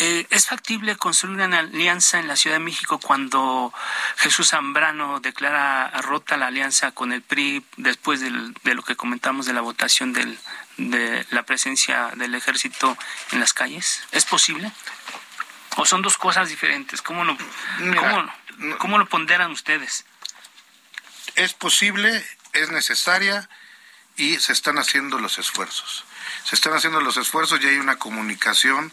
eh, 0.00 0.28
¿Es 0.30 0.46
factible 0.46 0.94
construir 0.94 1.40
una 1.40 1.58
alianza 1.58 2.20
en 2.20 2.28
la 2.28 2.36
Ciudad 2.36 2.54
de 2.54 2.64
México 2.64 3.00
cuando 3.00 3.74
Jesús 4.18 4.50
Zambrano 4.50 5.18
declara 5.18 5.90
rota 6.02 6.36
la 6.36 6.46
alianza 6.46 6.92
con 6.92 7.12
el 7.12 7.20
PRI 7.20 7.64
después 7.78 8.20
de 8.20 8.30
lo 8.30 8.82
que 8.84 8.94
comentamos 8.94 9.46
de 9.46 9.54
la 9.54 9.60
votación 9.60 10.12
del, 10.12 10.38
de 10.76 11.26
la 11.30 11.42
presencia 11.42 12.12
del 12.14 12.36
ejército 12.36 12.96
en 13.32 13.40
las 13.40 13.52
calles? 13.52 14.04
¿Es 14.12 14.24
posible? 14.24 14.70
¿O 15.78 15.86
son 15.86 16.02
dos 16.02 16.18
cosas 16.18 16.48
diferentes? 16.48 17.02
¿Cómo 17.02 17.22
lo, 17.22 17.38
cómo 18.78 18.98
lo 18.98 19.06
ponderan 19.06 19.52
ustedes? 19.52 20.04
Es 21.36 21.54
posible, 21.54 22.26
es 22.52 22.70
necesaria 22.70 23.48
y 24.16 24.40
se 24.40 24.52
están 24.52 24.78
haciendo 24.78 25.20
los 25.20 25.38
esfuerzos. 25.38 26.04
Se 26.42 26.56
están 26.56 26.72
haciendo 26.72 27.00
los 27.00 27.16
esfuerzos 27.16 27.60
y 27.62 27.68
hay 27.68 27.76
una 27.76 27.94
comunicación 27.94 28.92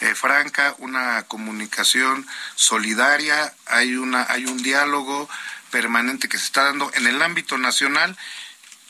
eh, 0.00 0.14
franca, 0.14 0.74
una 0.78 1.24
comunicación 1.24 2.26
solidaria, 2.54 3.52
hay, 3.66 3.96
una, 3.96 4.24
hay 4.30 4.46
un 4.46 4.62
diálogo 4.62 5.28
permanente 5.70 6.30
que 6.30 6.38
se 6.38 6.46
está 6.46 6.64
dando 6.64 6.90
en 6.94 7.06
el 7.06 7.20
ámbito 7.20 7.58
nacional 7.58 8.16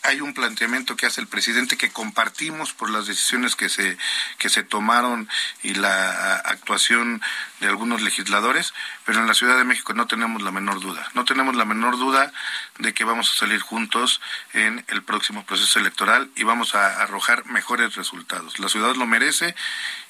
hay 0.05 0.21
un 0.21 0.35
planteamiento 0.35 0.97
que 0.97 1.07
hace 1.07 1.21
el 1.21 1.27
presidente 1.27 1.79
que 1.79 1.91
compartimos 1.91 2.73
por 2.75 2.91
las 2.91 3.07
decisiones 3.07 3.57
que 3.57 3.69
se 3.69 3.97
que 4.39 4.51
se 4.51 4.63
tomaron 4.63 5.29
y 5.63 5.75
la 5.75 6.37
actuación 6.37 7.23
de 7.61 7.69
algunos 7.69 8.03
legisladores, 8.03 8.75
pero 9.07 9.21
en 9.21 9.27
la 9.27 9.35
Ciudad 9.35 9.57
de 9.57 9.65
México 9.65 9.95
no 9.95 10.07
tenemos 10.07 10.43
la 10.43 10.51
menor 10.51 10.81
duda, 10.81 11.11
no 11.15 11.25
tenemos 11.25 11.57
la 11.57 11.65
menor 11.65 11.97
duda 11.99 12.33
de 12.79 12.93
que 12.93 13.05
vamos 13.05 13.31
a 13.31 13.39
salir 13.39 13.61
juntos 13.61 14.21
en 14.53 14.85
el 14.89 15.03
próximo 15.03 15.45
proceso 15.47 15.79
electoral 15.79 16.31
y 16.37 16.45
vamos 16.45 16.75
a 16.75 17.01
arrojar 17.03 17.47
mejores 17.47 17.95
resultados. 17.95 18.59
La 18.59 18.69
ciudad 18.69 18.95
lo 18.97 19.07
merece 19.07 19.55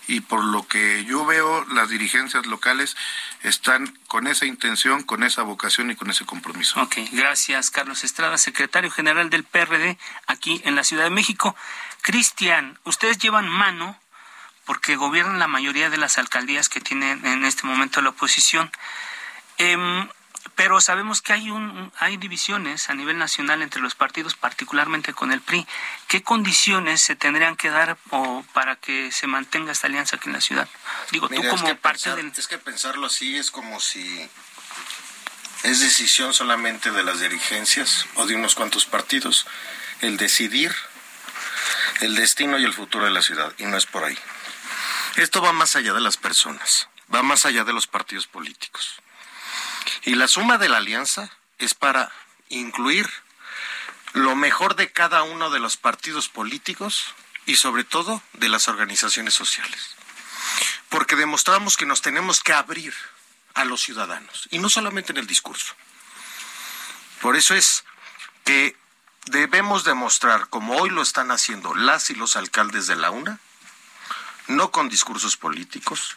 y 0.06 0.20
por 0.20 0.44
lo 0.44 0.66
que 0.66 1.04
yo 1.04 1.24
veo, 1.24 1.64
las 1.66 1.88
dirigencias 1.88 2.46
locales 2.46 2.96
están 3.42 3.98
con 4.08 4.26
esa 4.26 4.46
intención, 4.46 5.02
con 5.02 5.22
esa 5.22 5.42
vocación 5.42 5.90
y 5.90 5.96
con 5.96 6.10
ese 6.10 6.24
compromiso. 6.24 6.80
Ok, 6.82 6.96
gracias 7.12 7.70
Carlos 7.70 8.04
Estrada, 8.04 8.38
secretario 8.38 8.90
general 8.90 9.30
del 9.30 9.44
PRD 9.44 9.98
aquí 10.26 10.60
en 10.64 10.76
la 10.76 10.84
Ciudad 10.84 11.04
de 11.04 11.10
México. 11.10 11.56
Cristian, 12.02 12.78
ustedes 12.84 13.18
llevan 13.18 13.48
mano 13.48 13.98
porque 14.64 14.96
gobiernan 14.96 15.38
la 15.38 15.48
mayoría 15.48 15.90
de 15.90 15.98
las 15.98 16.18
alcaldías 16.18 16.68
que 16.68 16.80
tienen 16.80 17.24
en 17.26 17.44
este 17.44 17.66
momento 17.66 18.00
la 18.00 18.10
oposición. 18.10 18.70
Eh, 19.58 20.08
pero 20.54 20.80
sabemos 20.80 21.22
que 21.22 21.32
hay 21.32 21.50
un 21.50 21.92
hay 21.98 22.16
divisiones 22.16 22.90
a 22.90 22.94
nivel 22.94 23.18
nacional 23.18 23.62
entre 23.62 23.80
los 23.80 23.94
partidos, 23.94 24.34
particularmente 24.34 25.12
con 25.12 25.32
el 25.32 25.40
PRI. 25.40 25.66
¿Qué 26.08 26.22
condiciones 26.22 27.00
se 27.00 27.16
tendrían 27.16 27.56
que 27.56 27.70
dar 27.70 27.96
o 28.10 28.44
para 28.52 28.76
que 28.76 29.10
se 29.12 29.26
mantenga 29.26 29.72
esta 29.72 29.86
alianza 29.86 30.16
aquí 30.16 30.28
en 30.28 30.34
la 30.34 30.40
ciudad? 30.40 30.68
Digo, 31.10 31.28
tú 31.28 31.36
como 31.36 31.54
es 31.54 31.62
que 31.62 31.74
parte 31.74 32.04
pensar, 32.04 32.16
del 32.16 32.32
es 32.36 32.46
que 32.46 32.58
pensarlo 32.58 33.06
así 33.06 33.36
es 33.36 33.50
como 33.50 33.80
si 33.80 34.28
es 35.62 35.80
decisión 35.80 36.34
solamente 36.34 36.90
de 36.90 37.02
las 37.02 37.20
dirigencias 37.20 38.06
o 38.14 38.26
de 38.26 38.34
unos 38.34 38.54
cuantos 38.54 38.84
partidos 38.84 39.46
el 40.00 40.16
decidir 40.16 40.74
el 42.00 42.14
destino 42.16 42.58
y 42.58 42.64
el 42.64 42.72
futuro 42.72 43.04
de 43.04 43.10
la 43.10 43.22
ciudad 43.22 43.52
y 43.58 43.64
no 43.64 43.76
es 43.76 43.86
por 43.86 44.04
ahí. 44.04 44.18
Esto 45.16 45.40
va 45.40 45.52
más 45.52 45.76
allá 45.76 45.92
de 45.94 46.00
las 46.00 46.16
personas, 46.16 46.88
va 47.12 47.22
más 47.22 47.46
allá 47.46 47.64
de 47.64 47.72
los 47.72 47.86
partidos 47.86 48.26
políticos. 48.26 49.00
Y 50.04 50.14
la 50.14 50.28
suma 50.28 50.58
de 50.58 50.68
la 50.68 50.78
alianza 50.78 51.30
es 51.58 51.74
para 51.74 52.12
incluir 52.48 53.08
lo 54.12 54.36
mejor 54.36 54.76
de 54.76 54.92
cada 54.92 55.22
uno 55.22 55.50
de 55.50 55.58
los 55.58 55.76
partidos 55.76 56.28
políticos 56.28 57.14
y 57.46 57.56
sobre 57.56 57.84
todo 57.84 58.22
de 58.34 58.48
las 58.48 58.68
organizaciones 58.68 59.34
sociales. 59.34 59.96
Porque 60.88 61.16
demostramos 61.16 61.76
que 61.76 61.86
nos 61.86 62.02
tenemos 62.02 62.40
que 62.40 62.52
abrir 62.52 62.94
a 63.54 63.64
los 63.64 63.82
ciudadanos 63.82 64.48
y 64.50 64.58
no 64.58 64.68
solamente 64.68 65.12
en 65.12 65.18
el 65.18 65.26
discurso. 65.26 65.74
Por 67.20 67.36
eso 67.36 67.54
es 67.54 67.84
que 68.44 68.76
debemos 69.26 69.84
demostrar, 69.84 70.48
como 70.48 70.76
hoy 70.76 70.90
lo 70.90 71.02
están 71.02 71.30
haciendo 71.30 71.74
las 71.74 72.10
y 72.10 72.14
los 72.14 72.36
alcaldes 72.36 72.86
de 72.86 72.96
la 72.96 73.10
UNA, 73.10 73.38
no 74.48 74.70
con 74.70 74.88
discursos 74.88 75.36
políticos, 75.36 76.16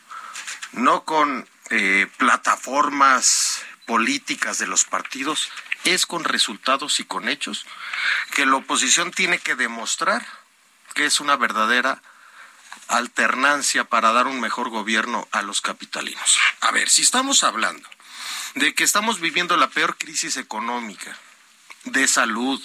no 0.73 1.03
con 1.03 1.47
eh, 1.69 2.07
plataformas 2.17 3.56
políticas 3.87 4.59
de 4.59 4.67
los 4.67 4.85
partidos, 4.85 5.49
es 5.85 6.05
con 6.05 6.25
resultados 6.25 6.99
y 6.99 7.05
con 7.05 7.29
hechos 7.29 7.65
que 8.35 8.45
la 8.45 8.57
oposición 8.57 9.11
tiene 9.11 9.39
que 9.39 9.55
demostrar 9.55 10.27
que 10.93 11.05
es 11.05 11.19
una 11.19 11.37
verdadera 11.37 12.03
alternancia 12.89 13.85
para 13.85 14.11
dar 14.11 14.27
un 14.27 14.39
mejor 14.39 14.69
gobierno 14.69 15.27
a 15.31 15.41
los 15.41 15.61
capitalinos. 15.61 16.37
A 16.61 16.71
ver, 16.71 16.89
si 16.89 17.01
estamos 17.01 17.43
hablando 17.43 17.87
de 18.55 18.75
que 18.75 18.83
estamos 18.83 19.19
viviendo 19.19 19.55
la 19.57 19.69
peor 19.69 19.97
crisis 19.97 20.37
económica, 20.37 21.17
de 21.85 22.07
salud, 22.07 22.61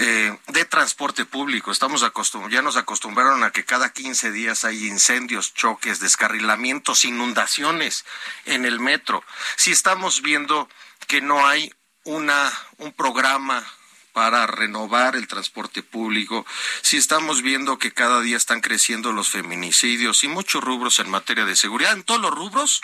eh, 0.00 0.38
de 0.46 0.64
transporte 0.64 1.24
público. 1.24 1.72
Estamos 1.72 2.04
ya 2.50 2.62
nos 2.62 2.76
acostumbraron 2.76 3.42
a 3.42 3.50
que 3.50 3.64
cada 3.64 3.92
15 3.92 4.30
días 4.30 4.64
hay 4.64 4.86
incendios, 4.86 5.54
choques, 5.54 5.98
descarrilamientos, 5.98 7.04
inundaciones 7.04 8.04
en 8.44 8.64
el 8.64 8.78
metro. 8.78 9.24
Si 9.56 9.72
estamos 9.72 10.22
viendo 10.22 10.68
que 11.08 11.20
no 11.20 11.48
hay 11.48 11.74
una, 12.04 12.52
un 12.76 12.92
programa 12.92 13.66
para 14.12 14.46
renovar 14.46 15.16
el 15.16 15.26
transporte 15.26 15.82
público, 15.82 16.46
si 16.82 16.96
estamos 16.96 17.42
viendo 17.42 17.78
que 17.78 17.92
cada 17.92 18.20
día 18.20 18.36
están 18.36 18.60
creciendo 18.60 19.12
los 19.12 19.30
feminicidios 19.30 20.22
y 20.22 20.28
muchos 20.28 20.62
rubros 20.62 21.00
en 21.00 21.10
materia 21.10 21.44
de 21.44 21.56
seguridad, 21.56 21.92
en 21.92 22.04
todos 22.04 22.20
los 22.20 22.30
rubros 22.30 22.82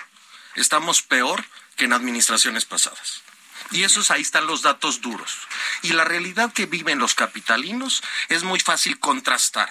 estamos 0.56 1.02
peor 1.02 1.44
que 1.76 1.84
en 1.84 1.92
administraciones 1.92 2.64
pasadas. 2.64 3.22
Y 3.70 3.84
esos 3.84 4.10
ahí 4.10 4.22
están 4.22 4.46
los 4.46 4.62
datos 4.62 5.00
duros. 5.00 5.36
Y 5.82 5.92
la 5.92 6.04
realidad 6.04 6.52
que 6.52 6.66
viven 6.66 6.98
los 6.98 7.14
capitalinos 7.14 8.02
es 8.28 8.42
muy 8.42 8.60
fácil 8.60 8.98
contrastar. 8.98 9.70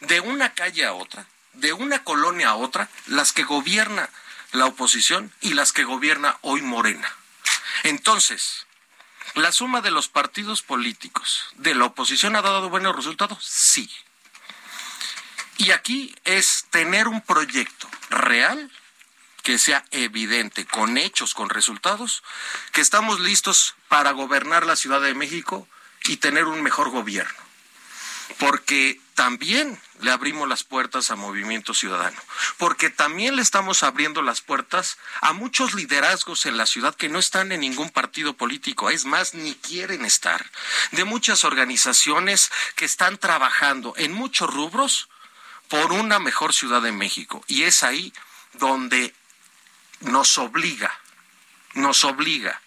De 0.00 0.20
una 0.20 0.52
calle 0.54 0.84
a 0.84 0.92
otra, 0.92 1.26
de 1.54 1.72
una 1.72 2.04
colonia 2.04 2.50
a 2.50 2.56
otra, 2.56 2.88
las 3.06 3.32
que 3.32 3.44
gobierna 3.44 4.08
la 4.52 4.66
oposición 4.66 5.32
y 5.40 5.54
las 5.54 5.72
que 5.72 5.84
gobierna 5.84 6.38
hoy 6.42 6.62
Morena. 6.62 7.10
Entonces, 7.84 8.66
¿la 9.34 9.50
suma 9.50 9.80
de 9.80 9.90
los 9.90 10.08
partidos 10.08 10.62
políticos 10.62 11.46
de 11.56 11.74
la 11.74 11.86
oposición 11.86 12.36
ha 12.36 12.42
dado 12.42 12.68
buenos 12.68 12.94
resultados? 12.94 13.44
Sí. 13.44 13.90
Y 15.56 15.70
aquí 15.70 16.14
es 16.24 16.66
tener 16.70 17.08
un 17.08 17.20
proyecto 17.20 17.88
real 18.10 18.70
que 19.42 19.58
sea 19.58 19.84
evidente, 19.90 20.64
con 20.66 20.96
hechos, 20.96 21.34
con 21.34 21.50
resultados, 21.50 22.22
que 22.72 22.80
estamos 22.80 23.20
listos 23.20 23.74
para 23.88 24.12
gobernar 24.12 24.66
la 24.66 24.76
Ciudad 24.76 25.00
de 25.00 25.14
México 25.14 25.68
y 26.04 26.16
tener 26.18 26.44
un 26.44 26.62
mejor 26.62 26.90
gobierno. 26.90 27.42
Porque 28.38 29.00
también 29.14 29.80
le 30.00 30.10
abrimos 30.10 30.48
las 30.48 30.64
puertas 30.64 31.10
a 31.10 31.16
Movimiento 31.16 31.74
Ciudadano, 31.74 32.16
porque 32.56 32.88
también 32.88 33.36
le 33.36 33.42
estamos 33.42 33.82
abriendo 33.82 34.22
las 34.22 34.40
puertas 34.40 34.98
a 35.20 35.32
muchos 35.32 35.74
liderazgos 35.74 36.46
en 36.46 36.56
la 36.56 36.66
ciudad 36.66 36.94
que 36.94 37.08
no 37.08 37.18
están 37.18 37.52
en 37.52 37.60
ningún 37.60 37.90
partido 37.90 38.34
político, 38.34 38.90
es 38.90 39.04
más, 39.04 39.34
ni 39.34 39.54
quieren 39.54 40.04
estar, 40.04 40.50
de 40.92 41.04
muchas 41.04 41.44
organizaciones 41.44 42.50
que 42.74 42.84
están 42.84 43.18
trabajando 43.18 43.92
en 43.96 44.12
muchos 44.12 44.52
rubros 44.52 45.08
por 45.68 45.92
una 45.92 46.18
mejor 46.18 46.52
Ciudad 46.52 46.82
de 46.82 46.92
México. 46.92 47.44
Y 47.46 47.62
es 47.62 47.82
ahí 47.82 48.12
donde 48.54 49.14
nos 50.02 50.38
obliga, 50.38 50.92
nos 51.74 52.04
obliga, 52.04 52.60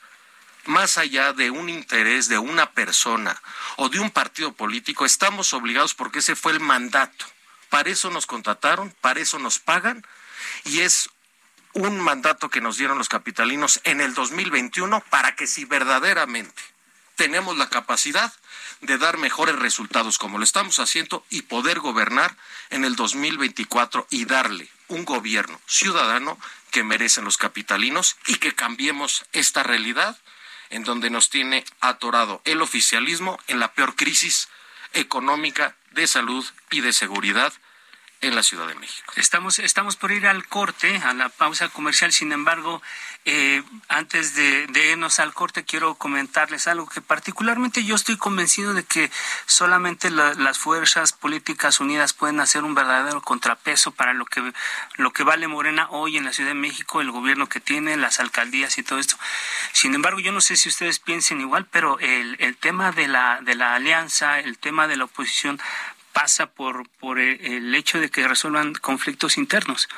más 0.65 0.97
allá 0.97 1.33
de 1.33 1.51
un 1.51 1.69
interés 1.69 2.27
de 2.27 2.39
una 2.39 2.71
persona 2.71 3.39
o 3.77 3.89
de 3.89 3.99
un 3.99 4.09
partido 4.09 4.53
político, 4.53 5.05
estamos 5.05 5.53
obligados 5.53 5.93
porque 5.93 6.19
ese 6.19 6.35
fue 6.35 6.53
el 6.53 6.59
mandato. 6.59 7.25
Para 7.69 7.89
eso 7.89 8.09
nos 8.09 8.25
contrataron, 8.25 8.91
para 9.01 9.19
eso 9.19 9.37
nos 9.37 9.59
pagan 9.59 10.05
y 10.63 10.79
es 10.79 11.09
un 11.73 11.99
mandato 11.99 12.49
que 12.49 12.61
nos 12.61 12.77
dieron 12.77 12.97
los 12.97 13.09
capitalinos 13.09 13.81
en 13.83 14.01
el 14.01 14.13
2021 14.13 15.03
para 15.09 15.35
que 15.35 15.45
si 15.45 15.65
verdaderamente 15.65 16.61
tenemos 17.15 17.57
la 17.57 17.69
capacidad 17.69 18.33
de 18.81 18.97
dar 18.97 19.17
mejores 19.17 19.55
resultados 19.55 20.17
como 20.17 20.37
lo 20.37 20.43
estamos 20.43 20.79
haciendo 20.79 21.25
y 21.29 21.43
poder 21.43 21.79
gobernar 21.79 22.35
en 22.69 22.85
el 22.85 22.95
2024 22.95 24.07
y 24.09 24.25
darle 24.25 24.69
un 24.87 25.05
gobierno 25.05 25.59
ciudadano 25.67 26.37
que 26.71 26.83
merecen 26.83 27.25
los 27.25 27.37
capitalinos 27.37 28.17
y 28.27 28.35
que 28.35 28.53
cambiemos 28.53 29.25
esta 29.33 29.63
realidad 29.63 30.17
en 30.69 30.83
donde 30.83 31.09
nos 31.09 31.29
tiene 31.29 31.63
atorado 31.79 32.41
el 32.45 32.61
oficialismo 32.61 33.39
en 33.47 33.59
la 33.59 33.73
peor 33.73 33.95
crisis 33.95 34.49
económica, 34.93 35.75
de 35.91 36.07
salud 36.07 36.45
y 36.71 36.81
de 36.81 36.93
seguridad 36.93 37.53
en 38.21 38.35
la 38.35 38.43
Ciudad 38.43 38.67
de 38.67 38.75
México. 38.75 39.13
Estamos, 39.15 39.59
estamos 39.59 39.95
por 39.95 40.11
ir 40.11 40.27
al 40.27 40.47
corte, 40.47 40.97
a 40.97 41.13
la 41.13 41.29
pausa 41.29 41.69
comercial, 41.69 42.11
sin 42.11 42.31
embargo, 42.31 42.81
eh, 43.27 43.63
antes 43.87 44.35
de, 44.35 44.67
irnos 44.91 45.19
al 45.19 45.33
corte, 45.33 45.63
quiero 45.63 45.95
comentarles 45.95 46.67
algo 46.67 46.87
que 46.87 47.01
particularmente 47.01 47.83
yo 47.83 47.95
estoy 47.95 48.17
convencido 48.17 48.73
de 48.73 48.83
que 48.83 49.09
solamente 49.47 50.11
las 50.11 50.59
fuerzas 50.59 51.11
políticas 51.11 51.79
unidas 51.79 52.13
pueden 52.13 52.39
hacer 52.39 52.63
un 52.63 52.75
verdadero 52.75 53.21
contrapeso 53.21 53.91
para 53.91 54.13
lo 54.13 54.25
que, 54.25 54.53
lo 54.97 55.11
que 55.11 55.23
vale 55.23 55.47
Morena 55.47 55.87
hoy 55.89 56.17
en 56.17 56.25
la 56.25 56.33
Ciudad 56.33 56.51
de 56.51 56.55
México, 56.55 57.01
el 57.01 57.11
gobierno 57.11 57.49
que 57.49 57.59
tiene, 57.59 57.97
las 57.97 58.19
alcaldías 58.19 58.77
y 58.77 58.83
todo 58.83 58.99
esto. 58.99 59.17
Sin 59.73 59.95
embargo, 59.95 60.19
yo 60.19 60.31
no 60.31 60.41
sé 60.41 60.55
si 60.55 60.69
ustedes 60.69 60.99
piensen 60.99 61.41
igual, 61.41 61.65
pero 61.65 61.99
el, 61.99 62.35
el 62.39 62.55
tema 62.57 62.91
de 62.91 63.07
la, 63.07 63.39
de 63.41 63.55
la 63.55 63.73
alianza, 63.73 64.39
el 64.39 64.59
tema 64.59 64.87
de 64.87 64.97
la 64.97 65.05
oposición, 65.05 65.59
pasa 66.15 66.45
por, 66.45 66.87
por 67.01 67.19
el 67.19 67.75
hecho 67.75 67.99
de 67.99 68.09
que 68.09 68.25
resuelvan 68.25 68.73
conflictos 68.73 69.37
internos. 69.37 69.89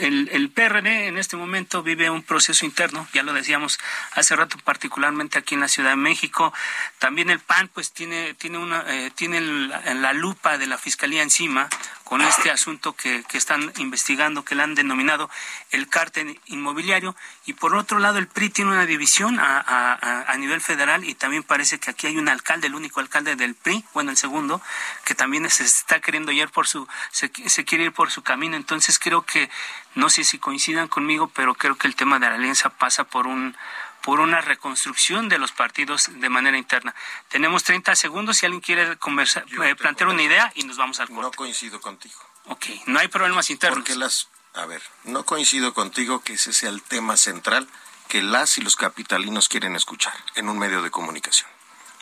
El, 0.00 0.28
el, 0.32 0.48
PRD 0.48 1.06
en 1.06 1.18
este 1.18 1.36
momento 1.36 1.82
vive 1.82 2.10
un 2.10 2.22
proceso 2.22 2.64
interno, 2.64 3.06
ya 3.12 3.22
lo 3.22 3.32
decíamos 3.32 3.78
hace 4.14 4.34
rato, 4.34 4.56
particularmente 4.64 5.38
aquí 5.38 5.54
en 5.54 5.60
la 5.60 5.68
Ciudad 5.68 5.90
de 5.90 5.96
México. 5.96 6.52
También 6.98 7.30
el 7.30 7.38
PAN, 7.38 7.68
pues 7.68 7.92
tiene 7.92 8.34
tiene 8.34 8.58
una 8.58 8.84
eh, 8.88 9.12
tiene 9.14 9.40
la, 9.40 10.12
lupa 10.14 10.58
de 10.58 10.66
la 10.66 10.76
fiscalía 10.76 11.22
encima 11.22 11.68
con 12.10 12.22
este 12.22 12.50
asunto 12.50 12.96
que, 12.96 13.22
que 13.28 13.38
están 13.38 13.72
investigando, 13.78 14.44
que 14.44 14.56
le 14.56 14.64
han 14.64 14.74
denominado 14.74 15.30
el 15.70 15.88
cártel 15.88 16.40
inmobiliario. 16.46 17.14
Y 17.46 17.52
por 17.52 17.76
otro 17.76 18.00
lado, 18.00 18.18
el 18.18 18.26
PRI 18.26 18.50
tiene 18.50 18.72
una 18.72 18.84
división 18.84 19.38
a, 19.38 19.60
a, 19.60 20.24
a 20.26 20.36
nivel 20.36 20.60
federal 20.60 21.04
y 21.04 21.14
también 21.14 21.44
parece 21.44 21.78
que 21.78 21.88
aquí 21.88 22.08
hay 22.08 22.18
un 22.18 22.28
alcalde, 22.28 22.66
el 22.66 22.74
único 22.74 22.98
alcalde 22.98 23.36
del 23.36 23.54
PRI, 23.54 23.84
bueno, 23.94 24.10
el 24.10 24.16
segundo, 24.16 24.60
que 25.04 25.14
también 25.14 25.48
se 25.50 25.62
está 25.62 26.00
queriendo 26.00 26.32
ir 26.32 26.48
por 26.48 26.66
su 26.66 26.88
se, 27.12 27.30
se 27.46 27.64
quiere 27.64 27.84
ir 27.84 27.92
por 27.92 28.10
su 28.10 28.22
camino. 28.22 28.56
Entonces 28.56 28.98
creo 28.98 29.22
que 29.22 29.48
no 29.94 30.10
sé 30.10 30.24
si 30.24 30.40
coincidan 30.40 30.88
conmigo, 30.88 31.28
pero 31.28 31.54
creo 31.54 31.76
que 31.76 31.86
el 31.86 31.94
tema 31.94 32.18
de 32.18 32.28
la 32.28 32.34
alianza 32.34 32.70
pasa 32.70 33.04
por 33.04 33.28
un 33.28 33.56
por 34.02 34.20
una 34.20 34.40
reconstrucción 34.40 35.28
de 35.28 35.38
los 35.38 35.52
partidos 35.52 36.08
de 36.12 36.28
manera 36.28 36.56
interna. 36.56 36.94
Tenemos 37.28 37.64
30 37.64 37.94
segundos 37.96 38.38
si 38.38 38.46
alguien 38.46 38.60
quiere 38.60 38.96
conversar, 38.98 39.44
eh, 39.64 39.74
plantear 39.74 40.08
una 40.08 40.22
idea 40.22 40.52
y 40.54 40.64
nos 40.64 40.76
vamos 40.76 41.00
al 41.00 41.08
corte. 41.08 41.22
No 41.22 41.30
coincido 41.32 41.80
contigo. 41.80 42.18
Ok, 42.46 42.66
no 42.86 42.98
hay 42.98 43.08
problemas 43.08 43.50
internos. 43.50 43.78
Porque 43.78 43.94
las, 43.94 44.28
a 44.54 44.66
ver, 44.66 44.82
no 45.04 45.24
coincido 45.24 45.74
contigo 45.74 46.20
que 46.22 46.34
ese 46.34 46.52
sea 46.52 46.70
el 46.70 46.82
tema 46.82 47.16
central 47.16 47.68
que 48.08 48.22
las 48.22 48.58
y 48.58 48.60
los 48.62 48.74
capitalinos 48.74 49.48
quieren 49.48 49.76
escuchar 49.76 50.12
en 50.34 50.48
un 50.48 50.58
medio 50.58 50.82
de 50.82 50.90
comunicación. 50.90 51.48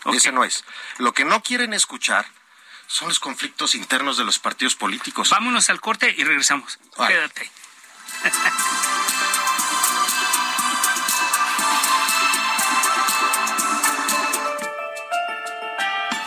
Ese 0.07 0.33
no 0.33 0.43
es. 0.43 0.65
Lo 0.97 1.13
que 1.13 1.27
no 1.27 1.43
quieren 1.43 1.75
escuchar 1.75 2.27
son 2.87 3.09
los 3.09 3.21
conflictos 3.21 3.75
internos 3.75 4.17
de 4.17 4.25
los 4.25 4.39
partidos 4.39 4.75
políticos. 4.75 5.29
Vámonos 5.29 5.69
al 5.69 5.81
corte 5.83 6.15
y 6.17 6.25
regresamos. 6.25 6.79
Quédate. 6.97 7.51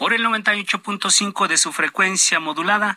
por 0.00 0.14
el 0.14 0.24
98.5 0.24 1.46
de 1.46 1.58
su 1.58 1.74
frecuencia 1.74 2.40
modulada 2.40 2.96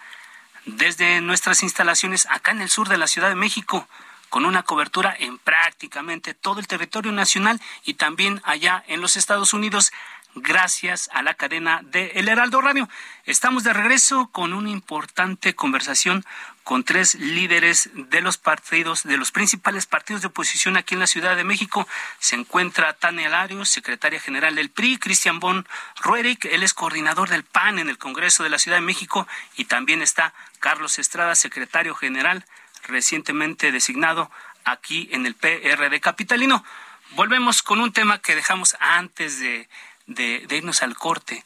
desde 0.66 1.20
nuestras 1.20 1.62
instalaciones 1.62 2.26
acá 2.32 2.52
en 2.52 2.62
el 2.62 2.70
sur 2.70 2.88
de 2.88 2.98
la 2.98 3.08
Ciudad 3.08 3.28
de 3.28 3.36
México, 3.36 3.90
con 4.30 4.46
una 4.46 4.64
cobertura 4.64 5.14
en 5.20 5.38
prácticamente 5.38 6.34
todo 6.34 6.62
el 6.62 6.68
territorio 6.68 7.12
nacional 7.12 7.60
y 7.84 7.96
también 7.96 8.40
allá 8.46 8.86
en 8.88 9.02
los 9.02 9.18
Estados 9.18 9.52
Unidos 9.52 9.92
gracias 10.34 11.10
a 11.12 11.22
la 11.24 11.34
cadena 11.34 11.82
de 11.84 12.14
El 12.16 12.30
Heraldo 12.30 12.62
Radio. 12.62 12.88
Estamos 13.26 13.66
de 13.66 13.74
regreso 13.74 14.30
con 14.32 14.54
una 14.54 14.70
importante 14.70 15.56
conversación 15.56 16.24
con 16.64 16.84
tres 16.84 17.16
líderes 17.16 17.90
de 17.94 18.22
los 18.22 18.38
partidos, 18.38 19.04
de 19.04 19.18
los 19.18 19.32
principales 19.32 19.86
partidos 19.86 20.22
de 20.22 20.30
oposición 20.30 20.78
aquí 20.78 20.94
en 20.94 21.00
la 21.00 21.08
Ciudad 21.08 21.36
de 21.36 21.44
México. 21.44 21.88
Se 22.20 22.36
encuentra 22.36 22.94
Tania 22.94 23.30
Larios, 23.30 23.70
secretaria 23.70 24.20
general 24.20 24.56
del 24.56 24.70
PRI, 24.70 24.98
Cristian 24.98 25.40
Bon 25.40 25.68
Ruerick, 26.02 26.46
él 26.46 26.64
es 26.64 26.74
coordinador 26.74 27.30
del 27.30 27.44
PAN 27.44 27.80
en 27.80 27.90
el 27.90 27.98
Congreso 27.98 28.44
de 28.44 28.50
la 28.50 28.60
Ciudad 28.60 28.78
de 28.78 28.82
México, 28.82 29.28
y 29.56 29.66
también 29.66 30.02
está 30.02 30.34
Carlos 30.60 31.00
Estrada, 31.00 31.36
secretario 31.36 31.96
general 31.96 32.46
recientemente 32.88 33.72
designado 33.72 34.32
aquí 34.66 35.10
en 35.12 35.26
el 35.26 35.36
PRD 35.36 36.00
Capitalino. 36.00 36.64
Volvemos 37.12 37.62
con 37.62 37.80
un 37.80 37.94
tema 37.94 38.20
que 38.20 38.36
dejamos 38.36 38.76
antes 38.80 39.40
de 39.40 39.70
de, 40.08 40.46
irnos 40.50 40.84
al 40.84 40.96
corte 40.96 41.44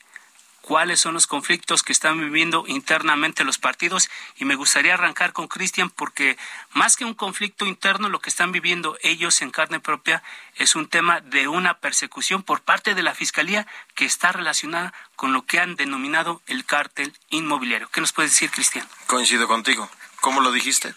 cuáles 0.67 0.99
son 0.99 1.13
los 1.13 1.27
conflictos 1.27 1.81
que 1.81 1.93
están 1.93 2.19
viviendo 2.19 2.65
internamente 2.67 3.45
los 3.45 3.57
partidos 3.57 4.09
y 4.35 4.43
me 4.43 4.55
gustaría 4.55 4.95
arrancar 4.95 5.31
con 5.31 5.47
Cristian 5.47 5.89
porque 5.89 6.37
más 6.73 6.97
que 6.97 7.05
un 7.05 7.13
conflicto 7.13 7.65
interno 7.65 8.09
lo 8.09 8.19
que 8.19 8.29
están 8.29 8.51
viviendo 8.51 8.97
ellos 9.01 9.41
en 9.41 9.49
carne 9.49 9.79
propia 9.79 10.23
es 10.55 10.75
un 10.75 10.89
tema 10.89 11.21
de 11.21 11.47
una 11.47 11.75
persecución 11.75 12.43
por 12.43 12.63
parte 12.63 12.95
de 12.95 13.01
la 13.01 13.15
Fiscalía 13.15 13.65
que 13.95 14.03
está 14.03 14.33
relacionada 14.33 14.93
con 15.15 15.31
lo 15.31 15.45
que 15.45 15.61
han 15.61 15.77
denominado 15.77 16.41
el 16.47 16.65
cártel 16.65 17.17
inmobiliario. 17.29 17.87
¿Qué 17.89 18.01
nos 18.01 18.11
puede 18.11 18.27
decir 18.27 18.51
Cristian? 18.51 18.85
Coincido 19.05 19.47
contigo. 19.47 19.89
¿Cómo 20.19 20.41
lo 20.41 20.51
dijiste? 20.51 20.93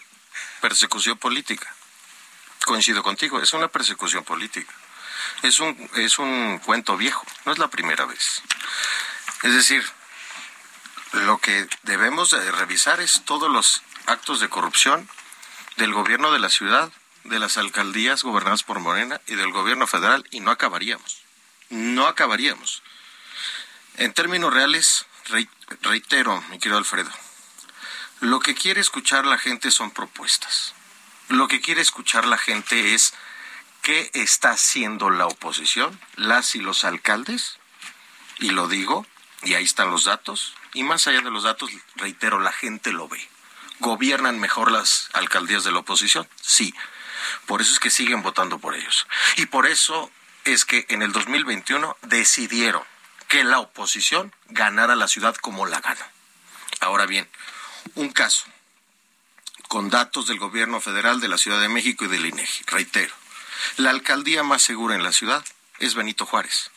Persecución 0.61 1.17
política. 1.17 1.73
Coincido 2.65 3.05
contigo, 3.05 3.41
es 3.41 3.53
una 3.53 3.69
persecución 3.69 4.25
política 4.25 4.75
es 5.43 5.61
un, 5.61 5.91
es 5.97 6.19
un 6.19 6.59
cuento 6.59 6.97
viejo, 6.97 7.25
no 7.45 7.53
es 7.53 7.59
la 7.59 7.69
primera 7.69 8.05
vez. 8.05 8.43
Es 9.43 9.55
decir, 9.55 9.85
lo 11.13 11.39
que 11.39 11.69
debemos 11.83 12.31
de 12.31 12.53
revisar 12.53 13.01
es 13.01 13.23
todos 13.25 13.51
los 13.51 13.83
actos 14.07 14.41
de 14.41 14.49
corrupción 14.49 15.09
del 15.77 15.93
gobierno 15.93 16.33
de 16.33 16.39
la 16.39 16.51
ciudad, 16.51 16.91
de 17.25 17.39
las 17.39 17.57
alcaldías 17.57 18.23
gobernadas 18.23 18.63
por 18.63 18.81
Morena 18.81 19.21
y 19.27 19.35
del 19.35 19.53
gobierno 19.53 19.87
federal 19.87 20.27
y 20.31 20.41
no 20.41 20.51
acabaríamos. 20.51 21.23
No 21.71 22.07
acabaríamos. 22.07 22.83
En 23.97 24.13
términos 24.13 24.53
reales, 24.53 25.07
reitero, 25.83 26.43
mi 26.51 26.59
querido 26.59 26.79
Alfredo, 26.79 27.11
lo 28.21 28.41
que 28.41 28.55
quiere 28.55 28.81
escuchar 28.81 29.27
la 29.27 29.39
gente 29.39 29.71
son 29.71 29.91
propuestas. 29.91 30.75
Lo 31.29 31.49
que 31.49 31.61
quiere 31.61 31.81
escuchar 31.81 32.27
la 32.27 32.39
gente 32.39 32.95
es 32.95 33.15
¿Qué 33.83 34.11
está 34.13 34.51
haciendo 34.51 35.09
la 35.09 35.27
oposición, 35.27 35.99
las 36.17 36.55
y 36.55 36.61
los 36.61 36.85
alcaldes? 36.85 37.59
Y 38.39 38.51
lo 38.51 38.69
digo, 38.69 39.07
y 39.43 39.55
ahí 39.55 39.65
están 39.65 39.91
los 39.91 40.05
datos, 40.05 40.55
y 40.75 40.83
más 40.83 41.07
allá 41.07 41.21
de 41.21 41.31
los 41.31 41.45
datos, 41.45 41.71
reitero, 41.97 42.41
la 42.41 42.53
gente 42.53 42.93
lo 42.93 43.09
ve. 43.09 43.29
¿Gobiernan 43.79 44.39
mejor 44.39 44.71
las 44.71 45.09
alcaldías 45.15 45.65
de 45.65 45.73
la 45.73 45.79
oposición? 45.79 46.29
Sí. 46.41 46.75
Por 47.47 47.61
eso 47.61 47.73
es 47.73 47.81
que 47.81 47.91
siguen 47.91 48.23
votando 48.23 48.59
por 48.59 48.75
ellos. 48.75 49.07
Y 49.37 49.47
por 49.47 49.67
eso 49.67 50.11
es 50.45 50.65
que 50.65 50.87
en 50.89 51.03
el 51.03 51.13
2021 51.13 51.97
decidieron 52.03 52.83
que 53.29 53.45
la 53.45 53.59
oposición 53.59 54.35
ganara 54.49 54.97
la 54.97 55.09
ciudad 55.09 55.35
como 55.37 55.67
la 55.67 55.81
gana. 55.81 56.11
Ahora 56.81 57.07
bien, 57.07 57.29
un 57.95 58.11
caso 58.11 58.45
con 59.69 59.89
datos 59.89 60.27
del 60.27 60.41
gobierno 60.41 60.81
federal 60.81 61.21
de 61.21 61.29
la 61.29 61.39
Ciudad 61.39 61.61
de 61.61 61.69
México 61.69 62.05
y 62.05 62.09
del 62.09 62.27
INEGI. 62.27 62.65
Reitero, 62.67 63.15
la 63.77 63.91
alcaldía 63.91 64.43
más 64.43 64.63
segura 64.63 64.97
en 64.97 65.05
la 65.05 65.13
ciudad 65.13 65.45
es 65.79 65.95
Benito 65.95 66.27
Juárez. 66.27 66.73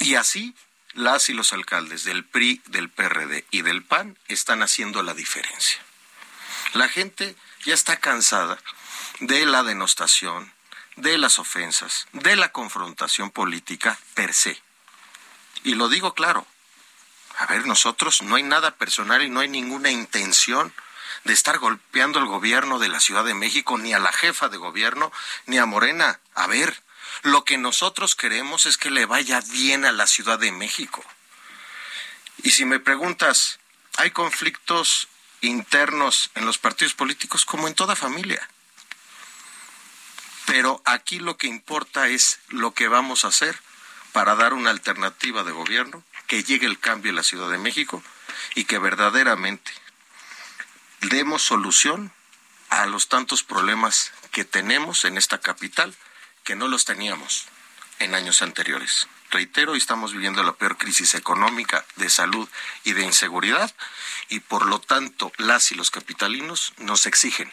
Y 0.00 0.16
así 0.16 0.54
las 0.94 1.28
y 1.28 1.32
los 1.32 1.52
alcaldes 1.52 2.04
del 2.04 2.24
PRI, 2.24 2.62
del 2.66 2.88
PRD 2.88 3.44
y 3.50 3.62
del 3.62 3.84
PAN 3.84 4.18
están 4.28 4.62
haciendo 4.62 5.02
la 5.02 5.14
diferencia. 5.14 5.80
La 6.72 6.88
gente 6.88 7.36
ya 7.64 7.74
está 7.74 7.96
cansada 7.96 8.58
de 9.20 9.46
la 9.46 9.62
denostación, 9.62 10.52
de 10.96 11.18
las 11.18 11.38
ofensas, 11.38 12.06
de 12.12 12.36
la 12.36 12.52
confrontación 12.52 13.30
política 13.30 13.98
per 14.14 14.32
se. 14.32 14.60
Y 15.64 15.74
lo 15.74 15.88
digo 15.88 16.14
claro. 16.14 16.46
A 17.38 17.46
ver, 17.46 17.66
nosotros 17.66 18.22
no 18.22 18.36
hay 18.36 18.44
nada 18.44 18.76
personal 18.76 19.22
y 19.22 19.28
no 19.28 19.40
hay 19.40 19.48
ninguna 19.48 19.90
intención 19.90 20.72
de 21.24 21.32
estar 21.32 21.58
golpeando 21.58 22.18
al 22.18 22.26
gobierno 22.26 22.78
de 22.78 22.88
la 22.88 23.00
Ciudad 23.00 23.24
de 23.24 23.34
México, 23.34 23.78
ni 23.78 23.92
a 23.92 23.98
la 23.98 24.12
jefa 24.12 24.48
de 24.48 24.56
gobierno, 24.56 25.10
ni 25.46 25.58
a 25.58 25.66
Morena. 25.66 26.20
A 26.34 26.46
ver, 26.46 26.82
lo 27.22 27.44
que 27.44 27.58
nosotros 27.58 28.14
queremos 28.14 28.66
es 28.66 28.76
que 28.76 28.90
le 28.90 29.06
vaya 29.06 29.40
bien 29.52 29.84
a 29.84 29.92
la 29.92 30.06
Ciudad 30.06 30.38
de 30.38 30.52
México. 30.52 31.04
Y 32.42 32.50
si 32.50 32.64
me 32.64 32.80
preguntas, 32.80 33.58
¿hay 33.96 34.10
conflictos 34.10 35.08
internos 35.40 36.30
en 36.34 36.46
los 36.46 36.58
partidos 36.58 36.94
políticos 36.94 37.44
como 37.44 37.68
en 37.68 37.74
toda 37.74 37.96
familia? 37.96 38.48
Pero 40.46 40.82
aquí 40.84 41.18
lo 41.18 41.36
que 41.36 41.46
importa 41.46 42.08
es 42.08 42.40
lo 42.48 42.74
que 42.74 42.88
vamos 42.88 43.24
a 43.24 43.28
hacer 43.28 43.58
para 44.12 44.34
dar 44.34 44.52
una 44.52 44.70
alternativa 44.70 45.42
de 45.42 45.52
gobierno, 45.52 46.04
que 46.26 46.44
llegue 46.44 46.66
el 46.66 46.78
cambio 46.78 47.10
en 47.10 47.16
la 47.16 47.22
Ciudad 47.22 47.50
de 47.50 47.58
México 47.58 48.02
y 48.54 48.64
que 48.64 48.78
verdaderamente 48.78 49.72
demos 51.00 51.42
solución 51.42 52.12
a 52.70 52.86
los 52.86 53.08
tantos 53.08 53.42
problemas 53.42 54.12
que 54.30 54.44
tenemos 54.44 55.04
en 55.04 55.18
esta 55.18 55.40
capital 55.40 55.94
que 56.44 56.54
no 56.54 56.68
los 56.68 56.84
teníamos 56.84 57.46
en 57.98 58.14
años 58.14 58.42
anteriores. 58.42 59.08
Reitero, 59.30 59.74
estamos 59.74 60.12
viviendo 60.12 60.42
la 60.44 60.52
peor 60.52 60.76
crisis 60.76 61.14
económica, 61.14 61.84
de 61.96 62.08
salud 62.08 62.48
y 62.84 62.92
de 62.92 63.02
inseguridad 63.02 63.74
y 64.28 64.40
por 64.40 64.66
lo 64.66 64.80
tanto 64.80 65.32
las 65.38 65.72
y 65.72 65.74
los 65.74 65.90
capitalinos 65.90 66.72
nos 66.78 67.06
exigen 67.06 67.52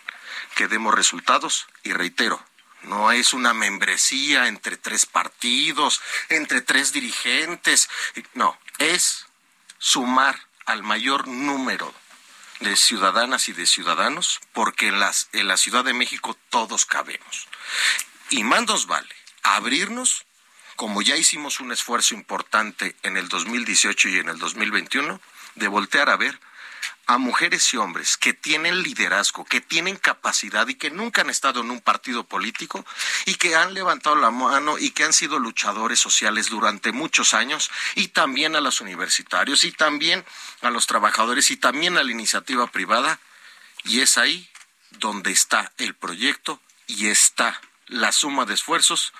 que 0.55 0.67
demos 0.67 0.93
resultados 0.93 1.67
y 1.83 1.93
reitero, 1.93 2.43
no 2.83 3.11
es 3.11 3.33
una 3.33 3.53
membresía 3.53 4.47
entre 4.47 4.77
tres 4.77 5.05
partidos, 5.05 6.01
entre 6.29 6.61
tres 6.61 6.93
dirigentes, 6.93 7.89
no, 8.33 8.57
es 8.79 9.25
sumar 9.77 10.39
al 10.65 10.83
mayor 10.83 11.27
número 11.27 11.93
de 12.59 12.75
ciudadanas 12.75 13.49
y 13.49 13.53
de 13.53 13.65
ciudadanos, 13.65 14.39
porque 14.53 14.87
en, 14.87 14.99
las, 14.99 15.29
en 15.33 15.47
la 15.47 15.57
Ciudad 15.57 15.83
de 15.83 15.93
México 15.93 16.37
todos 16.49 16.85
cabemos. 16.85 17.47
Y 18.31 18.45
mandos 18.45 18.87
vale 18.87 19.13
abrirnos, 19.43 20.25
como 20.77 21.01
ya 21.01 21.17
hicimos 21.17 21.59
un 21.59 21.73
esfuerzo 21.73 22.13
importante 22.13 22.95
en 23.03 23.17
el 23.17 23.27
2018 23.27 24.07
y 24.07 24.19
en 24.19 24.29
el 24.29 24.39
2021, 24.39 25.19
de 25.55 25.67
voltear 25.67 26.09
a 26.09 26.15
ver 26.15 26.39
a 27.07 27.17
mujeres 27.17 27.73
y 27.73 27.77
hombres 27.77 28.15
que 28.15 28.33
tienen 28.33 28.83
liderazgo, 28.83 29.43
que 29.43 29.59
tienen 29.59 29.97
capacidad 29.97 30.65
y 30.69 30.75
que 30.75 30.91
nunca 30.91 31.21
han 31.21 31.29
estado 31.29 31.59
en 31.59 31.71
un 31.71 31.81
partido 31.81 32.23
político 32.23 32.85
y 33.25 33.35
que 33.35 33.57
han 33.57 33.73
levantado 33.73 34.15
la 34.15 34.31
mano 34.31 34.77
y 34.77 34.91
que 34.91 35.03
han 35.03 35.11
sido 35.11 35.37
luchadores 35.37 35.99
sociales 35.99 36.49
durante 36.49 36.93
muchos 36.93 37.33
años 37.33 37.69
y 37.95 38.07
también 38.07 38.55
a 38.55 38.61
los 38.61 38.79
universitarios 38.79 39.65
y 39.65 39.73
también 39.73 40.23
a 40.61 40.69
los 40.69 40.87
trabajadores 40.87 41.51
y 41.51 41.57
también 41.57 41.97
a 41.97 42.03
la 42.03 42.11
iniciativa 42.11 42.65
privada. 42.67 43.19
Y 43.83 43.99
es 43.99 44.17
ahí 44.17 44.49
donde 44.91 45.31
está 45.31 45.73
el 45.77 45.95
proyecto 45.95 46.61
y 46.87 47.07
está 47.07 47.59
la 47.87 48.11
suma 48.11 48.45
de 48.45 48.53
esfuerzos 48.53 49.13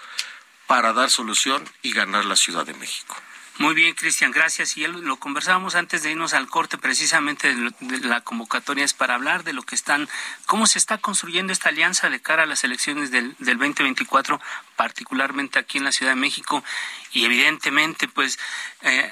para 0.68 0.94
dar 0.94 1.10
solución 1.10 1.68
y 1.82 1.92
ganar 1.92 2.26
la 2.26 2.36
Ciudad 2.36 2.66
de 2.66 2.74
México. 2.74 3.16
Muy 3.58 3.76
bien, 3.76 3.94
Cristian, 3.94 4.32
gracias. 4.32 4.76
Y 4.78 4.88
lo 4.88 5.18
conversábamos 5.18 5.76
antes 5.76 6.02
de 6.02 6.12
irnos 6.12 6.34
al 6.34 6.48
corte, 6.48 6.78
precisamente 6.78 7.54
de 7.54 8.00
la 8.00 8.22
convocatoria 8.22 8.84
es 8.84 8.94
para 8.94 9.14
hablar 9.14 9.44
de 9.44 9.54
lo 9.54 9.62
que 9.62 9.76
están, 9.76 10.10
cómo 10.46 10.66
se 10.66 10.80
está 10.80 10.98
construyendo 10.98 11.54
esta 11.54 11.70
alianza 11.70 12.10
de 12.10 12.22
cara 12.22 12.44
a 12.44 12.46
las 12.48 12.64
elecciones 12.64 13.12
del, 13.12 13.36
del 13.40 13.60
2024, 13.60 14.42
particularmente 14.76 15.60
aquí 15.60 15.78
en 15.78 15.84
la 15.84 15.92
Ciudad 15.92 16.14
de 16.14 16.16
México. 16.16 16.64
Y 17.12 17.26
evidentemente, 17.26 18.08
pues, 18.08 18.40
eh, 18.82 19.12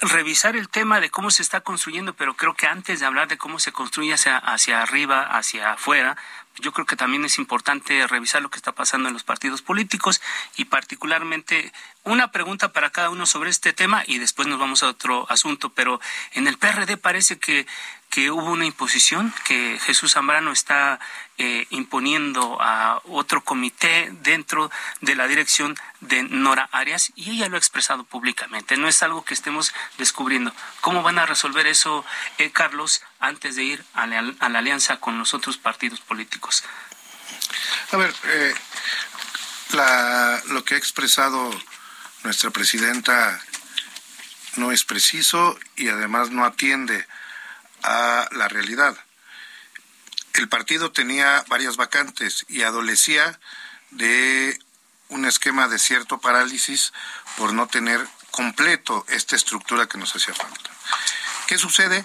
revisar 0.00 0.56
el 0.56 0.68
tema 0.68 1.00
de 1.00 1.10
cómo 1.10 1.30
se 1.30 1.42
está 1.42 1.60
construyendo, 1.60 2.14
pero 2.14 2.36
creo 2.36 2.54
que 2.54 2.66
antes 2.66 3.00
de 3.00 3.06
hablar 3.06 3.28
de 3.28 3.36
cómo 3.36 3.58
se 3.58 3.72
construye 3.72 4.14
hacia 4.14 4.82
arriba, 4.82 5.22
hacia 5.36 5.72
afuera, 5.72 6.16
yo 6.60 6.72
creo 6.72 6.86
que 6.86 6.96
también 6.96 7.24
es 7.24 7.38
importante 7.38 8.06
revisar 8.06 8.42
lo 8.42 8.50
que 8.50 8.56
está 8.56 8.72
pasando 8.72 9.08
en 9.08 9.14
los 9.14 9.24
partidos 9.24 9.62
políticos 9.62 10.20
y 10.56 10.66
particularmente 10.66 11.72
una 12.04 12.30
pregunta 12.30 12.72
para 12.72 12.90
cada 12.90 13.10
uno 13.10 13.26
sobre 13.26 13.50
este 13.50 13.72
tema 13.72 14.04
y 14.06 14.18
después 14.18 14.46
nos 14.46 14.58
vamos 14.58 14.82
a 14.82 14.88
otro 14.88 15.26
asunto, 15.30 15.70
pero 15.70 16.00
en 16.32 16.46
el 16.46 16.58
PRD 16.58 16.96
parece 16.96 17.38
que 17.38 17.66
que 18.14 18.30
hubo 18.30 18.52
una 18.52 18.64
imposición, 18.64 19.34
que 19.44 19.76
Jesús 19.84 20.12
Zambrano 20.12 20.52
está 20.52 21.00
eh, 21.36 21.66
imponiendo 21.70 22.58
a 22.60 23.02
otro 23.06 23.42
comité 23.42 24.08
dentro 24.22 24.70
de 25.00 25.16
la 25.16 25.26
dirección 25.26 25.76
de 25.98 26.22
Nora 26.22 26.68
Arias 26.70 27.10
y 27.16 27.32
ella 27.32 27.48
lo 27.48 27.56
ha 27.56 27.58
expresado 27.58 28.04
públicamente. 28.04 28.76
No 28.76 28.86
es 28.86 29.02
algo 29.02 29.24
que 29.24 29.34
estemos 29.34 29.74
descubriendo. 29.98 30.54
¿Cómo 30.80 31.02
van 31.02 31.18
a 31.18 31.26
resolver 31.26 31.66
eso, 31.66 32.04
eh, 32.38 32.52
Carlos, 32.52 33.02
antes 33.18 33.56
de 33.56 33.64
ir 33.64 33.84
a 33.94 34.06
la, 34.06 34.32
alianza 34.38 34.98
con 34.98 35.18
los 35.18 35.34
otros 35.34 35.56
partidos 35.56 35.98
políticos? 35.98 36.62
A 37.90 37.96
ver, 37.96 38.14
eh, 38.26 38.54
lo 40.50 40.64
que 40.64 40.76
ha 40.76 40.78
expresado 40.78 41.50
nuestra 42.22 42.50
presidenta 42.50 43.42
no 44.54 44.70
es 44.70 44.84
preciso 44.84 45.58
y 45.74 45.88
además 45.88 46.30
no 46.30 46.44
atiende 46.44 47.08
a 47.84 48.28
la 48.32 48.48
realidad. 48.48 48.96
El 50.32 50.48
partido 50.48 50.90
tenía 50.90 51.44
varias 51.48 51.76
vacantes 51.76 52.44
y 52.48 52.62
adolecía 52.62 53.38
de 53.90 54.58
un 55.10 55.26
esquema 55.26 55.68
de 55.68 55.78
cierto 55.78 56.18
parálisis 56.18 56.92
por 57.36 57.52
no 57.52 57.68
tener 57.68 58.04
completo 58.30 59.04
esta 59.08 59.36
estructura 59.36 59.86
que 59.86 59.98
nos 59.98 60.16
hacía 60.16 60.34
falta. 60.34 60.70
¿Qué 61.46 61.58
sucede? 61.58 62.04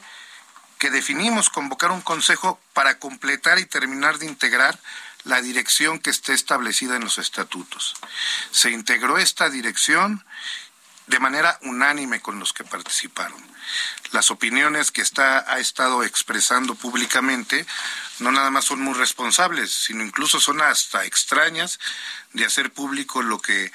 Que 0.78 0.92
definimos 0.92 1.50
convocar 1.50 1.92
un 1.92 2.02
consejo 2.02 2.60
para 2.74 3.00
completar 3.00 3.58
y 3.58 3.66
terminar 3.66 4.20
de 4.20 4.28
integrar 4.28 4.78
la 5.24 5.42
dirección 5.42 6.00
que 6.00 6.10
esté 6.10 6.34
establecida 6.34 6.98
en 6.98 7.04
los 7.04 7.18
estatutos. 7.18 7.96
Se 8.52 8.70
integró 8.70 9.18
esta 9.18 9.50
dirección 9.50 10.24
de 11.10 11.20
manera 11.20 11.58
unánime 11.64 12.22
con 12.22 12.40
los 12.40 12.54
que 12.54 12.64
participaron. 12.64 13.44
Las 14.12 14.30
opiniones 14.30 14.92
que 14.92 15.02
está, 15.02 15.52
ha 15.52 15.60
estado 15.60 16.04
expresando 16.04 16.76
públicamente 16.76 17.66
no 18.20 18.32
nada 18.32 18.52
más 18.52 18.66
son 18.66 18.80
muy 18.82 18.94
responsables, 18.94 19.72
sino 19.72 20.04
incluso 20.04 20.40
son 20.40 20.62
hasta 20.62 21.06
extrañas 21.06 21.80
de 22.34 22.46
hacer 22.46 22.72
público 22.72 23.24
lo 23.24 23.42
que 23.42 23.72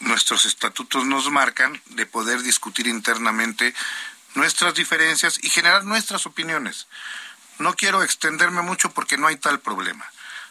nuestros 0.00 0.46
estatutos 0.46 1.04
nos 1.04 1.30
marcan, 1.30 1.80
de 1.86 2.06
poder 2.06 2.42
discutir 2.42 2.86
internamente 2.86 3.74
nuestras 4.34 4.74
diferencias 4.74 5.38
y 5.42 5.50
generar 5.50 5.84
nuestras 5.84 6.24
opiniones. 6.24 6.86
No 7.58 7.74
quiero 7.74 8.02
extenderme 8.02 8.62
mucho 8.62 8.92
porque 8.92 9.18
no 9.18 9.26
hay 9.26 9.36
tal 9.36 9.60
problema. 9.60 10.10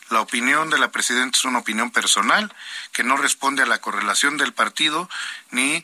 La 0.10 0.22
opinión 0.22 0.70
de 0.70 0.78
la 0.78 0.92
presidenta 0.92 1.38
es 1.38 1.46
una 1.46 1.60
opinión 1.60 1.92
personal 1.92 2.54
que 2.92 3.04
no 3.04 3.18
responde 3.18 3.64
a 3.64 3.66
la 3.66 3.80
correlación 3.80 4.38
del 4.38 4.54
partido 4.54 5.10
ni 5.52 5.84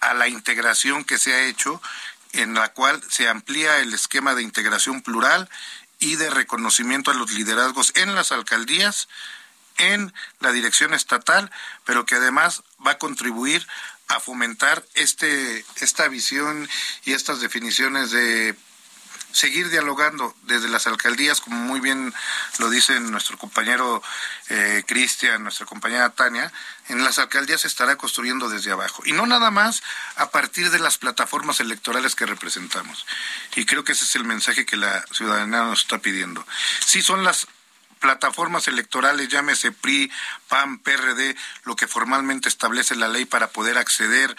a 0.00 0.14
la 0.14 0.28
integración 0.28 1.04
que 1.04 1.18
se 1.18 1.34
ha 1.34 1.44
hecho, 1.44 1.82
en 2.32 2.54
la 2.54 2.72
cual 2.72 3.02
se 3.08 3.28
amplía 3.28 3.78
el 3.78 3.92
esquema 3.92 4.34
de 4.34 4.42
integración 4.42 5.02
plural 5.02 5.48
y 5.98 6.16
de 6.16 6.30
reconocimiento 6.30 7.10
a 7.10 7.14
los 7.14 7.32
liderazgos 7.32 7.92
en 7.96 8.14
las 8.14 8.30
alcaldías, 8.30 9.08
en 9.78 10.12
la 10.40 10.52
dirección 10.52 10.94
estatal, 10.94 11.50
pero 11.84 12.06
que 12.06 12.14
además 12.14 12.62
va 12.86 12.92
a 12.92 12.98
contribuir 12.98 13.66
a 14.08 14.20
fomentar 14.20 14.84
este, 14.94 15.64
esta 15.80 16.08
visión 16.08 16.68
y 17.04 17.12
estas 17.12 17.40
definiciones 17.40 18.10
de 18.10 18.54
seguir 19.32 19.68
dialogando 19.68 20.34
desde 20.42 20.68
las 20.68 20.86
alcaldías, 20.86 21.40
como 21.40 21.56
muy 21.56 21.80
bien 21.80 22.14
lo 22.58 22.70
dice 22.70 22.98
nuestro 23.00 23.36
compañero 23.36 24.02
eh, 24.48 24.82
Cristian, 24.86 25.42
nuestra 25.42 25.66
compañera 25.66 26.10
Tania, 26.10 26.52
en 26.88 27.04
las 27.04 27.18
alcaldías 27.18 27.62
se 27.62 27.68
estará 27.68 27.96
construyendo 27.96 28.48
desde 28.48 28.72
abajo. 28.72 29.02
Y 29.04 29.12
no 29.12 29.26
nada 29.26 29.50
más 29.50 29.82
a 30.16 30.30
partir 30.30 30.70
de 30.70 30.78
las 30.78 30.98
plataformas 30.98 31.60
electorales 31.60 32.14
que 32.14 32.26
representamos. 32.26 33.06
Y 33.54 33.66
creo 33.66 33.84
que 33.84 33.92
ese 33.92 34.04
es 34.04 34.16
el 34.16 34.24
mensaje 34.24 34.66
que 34.66 34.76
la 34.76 35.04
ciudadanía 35.12 35.64
nos 35.64 35.82
está 35.82 35.98
pidiendo. 35.98 36.46
Sí 36.84 37.02
son 37.02 37.24
las 37.24 37.46
plataformas 38.00 38.68
electorales, 38.68 39.28
llámese 39.28 39.72
PRI, 39.72 40.10
PAN, 40.48 40.78
PRD, 40.78 41.36
lo 41.64 41.76
que 41.76 41.86
formalmente 41.86 42.48
establece 42.48 42.94
la 42.94 43.08
ley 43.08 43.24
para 43.24 43.48
poder 43.48 43.78
acceder 43.78 44.36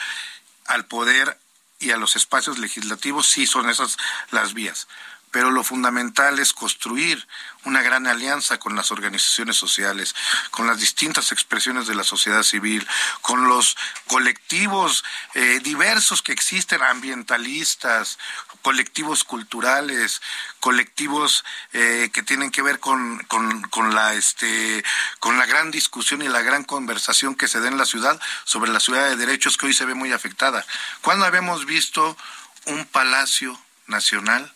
al 0.65 0.85
poder 0.85 1.37
y 1.79 1.91
a 1.91 1.97
los 1.97 2.15
espacios 2.15 2.57
legislativos 2.57 3.27
sí 3.27 3.45
son 3.45 3.69
esas 3.69 3.97
las 4.31 4.53
vías. 4.53 4.87
Pero 5.31 5.51
lo 5.51 5.63
fundamental 5.63 6.39
es 6.39 6.53
construir 6.53 7.27
una 7.65 7.81
gran 7.81 8.07
alianza 8.07 8.59
con 8.59 8.75
las 8.75 8.91
organizaciones 8.91 9.57
sociales, 9.57 10.15
con 10.51 10.67
las 10.67 10.79
distintas 10.79 11.31
expresiones 11.31 11.85
de 11.85 11.95
la 11.95 12.03
sociedad 12.03 12.43
civil, 12.43 12.87
con 13.21 13.47
los 13.47 13.75
colectivos 14.07 15.03
eh, 15.33 15.59
diversos 15.61 16.21
que 16.21 16.31
existen, 16.31 16.81
ambientalistas, 16.81 18.17
colectivos 18.61 19.23
culturales, 19.23 20.21
colectivos 20.59 21.43
eh, 21.73 22.09
que 22.13 22.23
tienen 22.23 22.51
que 22.51 22.61
ver 22.61 22.79
con, 22.79 23.19
con, 23.27 23.95
la 23.95 24.13
este 24.13 24.83
con 25.19 25.37
la 25.37 25.45
gran 25.45 25.71
discusión 25.71 26.21
y 26.21 26.27
la 26.27 26.41
gran 26.41 26.63
conversación 26.63 27.35
que 27.35 27.47
se 27.47 27.59
da 27.59 27.67
en 27.67 27.77
la 27.77 27.85
ciudad 27.85 28.19
sobre 28.43 28.71
la 28.71 28.79
ciudad 28.79 29.09
de 29.09 29.15
derechos 29.15 29.57
que 29.57 29.67
hoy 29.67 29.73
se 29.73 29.85
ve 29.85 29.93
muy 29.93 30.11
afectada. 30.11 30.65
¿Cuándo 31.01 31.25
habíamos 31.25 31.65
visto 31.65 32.17
un 32.65 32.85
palacio 32.85 33.57
nacional 33.85 34.53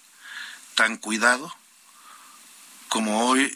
tan 0.75 0.97
cuidado 0.97 1.53
como 2.89 3.25
hoy 3.27 3.53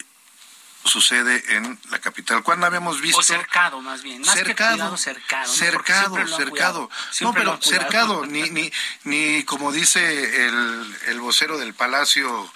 sucede 0.85 1.43
en 1.55 1.79
la 1.89 1.99
capital. 1.99 2.43
¿Cuándo 2.43 2.65
habíamos 2.65 3.01
visto? 3.01 3.19
O 3.19 3.23
cercado, 3.23 3.81
más 3.81 4.01
bien. 4.03 4.21
Más 4.21 4.33
cercado, 4.33 4.97
cercado. 4.97 5.51
Cercado, 5.51 6.27
cercado. 6.27 6.89
No, 7.21 7.33
pero 7.33 7.59
cercado, 7.61 8.25
ni, 8.25 8.49
ni, 8.51 8.71
ni 9.03 9.43
como 9.43 9.71
dice 9.71 10.45
el, 10.45 10.97
el 11.07 11.19
vocero 11.19 11.57
del 11.57 11.73
palacio 11.73 12.51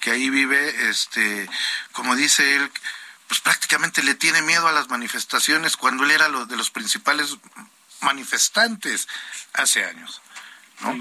que 0.00 0.12
ahí 0.12 0.30
vive, 0.30 0.90
este, 0.90 1.48
como 1.92 2.14
dice 2.14 2.56
él, 2.56 2.70
pues 3.26 3.40
prácticamente 3.40 4.02
le 4.02 4.14
tiene 4.14 4.42
miedo 4.42 4.68
a 4.68 4.72
las 4.72 4.88
manifestaciones 4.88 5.76
cuando 5.76 6.04
él 6.04 6.10
era 6.10 6.28
lo, 6.28 6.46
de 6.46 6.56
los 6.56 6.70
principales 6.70 7.38
manifestantes 8.00 9.08
hace 9.54 9.84
años. 9.84 10.20
¿No? 10.84 10.98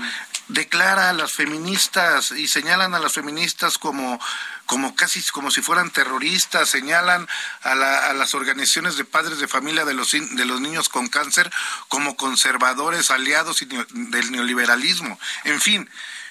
Declara 0.47 1.09
a 1.09 1.13
las 1.13 1.31
feministas 1.31 2.31
y 2.31 2.47
señalan 2.47 2.93
a 2.93 2.99
las 2.99 3.13
feministas 3.13 3.77
como 3.77 4.19
como 4.65 4.95
casi 4.95 5.21
como 5.31 5.51
si 5.51 5.61
fueran 5.61 5.91
terroristas, 5.91 6.69
señalan 6.69 7.27
a, 7.63 7.75
las 7.75 8.34
organizaciones 8.34 8.97
de 8.97 9.03
padres 9.03 9.39
de 9.39 9.47
familia 9.47 9.86
de 9.86 9.93
los, 9.93 10.11
de 10.11 10.45
los 10.45 10.61
niños 10.61 10.89
con 10.89 11.09
cáncer 11.09 11.51
como 11.89 12.15
conservadores, 12.15 13.11
aliados 13.11 13.65
del 13.67 14.31
neoliberalismo. 14.31 15.19
En 15.43 15.59
fin, 15.59 15.89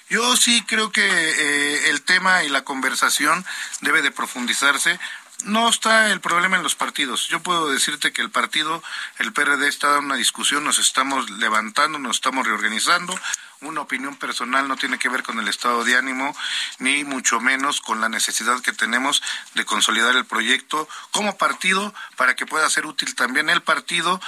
yo 0.09 0.35
sí 0.35 0.63
creo 0.67 0.91
que 0.91 1.03
eh, 1.03 1.89
el 1.89 2.01
tema 2.01 2.43
y 2.43 2.49
la 2.49 2.63
conversación 2.63 3.45
debe 3.81 4.01
de 4.01 4.11
profundizarse. 4.11 4.99
No 5.43 5.67
está 5.67 6.09
el 6.09 6.21
problema 6.21 6.55
en 6.55 6.63
los 6.63 6.75
partidos. 6.75 7.27
Yo 7.27 7.41
puedo 7.41 7.69
decirte 7.69 8.13
que 8.13 8.21
el 8.21 8.29
partido, 8.29 8.81
el 9.19 9.33
PRD, 9.33 9.67
está 9.67 9.97
en 9.97 10.05
una 10.05 10.15
discusión, 10.15 10.63
nos 10.63 10.79
estamos 10.79 11.29
levantando, 11.31 11.99
nos 11.99 12.15
estamos 12.15 12.47
reorganizando. 12.47 13.13
Una 13.59 13.81
opinión 13.81 14.15
personal 14.15 14.69
no 14.69 14.77
tiene 14.77 14.97
que 14.97 15.09
ver 15.09 15.21
con 15.21 15.39
el 15.39 15.49
estado 15.49 15.83
de 15.83 15.97
ánimo, 15.97 16.33
ni 16.79 17.03
mucho 17.03 17.41
menos 17.41 17.81
con 17.81 17.99
la 17.99 18.07
necesidad 18.07 18.61
que 18.61 18.71
tenemos 18.71 19.21
de 19.53 19.65
consolidar 19.65 20.15
el 20.15 20.25
proyecto 20.25 20.87
como 21.11 21.37
partido 21.37 21.93
para 22.15 22.35
que 22.35 22.45
pueda 22.45 22.69
ser 22.69 22.85
útil 22.85 23.13
también 23.15 23.49
el 23.49 23.61
partido 23.61 24.21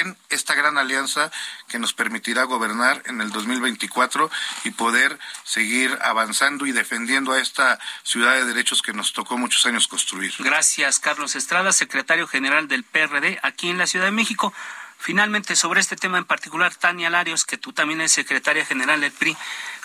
en 0.00 0.16
esta 0.30 0.54
gran 0.54 0.78
alianza 0.78 1.30
que 1.68 1.78
nos 1.78 1.92
permitirá 1.92 2.44
gobernar 2.44 3.02
en 3.06 3.20
el 3.20 3.30
2024 3.30 4.30
y 4.64 4.70
poder 4.70 5.18
seguir 5.44 5.96
avanzando 6.02 6.66
y 6.66 6.72
defendiendo 6.72 7.32
a 7.32 7.40
esta 7.40 7.78
ciudad 8.02 8.34
de 8.34 8.44
derechos 8.44 8.82
que 8.82 8.92
nos 8.92 9.12
tocó 9.12 9.38
muchos 9.38 9.64
años 9.66 9.88
construir. 9.88 10.32
Gracias, 10.38 10.98
Carlos 10.98 11.36
Estrada, 11.36 11.72
secretario 11.72 12.26
general 12.26 12.68
del 12.68 12.84
PRD 12.84 13.38
aquí 13.42 13.70
en 13.70 13.78
la 13.78 13.86
Ciudad 13.86 14.06
de 14.06 14.12
México. 14.12 14.52
Finalmente, 14.98 15.56
sobre 15.56 15.80
este 15.80 15.96
tema 15.96 16.18
en 16.18 16.24
particular, 16.24 16.74
Tania 16.76 17.10
Larios, 17.10 17.44
que 17.44 17.58
tú 17.58 17.72
también 17.72 18.00
eres 18.00 18.12
secretaria 18.12 18.64
general 18.64 19.00
del 19.00 19.10
PRI, 19.10 19.36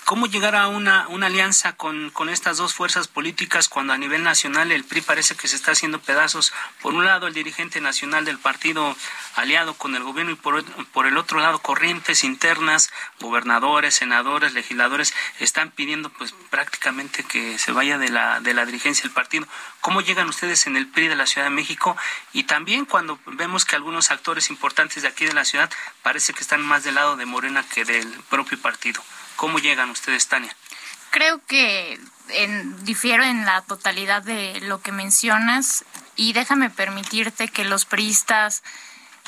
¿Cómo 0.08 0.28
llegar 0.28 0.56
a 0.56 0.70
una, 0.70 1.06
una 1.10 1.26
alianza 1.26 1.74
con, 1.74 2.12
con, 2.12 2.30
estas 2.30 2.56
dos 2.56 2.74
fuerzas 2.74 3.10
políticas 3.10 3.68
cuando 3.68 3.92
a 3.92 3.98
nivel 3.98 4.24
nacional 4.24 4.72
el 4.72 4.86
PRI 4.86 5.02
parece 5.02 5.36
que 5.36 5.50
se 5.50 5.58
está 5.58 5.74
haciendo 5.74 6.00
pedazos? 6.00 6.54
Por 6.82 6.94
un 6.94 7.04
lado, 7.04 7.28
el 7.28 7.34
dirigente 7.34 7.82
nacional 7.82 8.24
del 8.24 8.40
partido 8.40 8.96
aliado 9.36 9.74
con 9.74 9.96
el 9.96 10.04
gobierno 10.04 10.32
y 10.32 10.36
por, 10.36 10.64
por 10.94 11.08
el 11.08 11.18
otro 11.18 11.42
lado, 11.42 11.60
corrientes 11.60 12.24
internas, 12.24 12.90
gobernadores, 13.20 13.96
senadores, 13.96 14.54
legisladores, 14.54 15.14
están 15.42 15.72
pidiendo 15.72 16.10
pues 16.10 16.34
prácticamente 16.52 17.26
que 17.26 17.60
se 17.60 17.74
vaya 17.74 17.98
de 17.98 18.08
la, 18.08 18.40
de 18.40 18.54
la 18.54 18.66
dirigencia 18.66 19.04
del 19.04 19.12
partido. 19.12 19.46
¿Cómo 19.82 20.00
llegan 20.00 20.30
ustedes 20.30 20.68
en 20.68 20.78
el 20.78 20.88
PRI 20.88 21.10
de 21.10 21.18
la 21.18 21.26
Ciudad 21.26 21.48
de 21.48 21.54
México? 21.54 21.98
Y 22.32 22.44
también 22.44 22.86
cuando 22.86 23.20
vemos 23.26 23.66
que 23.66 23.76
algunos 23.76 24.10
actores 24.10 24.52
importantes 24.52 25.04
de 25.04 25.10
aquí 25.10 25.26
de 25.26 25.34
la 25.34 25.44
ciudad 25.44 25.70
parece 26.02 26.32
que 26.32 26.40
están 26.40 26.66
más 26.66 26.86
del 26.86 26.96
lado 26.96 27.18
de 27.18 27.26
Morena 27.26 27.66
que 27.74 27.84
del 27.84 28.08
propio 28.30 28.58
partido. 28.62 29.04
¿Cómo 29.38 29.60
llegan 29.60 29.92
ustedes, 29.92 30.28
Tania? 30.28 30.54
Creo 31.12 31.40
que 31.46 31.98
en, 32.30 32.84
difiero 32.84 33.24
en 33.24 33.46
la 33.46 33.62
totalidad 33.62 34.22
de 34.24 34.60
lo 34.62 34.82
que 34.82 34.92
mencionas 34.92 35.86
y 36.16 36.34
déjame 36.34 36.70
permitirte 36.70 37.48
que 37.48 37.64
los 37.64 37.86
priistas 37.86 38.64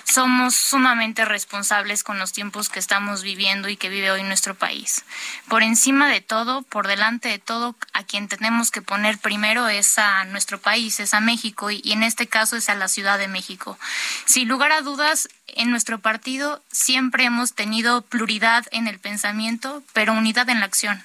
somos 0.04 0.56
sumamente 0.56 1.24
responsables 1.26 2.04
con 2.04 2.18
los 2.18 2.32
tiempos 2.32 2.70
que 2.70 2.80
estamos 2.80 3.22
viviendo 3.22 3.70
y 3.70 3.78
que 3.78 3.90
vive 3.90 4.12
hoy 4.12 4.24
nuestro 4.24 4.56
país. 4.56 5.06
Por 5.48 5.62
encima 5.62 6.10
de 6.10 6.22
todo, 6.22 6.64
por 6.64 6.88
delante 6.88 7.30
de 7.30 7.38
todo, 7.38 7.76
a 7.94 8.04
quien 8.04 8.28
tenemos 8.28 8.72
que 8.72 8.82
poner 8.82 9.20
primero 9.20 9.68
es 9.68 10.00
a 10.00 10.24
nuestro 10.26 10.60
país, 10.60 11.00
es 11.00 11.14
a 11.14 11.20
México 11.20 11.70
y, 11.70 11.82
en 11.86 12.02
este 12.02 12.28
caso 12.28 12.56
es 12.56 12.70
a 12.70 12.76
la 12.76 12.88
Ciudad 12.88 13.20
de 13.20 13.28
México. 13.28 13.78
Sin 14.26 14.48
lugar 14.48 14.72
a 14.72 14.82
dudas, 14.82 15.30
en 15.56 15.72
nuestro 15.72 16.00
partido 16.00 16.62
siempre 16.72 17.26
hemos 17.26 17.54
tenido 17.54 18.02
pluralidad 18.02 18.66
en 18.72 18.88
el 18.88 19.00
pensamiento, 19.00 19.84
pero 19.94 20.14
unidad 20.14 20.50
en 20.50 20.60
la 20.60 20.66
acción. 20.66 21.02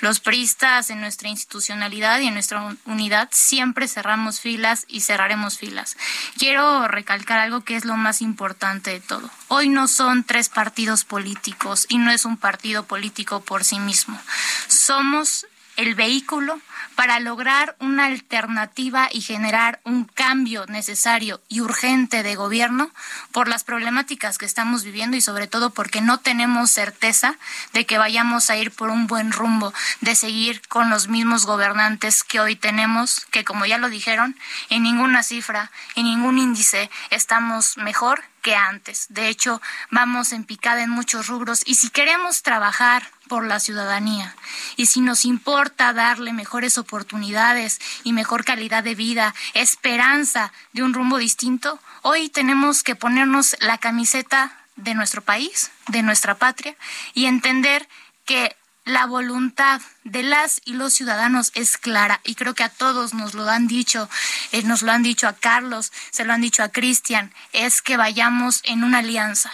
Los 0.00 0.20
priistas 0.20 0.90
en 0.90 1.00
nuestra 1.00 1.28
institucionalidad 1.28 2.20
y 2.20 2.26
en 2.26 2.34
nuestra 2.34 2.76
unidad 2.86 3.28
siempre 3.32 3.88
cerramos 3.88 4.40
filas 4.40 4.84
y 4.88 5.00
cerraremos 5.00 5.58
filas. 5.58 5.96
Quiero 6.38 6.88
recalcar 6.88 7.38
algo 7.38 7.62
que 7.62 7.76
es 7.76 7.84
lo 7.84 7.96
más 7.96 8.22
importante 8.22 8.90
de 8.90 9.00
todo. 9.00 9.30
Hoy 9.48 9.68
no 9.68 9.88
son 9.88 10.24
tres 10.24 10.48
partidos 10.48 11.04
políticos 11.04 11.86
y 11.88 11.98
no 11.98 12.10
es 12.10 12.24
un 12.24 12.36
partido 12.36 12.84
político 12.84 13.40
por 13.42 13.64
sí 13.64 13.78
mismo. 13.78 14.18
Somos 14.68 15.46
el 15.76 15.94
vehículo 15.94 16.60
para 16.94 17.20
lograr 17.20 17.76
una 17.80 18.06
alternativa 18.06 19.08
y 19.12 19.20
generar 19.20 19.80
un 19.84 20.04
cambio 20.04 20.66
necesario 20.66 21.40
y 21.48 21.60
urgente 21.60 22.22
de 22.22 22.36
gobierno 22.36 22.90
por 23.32 23.48
las 23.48 23.64
problemáticas 23.64 24.38
que 24.38 24.46
estamos 24.46 24.84
viviendo 24.84 25.16
y 25.16 25.20
sobre 25.20 25.46
todo 25.46 25.70
porque 25.70 26.00
no 26.00 26.18
tenemos 26.18 26.70
certeza 26.70 27.36
de 27.72 27.86
que 27.86 27.98
vayamos 27.98 28.50
a 28.50 28.56
ir 28.56 28.70
por 28.70 28.90
un 28.90 29.06
buen 29.06 29.32
rumbo, 29.32 29.72
de 30.00 30.14
seguir 30.14 30.62
con 30.68 30.90
los 30.90 31.08
mismos 31.08 31.46
gobernantes 31.46 32.24
que 32.24 32.40
hoy 32.40 32.56
tenemos, 32.56 33.26
que 33.30 33.44
como 33.44 33.66
ya 33.66 33.78
lo 33.78 33.88
dijeron, 33.88 34.36
en 34.70 34.82
ninguna 34.82 35.22
cifra, 35.22 35.70
en 35.96 36.04
ningún 36.04 36.38
índice 36.38 36.90
estamos 37.10 37.76
mejor 37.76 38.24
que 38.44 38.54
antes. 38.54 39.06
De 39.08 39.28
hecho, 39.28 39.62
vamos 39.90 40.32
en 40.32 40.44
picada 40.44 40.82
en 40.82 40.90
muchos 40.90 41.28
rubros 41.28 41.62
y 41.64 41.76
si 41.76 41.88
queremos 41.88 42.42
trabajar 42.42 43.10
por 43.26 43.46
la 43.46 43.58
ciudadanía 43.58 44.36
y 44.76 44.84
si 44.84 45.00
nos 45.00 45.24
importa 45.24 45.94
darle 45.94 46.34
mejores 46.34 46.76
oportunidades 46.76 47.80
y 48.04 48.12
mejor 48.12 48.44
calidad 48.44 48.84
de 48.84 48.94
vida, 48.94 49.34
esperanza 49.54 50.52
de 50.74 50.82
un 50.82 50.92
rumbo 50.92 51.16
distinto, 51.16 51.80
hoy 52.02 52.28
tenemos 52.28 52.82
que 52.82 52.94
ponernos 52.94 53.56
la 53.60 53.78
camiseta 53.78 54.52
de 54.76 54.92
nuestro 54.92 55.22
país, 55.22 55.70
de 55.88 56.02
nuestra 56.02 56.34
patria 56.34 56.76
y 57.14 57.24
entender 57.24 57.88
que 58.26 58.54
la 58.84 59.06
voluntad 59.06 59.80
de 60.04 60.22
las 60.22 60.60
y 60.64 60.74
los 60.74 60.92
ciudadanos 60.92 61.52
es 61.54 61.78
clara 61.78 62.20
y 62.24 62.34
creo 62.34 62.54
que 62.54 62.64
a 62.64 62.68
todos 62.68 63.14
nos 63.14 63.34
lo 63.34 63.48
han 63.48 63.66
dicho, 63.66 64.08
eh, 64.52 64.62
nos 64.62 64.82
lo 64.82 64.92
han 64.92 65.02
dicho 65.02 65.26
a 65.26 65.32
Carlos, 65.32 65.92
se 66.10 66.24
lo 66.24 66.32
han 66.32 66.42
dicho 66.42 66.62
a 66.62 66.68
Cristian, 66.68 67.32
es 67.52 67.80
que 67.80 67.96
vayamos 67.96 68.60
en 68.64 68.84
una 68.84 68.98
alianza, 68.98 69.50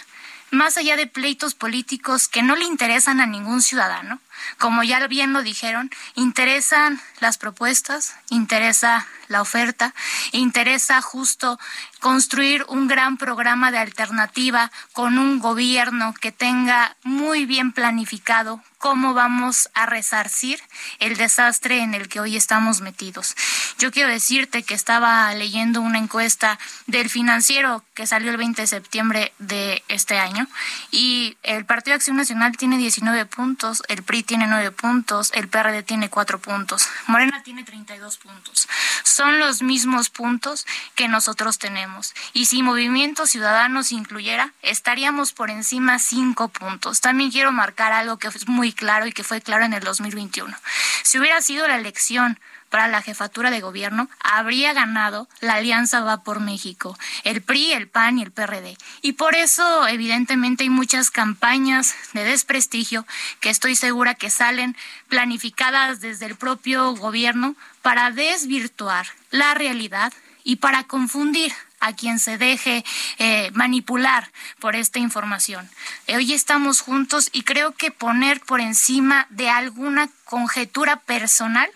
más 0.51 0.76
allá 0.76 0.97
de 0.97 1.07
pleitos 1.07 1.55
políticos 1.55 2.26
que 2.26 2.43
no 2.43 2.57
le 2.57 2.64
interesan 2.64 3.20
a 3.20 3.26
ningún 3.26 3.62
ciudadano, 3.62 4.18
como 4.59 4.83
ya 4.83 5.07
bien 5.07 5.33
lo 5.33 5.43
dijeron, 5.43 5.91
interesan 6.16 7.01
las 7.20 7.39
propuestas, 7.39 8.16
interesa 8.31 9.07
la 9.28 9.43
oferta, 9.43 9.95
interesa 10.33 11.01
justo 11.03 11.61
construir 12.01 12.64
un 12.68 12.89
gran 12.89 13.16
programa 13.16 13.70
de 13.70 13.78
alternativa 13.78 14.72
con 14.93 15.18
un 15.18 15.39
gobierno 15.39 16.14
que 16.20 16.33
tenga 16.33 16.97
muy 17.05 17.47
bien 17.47 17.70
planificado 17.70 18.61
cómo 18.81 19.12
vamos 19.12 19.68
a 19.74 19.85
resarcir 19.85 20.59
el 21.01 21.18
desastre 21.18 21.83
en 21.83 21.93
el 21.93 22.09
que 22.09 22.18
hoy 22.18 22.35
estamos 22.35 22.81
metidos. 22.81 23.37
Yo 23.78 23.93
quiero 23.93 24.09
decirte 24.09 24.62
que 24.62 24.72
estaba 24.72 25.33
leyendo 25.35 25.83
una 25.83 25.99
encuesta 25.99 26.59
del 26.87 27.11
financiero 27.11 27.85
que 28.01 28.07
salió 28.07 28.30
el 28.30 28.38
20 28.38 28.62
de 28.62 28.66
septiembre 28.66 29.34
de 29.38 29.84
este 29.88 30.18
año 30.18 30.46
y 30.90 31.36
el 31.42 31.66
Partido 31.66 31.96
Acción 31.96 32.16
Nacional 32.16 32.57
tiene 32.57 32.78
19 32.78 33.26
puntos, 33.26 33.82
el 33.88 34.03
PRI 34.03 34.22
tiene 34.22 34.46
9 34.46 34.70
puntos, 34.70 35.30
el 35.34 35.48
PRD 35.48 35.82
tiene 35.82 36.09
4 36.09 36.38
puntos, 36.38 36.88
Morena 37.09 37.42
tiene 37.42 37.62
32 37.62 38.16
puntos. 38.16 38.66
Son 39.03 39.38
los 39.38 39.61
mismos 39.61 40.09
puntos 40.09 40.66
que 40.94 41.09
nosotros 41.09 41.59
tenemos. 41.59 42.14
Y 42.32 42.46
si 42.46 42.62
Movimiento 42.62 43.26
Ciudadano 43.26 43.82
se 43.82 43.96
incluyera, 43.96 44.55
estaríamos 44.62 45.34
por 45.34 45.51
encima 45.51 45.98
5 45.98 46.48
puntos. 46.48 47.03
También 47.03 47.30
quiero 47.30 47.53
marcar 47.53 47.92
algo 47.92 48.16
que 48.16 48.28
es 48.28 48.48
muy 48.48 48.72
claro 48.72 49.09
y 49.09 49.12
que 49.12 49.24
fue 49.24 49.42
claro 49.42 49.66
en 49.66 49.74
el 49.74 49.84
2021. 49.84 50.57
Si 51.03 51.18
hubiera 51.18 51.42
sido 51.42 51.68
la 51.68 51.76
elección 51.76 52.40
para 52.71 52.89
la 52.89 53.03
jefatura 53.03 53.51
de 53.51 53.61
gobierno, 53.61 54.09
habría 54.21 54.73
ganado 54.73 55.29
la 55.41 55.55
Alianza 55.55 56.01
Va 56.01 56.23
por 56.23 56.41
México, 56.41 56.99
el 57.25 57.43
PRI, 57.43 57.73
el 57.73 57.89
PAN 57.89 58.18
y 58.18 58.23
el 58.23 58.31
PRD. 58.31 58.79
Y 59.03 59.12
por 59.12 59.35
eso, 59.35 59.87
evidentemente, 59.89 60.62
hay 60.62 60.71
muchas 60.71 61.11
campañas 61.11 61.95
de 62.14 62.25
desprestigio 62.25 63.07
que 63.41 63.51
estoy 63.51 63.77
segura 63.77 64.14
que 64.14 64.31
salen 64.31 64.77
planificadas 65.09 66.01
desde 66.01 66.27
el 66.27 66.37
propio 66.37 66.95
gobierno 66.95 67.57
para 67.83 68.11
desvirtuar 68.11 69.07
la 69.31 69.55
realidad 69.55 70.12
y 70.45 70.57
para 70.57 70.85
confundir 70.85 71.53
a 71.81 71.95
quien 71.95 72.18
se 72.18 72.39
deje 72.39 72.85
eh, 73.18 73.51
manipular 73.55 74.31
por 74.59 74.77
esta 74.77 74.99
información. 74.99 75.68
Hoy 76.09 76.33
estamos 76.33 76.83
juntos 76.83 77.31
y 77.33 77.43
creo 77.43 77.73
que 77.73 77.91
poner 77.91 78.41
por 78.41 78.61
encima 78.61 79.27
de 79.31 79.49
alguna 79.49 80.09
conjetura 80.25 80.97
personal 80.97 81.71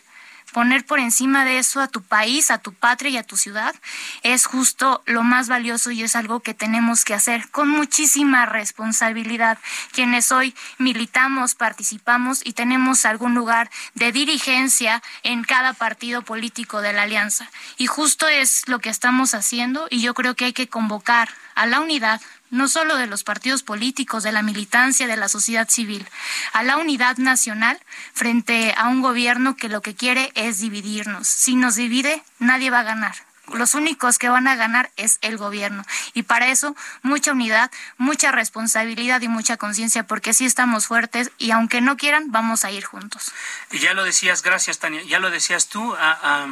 poner 0.54 0.86
por 0.86 1.00
encima 1.00 1.44
de 1.44 1.58
eso 1.58 1.80
a 1.80 1.88
tu 1.88 2.00
país, 2.00 2.52
a 2.52 2.58
tu 2.58 2.72
patria 2.72 3.10
y 3.10 3.16
a 3.16 3.24
tu 3.24 3.36
ciudad, 3.36 3.74
es 4.22 4.46
justo 4.46 5.02
lo 5.04 5.24
más 5.24 5.48
valioso 5.48 5.90
y 5.90 6.04
es 6.04 6.14
algo 6.14 6.38
que 6.40 6.54
tenemos 6.54 7.04
que 7.04 7.12
hacer 7.12 7.50
con 7.50 7.68
muchísima 7.68 8.46
responsabilidad. 8.46 9.58
Quienes 9.90 10.30
hoy 10.30 10.54
militamos, 10.78 11.56
participamos 11.56 12.40
y 12.44 12.52
tenemos 12.52 13.04
algún 13.04 13.34
lugar 13.34 13.68
de 13.94 14.12
dirigencia 14.12 15.02
en 15.24 15.42
cada 15.42 15.72
partido 15.72 16.22
político 16.22 16.80
de 16.82 16.92
la 16.92 17.02
alianza. 17.02 17.50
Y 17.76 17.88
justo 17.88 18.28
es 18.28 18.68
lo 18.68 18.78
que 18.78 18.90
estamos 18.90 19.34
haciendo 19.34 19.88
y 19.90 20.02
yo 20.02 20.14
creo 20.14 20.36
que 20.36 20.44
hay 20.44 20.52
que 20.52 20.68
convocar 20.68 21.30
a 21.56 21.66
la 21.66 21.80
unidad 21.80 22.20
no 22.54 22.68
solo 22.68 22.96
de 22.96 23.06
los 23.06 23.24
partidos 23.24 23.62
políticos, 23.62 24.22
de 24.22 24.32
la 24.32 24.42
militancia, 24.42 25.06
de 25.06 25.16
la 25.16 25.28
sociedad 25.28 25.68
civil, 25.68 26.06
a 26.52 26.62
la 26.62 26.76
unidad 26.76 27.16
nacional 27.18 27.78
frente 28.12 28.74
a 28.76 28.88
un 28.88 29.02
gobierno 29.02 29.56
que 29.56 29.68
lo 29.68 29.82
que 29.82 29.94
quiere 29.94 30.32
es 30.34 30.60
dividirnos. 30.60 31.26
Si 31.26 31.56
nos 31.56 31.74
divide, 31.74 32.22
nadie 32.38 32.70
va 32.70 32.80
a 32.80 32.84
ganar. 32.84 33.16
Los 33.52 33.74
únicos 33.74 34.18
que 34.18 34.28
van 34.28 34.48
a 34.48 34.54
ganar 34.54 34.90
es 34.96 35.18
el 35.20 35.36
gobierno. 35.36 35.84
Y 36.14 36.22
para 36.22 36.48
eso, 36.48 36.74
mucha 37.02 37.32
unidad, 37.32 37.70
mucha 37.98 38.32
responsabilidad 38.32 39.20
y 39.20 39.28
mucha 39.28 39.56
conciencia, 39.56 40.06
porque 40.06 40.32
sí 40.32 40.46
estamos 40.46 40.86
fuertes 40.86 41.30
y 41.38 41.50
aunque 41.50 41.80
no 41.80 41.96
quieran, 41.96 42.30
vamos 42.30 42.64
a 42.64 42.70
ir 42.70 42.84
juntos. 42.84 43.32
Ya 43.70 43.92
lo 43.92 44.04
decías, 44.04 44.42
gracias 44.42 44.78
Tania, 44.78 45.02
ya 45.02 45.18
lo 45.18 45.30
decías 45.30 45.68
tú, 45.68 45.94
a, 45.98 46.46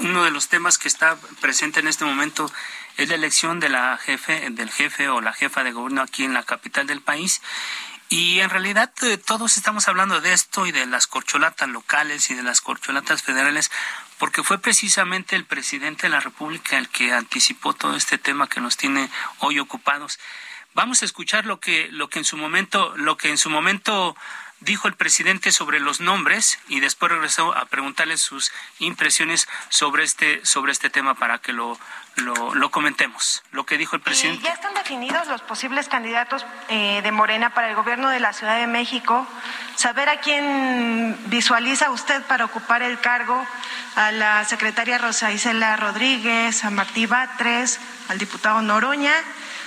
uno 0.00 0.24
de 0.24 0.30
los 0.30 0.48
temas 0.48 0.78
que 0.78 0.88
está 0.88 1.16
presente 1.40 1.80
en 1.80 1.88
este 1.88 2.04
momento 2.04 2.52
es 2.98 3.08
la 3.08 3.14
elección 3.14 3.60
de 3.60 3.68
la 3.68 3.96
jefe, 3.96 4.50
del 4.50 4.70
jefe 4.70 5.08
o 5.08 5.20
la 5.20 5.32
jefa 5.32 5.64
de 5.64 5.72
gobierno 5.72 6.02
aquí 6.02 6.24
en 6.24 6.34
la 6.34 6.42
capital 6.42 6.86
del 6.86 7.00
país. 7.00 7.40
Y 8.10 8.40
en 8.40 8.50
realidad 8.50 8.92
eh, 9.02 9.18
todos 9.18 9.56
estamos 9.56 9.86
hablando 9.86 10.20
de 10.20 10.32
esto 10.32 10.66
y 10.66 10.72
de 10.72 10.84
las 10.84 11.06
corcholatas 11.06 11.68
locales 11.68 12.28
y 12.30 12.34
de 12.34 12.42
las 12.42 12.60
corcholatas 12.60 13.22
federales, 13.22 13.70
porque 14.18 14.42
fue 14.42 14.58
precisamente 14.58 15.36
el 15.36 15.44
presidente 15.44 16.02
de 16.04 16.10
la 16.10 16.20
República 16.20 16.76
el 16.76 16.88
que 16.88 17.12
anticipó 17.12 17.72
todo 17.72 17.94
este 17.94 18.18
tema 18.18 18.48
que 18.48 18.60
nos 18.60 18.76
tiene 18.76 19.08
hoy 19.38 19.60
ocupados. 19.60 20.18
Vamos 20.74 21.02
a 21.02 21.04
escuchar 21.04 21.46
lo 21.46 21.60
que, 21.60 21.88
lo 21.92 22.08
que 22.08 22.18
en 22.18 22.24
su 22.24 22.36
momento, 22.36 22.96
lo 22.96 23.16
que 23.16 23.30
en 23.30 23.38
su 23.38 23.48
momento 23.48 24.16
dijo 24.60 24.88
el 24.88 24.94
presidente 24.94 25.52
sobre 25.52 25.80
los 25.80 26.00
nombres 26.00 26.58
y 26.68 26.80
después 26.80 27.12
regresó 27.12 27.56
a 27.56 27.66
preguntarle 27.66 28.16
sus 28.16 28.52
impresiones 28.78 29.48
sobre 29.68 30.04
este, 30.04 30.44
sobre 30.44 30.72
este 30.72 30.90
tema 30.90 31.14
para 31.14 31.38
que 31.38 31.52
lo, 31.52 31.78
lo, 32.16 32.70
comentemos. 32.70 33.42
Lo 33.52 33.64
que 33.64 33.78
dijo 33.78 33.96
el 33.96 34.02
presidente. 34.02 34.44
ya 34.44 34.52
están 34.52 34.74
definidos 34.74 35.26
los 35.28 35.42
posibles 35.42 35.88
candidatos 35.88 36.44
eh, 36.68 37.00
de 37.02 37.12
Morena 37.12 37.54
para 37.54 37.68
el 37.68 37.76
gobierno 37.76 38.08
de 38.10 38.20
la 38.20 38.32
Ciudad 38.32 38.58
de 38.58 38.66
México. 38.66 39.26
Saber 39.76 40.08
a 40.08 40.20
quién 40.20 41.16
visualiza 41.26 41.90
usted 41.90 42.22
para 42.24 42.44
ocupar 42.44 42.82
el 42.82 42.98
cargo, 43.00 43.46
a 43.94 44.12
la 44.12 44.44
secretaria 44.44 44.98
Rosa 44.98 45.32
Isela 45.32 45.76
Rodríguez, 45.76 46.64
a 46.64 46.70
Martí 46.70 47.06
Batres, 47.06 47.78
al 48.08 48.18
diputado 48.18 48.60
Noroña 48.62 49.14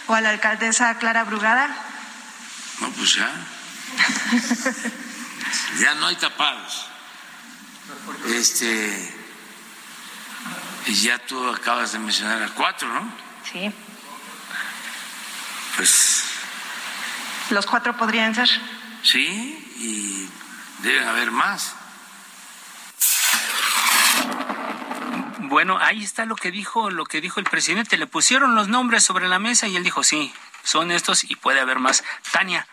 o 0.08 0.16
a 0.16 0.22
la 0.22 0.30
alcaldesa 0.32 0.98
Clara 0.98 1.24
Brugada. 1.24 1.70
No, 2.82 2.90
pues 2.90 3.16
ya. 3.16 3.30
Ya 5.80 5.96
no 5.96 6.08
hay 6.08 6.16
tapados. 6.16 6.88
Este, 8.28 9.14
y 10.88 10.94
ya 10.96 11.18
tú 11.20 11.50
acabas 11.50 11.92
de 11.92 12.00
mencionar 12.00 12.42
a 12.42 12.50
cuatro, 12.50 12.92
¿no? 12.92 13.12
Sí. 13.52 13.72
Pues. 15.76 16.24
¿Los 17.50 17.66
cuatro 17.66 17.96
podrían 17.98 18.34
ser? 18.34 18.50
Sí, 19.04 19.74
y 19.78 20.30
deben 20.84 21.08
haber 21.08 21.32
más. 21.32 21.76
Bueno, 25.52 25.78
ahí 25.80 26.02
está 26.04 26.26
lo 26.26 26.36
que 26.38 26.50
dijo, 26.50 26.90
lo 26.92 27.06
que 27.06 27.20
dijo 27.20 27.42
el 27.42 27.46
presidente. 27.46 27.98
Le 27.98 28.08
pusieron 28.08 28.56
los 28.56 28.70
nombres 28.70 29.04
sobre 29.04 29.28
la 29.28 29.38
mesa 29.38 29.68
y 29.68 29.76
él 29.76 29.84
dijo 29.84 30.02
sí, 30.02 30.34
son 30.64 30.92
estos 30.92 31.30
y 31.30 31.36
puede 31.36 31.60
haber 31.60 31.80
más. 31.80 32.06
Tania, 32.32 32.68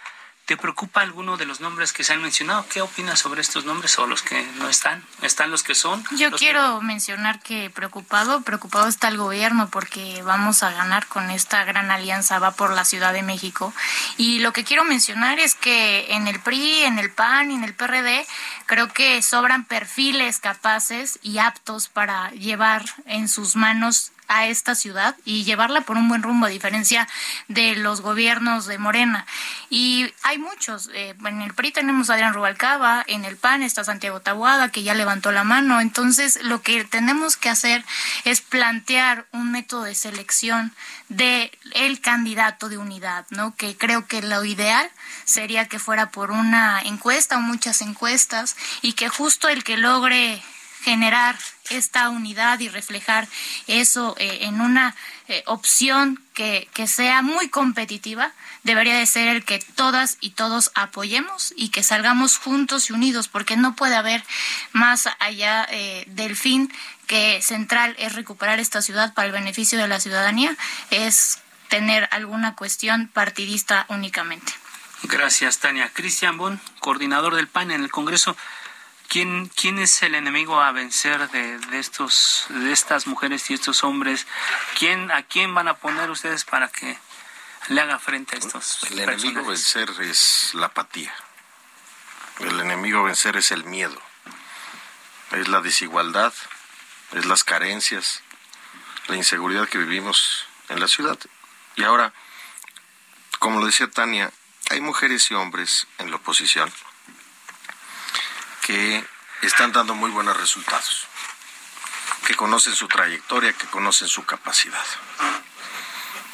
¿Te 0.48 0.56
preocupa 0.56 1.02
alguno 1.02 1.36
de 1.36 1.44
los 1.44 1.60
nombres 1.60 1.92
que 1.92 2.02
se 2.04 2.14
han 2.14 2.22
mencionado? 2.22 2.64
¿Qué 2.70 2.80
opinas 2.80 3.18
sobre 3.18 3.42
estos 3.42 3.66
nombres 3.66 3.98
o 3.98 4.06
los 4.06 4.22
que 4.22 4.42
no 4.56 4.70
están? 4.70 5.04
¿Están 5.20 5.50
los 5.50 5.62
que 5.62 5.74
son? 5.74 6.02
Yo 6.16 6.30
quiero 6.30 6.80
mencionar 6.80 7.38
que 7.40 7.68
preocupado, 7.68 8.40
preocupado 8.40 8.88
está 8.88 9.08
el 9.08 9.18
gobierno 9.18 9.68
porque 9.68 10.22
vamos 10.22 10.62
a 10.62 10.70
ganar 10.70 11.06
con 11.06 11.30
esta 11.30 11.64
gran 11.64 11.90
alianza, 11.90 12.38
va 12.38 12.52
por 12.52 12.72
la 12.72 12.86
Ciudad 12.86 13.12
de 13.12 13.22
México. 13.22 13.74
Y 14.16 14.38
lo 14.38 14.54
que 14.54 14.64
quiero 14.64 14.86
mencionar 14.86 15.38
es 15.38 15.54
que 15.54 16.14
en 16.14 16.26
el 16.26 16.40
PRI, 16.40 16.84
en 16.84 16.98
el 16.98 17.10
PAN 17.10 17.50
y 17.50 17.54
en 17.54 17.64
el 17.64 17.74
PRD, 17.74 18.26
creo 18.64 18.90
que 18.90 19.20
sobran 19.20 19.66
perfiles 19.66 20.38
capaces 20.38 21.18
y 21.22 21.36
aptos 21.40 21.88
para 21.88 22.30
llevar 22.30 22.86
en 23.04 23.28
sus 23.28 23.54
manos 23.54 24.12
a 24.28 24.46
esta 24.46 24.74
ciudad 24.74 25.16
y 25.24 25.44
llevarla 25.44 25.80
por 25.80 25.96
un 25.96 26.08
buen 26.08 26.22
rumbo, 26.22 26.46
a 26.46 26.50
diferencia 26.50 27.08
de 27.48 27.74
los 27.76 28.02
gobiernos 28.02 28.66
de 28.66 28.78
Morena. 28.78 29.26
Y 29.70 30.12
hay 30.22 30.38
muchos. 30.38 30.90
Eh, 30.94 31.14
en 31.24 31.42
el 31.42 31.54
PRI 31.54 31.72
tenemos 31.72 32.10
a 32.10 32.14
Adrián 32.14 32.34
Rubalcaba, 32.34 33.04
en 33.06 33.24
el 33.24 33.36
PAN 33.36 33.62
está 33.62 33.84
Santiago 33.84 34.20
Tabuada, 34.20 34.70
que 34.70 34.82
ya 34.82 34.94
levantó 34.94 35.32
la 35.32 35.44
mano. 35.44 35.80
Entonces, 35.80 36.38
lo 36.42 36.62
que 36.62 36.84
tenemos 36.84 37.36
que 37.36 37.48
hacer 37.48 37.84
es 38.24 38.40
plantear 38.40 39.26
un 39.32 39.50
método 39.50 39.84
de 39.84 39.94
selección 39.94 40.72
de 41.08 41.50
el 41.74 42.00
candidato 42.00 42.68
de 42.68 42.78
unidad, 42.78 43.26
¿no? 43.30 43.54
Que 43.56 43.76
creo 43.76 44.06
que 44.06 44.22
lo 44.22 44.44
ideal 44.44 44.90
sería 45.24 45.66
que 45.66 45.78
fuera 45.78 46.10
por 46.10 46.30
una 46.30 46.80
encuesta 46.80 47.38
o 47.38 47.40
muchas 47.40 47.80
encuestas 47.82 48.56
y 48.82 48.92
que 48.92 49.08
justo 49.08 49.48
el 49.48 49.64
que 49.64 49.76
logre 49.76 50.42
generar 50.82 51.36
esta 51.70 52.08
unidad 52.08 52.60
y 52.60 52.68
reflejar 52.68 53.28
eso 53.66 54.14
eh, 54.18 54.38
en 54.42 54.60
una 54.60 54.94
eh, 55.28 55.42
opción 55.46 56.22
que, 56.34 56.68
que, 56.72 56.86
sea 56.86 57.20
muy 57.20 57.48
competitiva, 57.48 58.32
debería 58.62 58.96
de 58.96 59.06
ser 59.06 59.28
el 59.28 59.44
que 59.44 59.58
todas 59.58 60.16
y 60.20 60.30
todos 60.30 60.70
apoyemos 60.74 61.52
y 61.56 61.68
que 61.68 61.82
salgamos 61.82 62.38
juntos 62.38 62.88
y 62.88 62.92
unidos, 62.92 63.28
porque 63.28 63.56
no 63.56 63.76
puede 63.76 63.96
haber 63.96 64.24
más 64.72 65.08
allá 65.18 65.66
eh, 65.70 66.04
del 66.08 66.36
fin 66.36 66.72
que 67.06 67.40
central 67.42 67.94
es 67.98 68.14
recuperar 68.14 68.60
esta 68.60 68.82
ciudad 68.82 69.14
para 69.14 69.26
el 69.26 69.32
beneficio 69.32 69.78
de 69.78 69.88
la 69.88 70.00
ciudadanía, 70.00 70.56
es 70.90 71.38
tener 71.68 72.08
alguna 72.12 72.54
cuestión 72.54 73.08
partidista 73.08 73.86
únicamente. 73.88 74.52
Gracias, 75.04 75.58
Tania. 75.58 75.90
Cristian 75.92 76.36
Bon, 76.36 76.60
coordinador 76.80 77.36
del 77.36 77.46
PAN 77.46 77.70
en 77.70 77.82
el 77.82 77.90
Congreso. 77.90 78.36
¿Quién, 79.08 79.48
¿Quién 79.48 79.78
es 79.78 80.02
el 80.02 80.14
enemigo 80.14 80.60
a 80.60 80.70
vencer 80.72 81.30
de, 81.30 81.58
de, 81.58 81.78
estos, 81.78 82.44
de 82.50 82.72
estas 82.72 83.06
mujeres 83.06 83.48
y 83.48 83.54
estos 83.54 83.82
hombres? 83.82 84.26
¿Quién, 84.78 85.10
¿A 85.10 85.22
quién 85.22 85.54
van 85.54 85.66
a 85.66 85.78
poner 85.78 86.10
ustedes 86.10 86.44
para 86.44 86.68
que 86.68 86.98
le 87.68 87.80
haga 87.80 87.98
frente 87.98 88.36
a 88.36 88.38
estos? 88.38 88.82
El 88.90 89.00
enemigo 89.00 89.40
a 89.40 89.48
vencer 89.48 89.90
es 90.02 90.50
la 90.52 90.66
apatía. 90.66 91.14
El 92.40 92.60
enemigo 92.60 93.00
a 93.00 93.04
vencer 93.04 93.38
es 93.38 93.50
el 93.50 93.64
miedo. 93.64 93.98
Es 95.32 95.48
la 95.48 95.62
desigualdad, 95.62 96.34
es 97.12 97.24
las 97.24 97.44
carencias, 97.44 98.22
la 99.06 99.16
inseguridad 99.16 99.68
que 99.68 99.78
vivimos 99.78 100.44
en 100.68 100.80
la 100.80 100.88
ciudad. 100.88 101.18
Y 101.76 101.84
ahora, 101.84 102.12
como 103.38 103.58
lo 103.58 103.66
decía 103.66 103.90
Tania, 103.90 104.30
hay 104.68 104.82
mujeres 104.82 105.30
y 105.30 105.34
hombres 105.34 105.86
en 105.96 106.10
la 106.10 106.16
oposición 106.16 106.70
que 108.68 109.02
están 109.40 109.72
dando 109.72 109.94
muy 109.94 110.10
buenos 110.10 110.36
resultados, 110.36 111.06
que 112.26 112.34
conocen 112.34 112.74
su 112.74 112.86
trayectoria, 112.86 113.54
que 113.54 113.66
conocen 113.68 114.08
su 114.08 114.26
capacidad. 114.26 114.84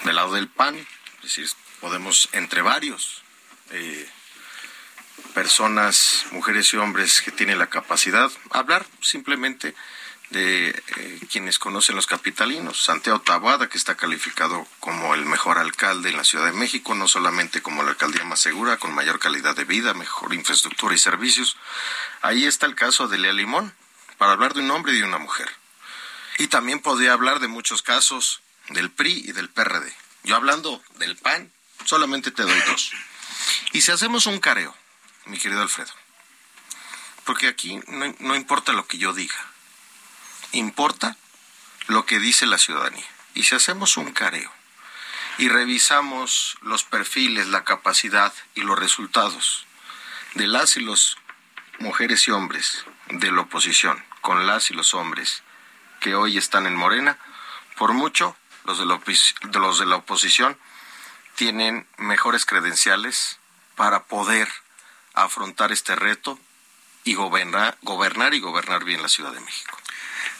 Del 0.03 0.17
lado 0.17 0.33
del 0.33 0.49
PAN, 0.49 0.75
es 1.19 1.23
decir, 1.23 1.49
podemos 1.81 2.29
entre 2.33 2.61
varios 2.61 3.23
eh, 3.71 4.11
personas, 5.33 6.27
mujeres 6.33 6.75
y 6.75 6.77
hombres 6.77 7.23
que 7.23 7.31
tienen 7.31 7.61
la 7.61 7.69
capacidad, 7.69 8.29
hablar 8.51 8.85
simplemente 9.01 9.77
de 10.35 10.71
eh, 10.71 11.21
quienes 11.31 11.59
conocen 11.59 11.95
los 11.95 12.09
capitalinos. 12.09 12.85
Santiago 12.85 13.21
Taboada, 13.21 13.69
que 13.69 13.79
está 13.79 13.95
calificado 13.95 14.67
como 14.81 15.15
el 15.15 15.25
mejor 15.25 15.59
alcalde 15.59 16.11
en 16.11 16.17
la 16.17 16.25
Ciudad 16.25 16.47
de 16.47 16.53
México, 16.53 16.95
no 16.95 17.07
solamente 17.07 17.63
como 17.63 17.85
la 17.85 17.91
alcaldía 17.91 18.25
más 18.25 18.41
segura, 18.41 18.77
con 18.77 18.93
mayor 18.93 19.21
calidad 19.21 19.55
de 19.55 19.65
vida, 19.65 19.95
mejor 19.95 20.35
infraestructura 20.35 20.95
y 20.95 20.99
servicios. 20.99 21.57
Ahí 22.21 22.45
está 22.45 22.67
el 22.67 22.75
caso 22.75 23.07
de 23.07 23.19
Lea 23.19 23.33
Limón, 23.33 23.75
para 24.19 24.33
hablar 24.33 24.55
de 24.55 24.61
un 24.61 24.71
hombre 24.73 24.93
y 24.93 24.99
de 24.99 25.05
una 25.05 25.19
mujer. 25.19 25.49
Y 26.39 26.49
también 26.49 26.81
podría 26.81 27.13
hablar 27.13 27.39
de 27.39 27.49
muchos 27.49 27.83
casos 27.83 28.43
del 28.71 28.91
PRI 28.91 29.23
y 29.27 29.33
del 29.33 29.49
PRD. 29.49 29.95
Yo 30.25 30.35
hablando 30.35 30.83
del 30.99 31.17
PAN, 31.17 31.53
solamente 31.85 32.33
te 32.33 32.43
doy 32.43 32.61
dos. 32.67 32.93
Y 33.73 33.83
si 33.83 33.93
hacemos 33.93 34.27
un 34.27 34.41
careo, 34.41 34.75
mi 35.27 35.39
querido 35.39 35.63
Alfredo, 35.63 35.93
porque 37.25 37.47
aquí 37.47 37.81
no, 37.87 38.15
no 38.19 38.35
importa 38.35 38.73
lo 38.73 38.87
que 38.87 38.99
yo 38.99 39.13
diga, 39.13 39.54
importa 40.55 41.17
lo 41.87 42.07
que 42.07 42.19
dice 42.19 42.47
la 42.47 42.59
ciudadanía. 42.59 43.07
Y 43.35 43.45
si 43.45 43.55
hacemos 43.55 43.97
un 43.97 44.13
careo 44.13 44.51
y 45.39 45.49
revisamos 45.49 46.57
los 46.63 46.85
perfiles, 46.85 47.49
la 47.49 47.65
capacidad 47.65 48.33
y 48.55 48.63
los 48.63 48.79
resultados 48.79 49.67
de 50.35 50.47
las 50.47 50.77
y 50.77 50.81
los 50.81 51.19
mujeres 51.79 52.29
y 52.29 52.31
hombres 52.31 52.85
de 53.09 53.31
la 53.33 53.43
oposición 53.43 54.03
con 54.21 54.47
las 54.47 54.71
y 54.71 54.75
los 54.75 54.95
hombres 54.95 55.43
que 56.01 56.15
hoy 56.15 56.39
están 56.39 56.67
en 56.67 56.77
Morena, 56.77 57.19
por 57.77 57.93
mucho 57.93 58.37
los 58.65 58.79
de 58.79 58.87
la, 58.87 59.01
los 59.61 59.79
de 59.79 59.87
la 59.87 59.97
oposición 59.97 60.57
tienen 61.35 61.87
mejores 61.99 62.47
credenciales 62.47 63.39
para 63.75 64.05
poder 64.05 64.49
afrontar 65.15 65.73
este 65.73 65.97
reto 65.97 66.39
y 67.05 67.15
gobernar, 67.15 67.77
gobernar 67.83 68.35
y 68.35 68.41
gobernar 68.41 68.85
bien 68.85 69.03
la 69.03 69.09
Ciudad 69.09 69.33
de 69.33 69.41
México. 69.41 69.77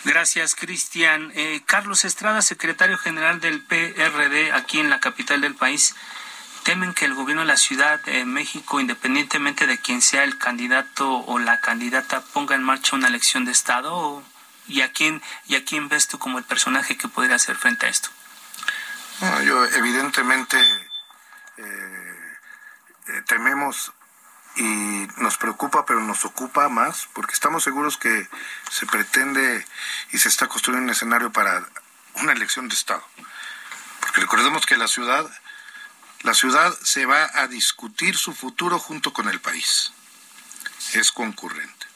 Gracias, 0.05 0.55
Cristian. 0.55 1.33
Eh, 1.35 1.63
Carlos 1.65 2.05
Estrada, 2.05 2.43
secretario 2.43 2.99
general 2.99 3.41
del 3.41 3.63
PRD 3.63 4.53
aquí 4.53 4.79
en 4.79 4.91
la 4.91 5.01
capital 5.01 5.41
del 5.41 5.55
país. 5.55 5.95
¿Temen 6.63 6.93
que 6.93 7.07
el 7.07 7.15
gobierno 7.15 7.43
de 7.43 7.49
la 7.49 7.57
Ciudad 7.57 8.01
de 8.01 8.25
México, 8.27 8.81
independientemente 8.81 9.67
de 9.67 9.79
quién 9.79 10.03
sea 10.03 10.25
el 10.25 10.37
candidato 10.39 11.11
o 11.11 11.39
la 11.39 11.61
candidata, 11.61 12.23
ponga 12.23 12.55
en 12.55 12.63
marcha 12.63 12.97
una 12.97 13.09
elección 13.09 13.47
de 13.47 13.53
Estado? 13.53 14.23
¿Y 14.67 14.83
a 14.83 14.93
quién, 14.93 15.23
y 15.47 15.57
a 15.57 15.65
quién 15.65 15.89
ves 15.89 16.09
tú 16.09 16.19
como 16.19 16.39
el 16.39 16.45
personaje 16.45 16.97
que 16.97 17.09
podría 17.09 17.37
hacer 17.37 17.57
frente 17.57 17.87
a 17.87 17.89
esto? 17.89 18.11
yo 19.45 19.65
evidentemente 19.67 20.61
eh, 21.57 22.37
eh, 23.07 23.23
tememos 23.27 23.93
y 24.57 25.09
nos 25.17 25.37
preocupa, 25.37 25.85
pero 25.85 26.01
nos 26.01 26.25
ocupa 26.25 26.69
más, 26.69 27.09
porque 27.13 27.35
estamos 27.35 27.65
seguros 27.65 27.97
que 27.97 28.29
se 28.71 28.87
pretende 28.87 29.67
y 30.13 30.19
se 30.19 30.29
está 30.29 30.49
construyendo 30.49 30.85
un 30.85 30.91
escenario 30.91 31.33
para 31.33 31.67
una 32.15 32.33
elección 32.33 32.69
de 32.69 32.75
Estado. 32.75 33.05
Porque 34.01 34.21
recordemos 34.21 34.67
que 34.67 34.77
la 34.77 34.87
ciudad, 34.87 35.29
la 36.23 36.35
ciudad 36.35 36.73
se 36.83 37.07
va 37.07 37.31
a 37.35 37.49
discutir 37.49 38.17
su 38.17 38.33
futuro 38.33 38.79
junto 38.79 39.13
con 39.13 39.29
el 39.29 39.41
país. 39.41 39.93
Es 40.93 41.11
concurrente. 41.11 41.87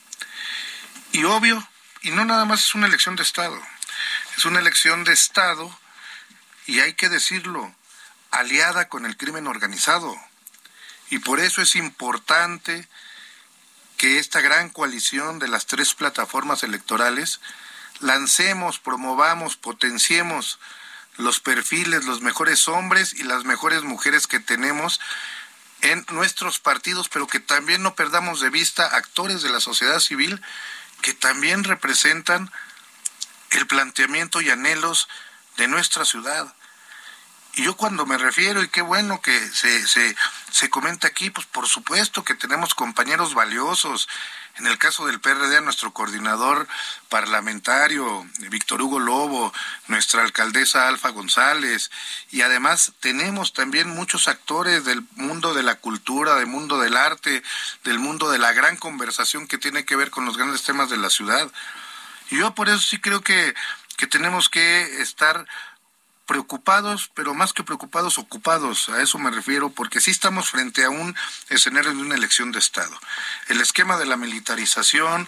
Y 1.12 1.24
obvio, 1.24 1.66
y 2.02 2.10
no 2.10 2.24
nada 2.24 2.44
más 2.44 2.64
es 2.64 2.74
una 2.74 2.86
elección 2.86 3.16
de 3.16 3.22
Estado, 3.22 3.60
es 4.36 4.44
una 4.44 4.58
elección 4.58 5.04
de 5.04 5.12
Estado, 5.12 5.78
y 6.66 6.80
hay 6.80 6.94
que 6.94 7.08
decirlo, 7.08 7.74
aliada 8.30 8.88
con 8.88 9.06
el 9.06 9.16
crimen 9.16 9.46
organizado 9.46 10.14
y 11.10 11.18
por 11.18 11.40
eso 11.40 11.62
es 11.62 11.74
importante 11.76 12.88
que 13.96 14.18
esta 14.18 14.40
gran 14.40 14.68
coalición 14.68 15.38
de 15.38 15.48
las 15.48 15.66
tres 15.66 15.94
plataformas 15.94 16.62
electorales 16.62 17.40
lancemos, 18.00 18.78
promovamos, 18.78 19.56
potenciemos 19.56 20.58
los 21.16 21.40
perfiles, 21.40 22.04
los 22.04 22.20
mejores 22.20 22.68
hombres 22.68 23.12
y 23.14 23.24
las 23.24 23.44
mejores 23.44 23.82
mujeres 23.82 24.26
que 24.26 24.38
tenemos 24.38 25.00
en 25.80 26.04
nuestros 26.10 26.58
partidos, 26.60 27.08
pero 27.08 27.26
que 27.26 27.40
también 27.40 27.82
no 27.82 27.94
perdamos 27.94 28.40
de 28.40 28.50
vista 28.50 28.86
actores 28.86 29.42
de 29.42 29.50
la 29.50 29.60
sociedad 29.60 29.98
civil 30.00 30.40
que 31.02 31.14
también 31.14 31.64
representan 31.64 32.50
el 33.50 33.66
planteamiento 33.66 34.40
y 34.40 34.50
anhelos 34.50 35.08
de 35.56 35.68
nuestra 35.68 36.04
ciudad. 36.04 36.54
Y 37.58 37.64
yo 37.64 37.76
cuando 37.76 38.06
me 38.06 38.16
refiero, 38.18 38.62
y 38.62 38.68
qué 38.68 38.82
bueno 38.82 39.20
que 39.20 39.36
se, 39.48 39.84
se, 39.88 40.14
se 40.52 40.70
comenta 40.70 41.08
aquí, 41.08 41.28
pues 41.30 41.44
por 41.48 41.66
supuesto 41.66 42.22
que 42.22 42.36
tenemos 42.36 42.72
compañeros 42.72 43.34
valiosos. 43.34 44.08
En 44.58 44.68
el 44.68 44.78
caso 44.78 45.06
del 45.06 45.18
PRD, 45.18 45.60
nuestro 45.60 45.92
coordinador 45.92 46.68
parlamentario, 47.08 48.24
Víctor 48.50 48.80
Hugo 48.80 49.00
Lobo, 49.00 49.52
nuestra 49.88 50.22
alcaldesa 50.22 50.86
Alfa 50.86 51.08
González, 51.08 51.90
y 52.30 52.42
además 52.42 52.92
tenemos 53.00 53.52
también 53.52 53.88
muchos 53.88 54.28
actores 54.28 54.84
del 54.84 55.02
mundo 55.16 55.52
de 55.52 55.64
la 55.64 55.74
cultura, 55.74 56.36
del 56.36 56.46
mundo 56.46 56.78
del 56.78 56.96
arte, 56.96 57.42
del 57.82 57.98
mundo 57.98 58.30
de 58.30 58.38
la 58.38 58.52
gran 58.52 58.76
conversación 58.76 59.48
que 59.48 59.58
tiene 59.58 59.84
que 59.84 59.96
ver 59.96 60.10
con 60.12 60.24
los 60.24 60.36
grandes 60.36 60.62
temas 60.62 60.90
de 60.90 60.96
la 60.96 61.10
ciudad. 61.10 61.50
Y 62.30 62.38
yo 62.38 62.54
por 62.54 62.68
eso 62.68 62.78
sí 62.78 63.00
creo 63.00 63.22
que, 63.22 63.52
que 63.96 64.06
tenemos 64.06 64.48
que 64.48 65.02
estar 65.02 65.44
preocupados, 66.28 67.10
pero 67.14 67.32
más 67.32 67.54
que 67.54 67.64
preocupados, 67.64 68.18
ocupados. 68.18 68.90
A 68.90 69.00
eso 69.00 69.18
me 69.18 69.30
refiero, 69.30 69.70
porque 69.70 69.98
sí 70.02 70.10
estamos 70.10 70.50
frente 70.50 70.84
a 70.84 70.90
un 70.90 71.16
escenario 71.48 71.94
de 71.94 72.02
una 72.02 72.16
elección 72.16 72.52
de 72.52 72.58
Estado. 72.58 72.94
El 73.48 73.62
esquema 73.62 73.96
de 73.96 74.04
la 74.04 74.18
militarización, 74.18 75.26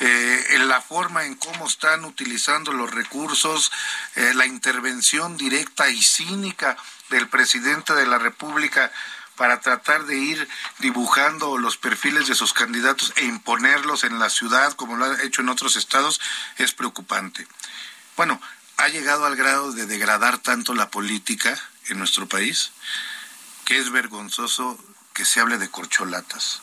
eh, 0.00 0.58
la 0.66 0.80
forma 0.80 1.24
en 1.24 1.36
cómo 1.36 1.68
están 1.68 2.04
utilizando 2.04 2.72
los 2.72 2.90
recursos, 2.90 3.70
eh, 4.16 4.32
la 4.34 4.44
intervención 4.44 5.36
directa 5.36 5.88
y 5.88 6.02
cínica 6.02 6.76
del 7.10 7.28
presidente 7.28 7.94
de 7.94 8.06
la 8.06 8.18
República 8.18 8.90
para 9.36 9.60
tratar 9.60 10.04
de 10.04 10.18
ir 10.18 10.48
dibujando 10.80 11.58
los 11.58 11.76
perfiles 11.76 12.26
de 12.26 12.34
sus 12.34 12.52
candidatos 12.52 13.12
e 13.14 13.24
imponerlos 13.24 14.02
en 14.02 14.18
la 14.18 14.30
ciudad, 14.30 14.72
como 14.72 14.96
lo 14.96 15.04
ha 15.04 15.22
hecho 15.22 15.42
en 15.42 15.48
otros 15.48 15.76
estados, 15.76 16.20
es 16.58 16.72
preocupante. 16.72 17.46
Bueno, 18.16 18.40
ha 18.80 18.88
llegado 18.88 19.26
al 19.26 19.36
grado 19.36 19.72
de 19.72 19.84
degradar 19.84 20.38
tanto 20.38 20.72
la 20.72 20.90
política 20.90 21.54
en 21.88 21.98
nuestro 21.98 22.26
país 22.26 22.72
que 23.66 23.76
es 23.76 23.90
vergonzoso 23.90 24.82
que 25.12 25.26
se 25.26 25.38
hable 25.38 25.58
de 25.58 25.70
corcholatas. 25.70 26.62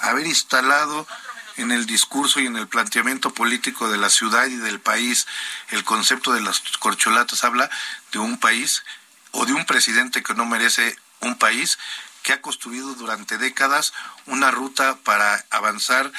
Haber 0.00 0.28
instalado 0.28 1.08
en 1.56 1.72
el 1.72 1.86
discurso 1.86 2.38
y 2.38 2.46
en 2.46 2.56
el 2.56 2.68
planteamiento 2.68 3.34
político 3.34 3.90
de 3.90 3.98
la 3.98 4.10
ciudad 4.10 4.46
y 4.46 4.56
del 4.56 4.78
país 4.78 5.26
el 5.70 5.82
concepto 5.82 6.32
de 6.32 6.40
las 6.40 6.60
corcholatas 6.78 7.42
habla 7.42 7.68
de 8.12 8.20
un 8.20 8.38
país 8.38 8.84
o 9.32 9.44
de 9.44 9.52
un 9.52 9.66
presidente 9.66 10.22
que 10.22 10.34
no 10.34 10.46
merece 10.46 10.96
un 11.18 11.36
país 11.36 11.78
que 12.22 12.32
ha 12.32 12.40
construido 12.40 12.94
durante 12.94 13.38
décadas 13.38 13.92
una 14.26 14.52
ruta 14.52 14.98
para 15.02 15.44
avanzar 15.50 16.12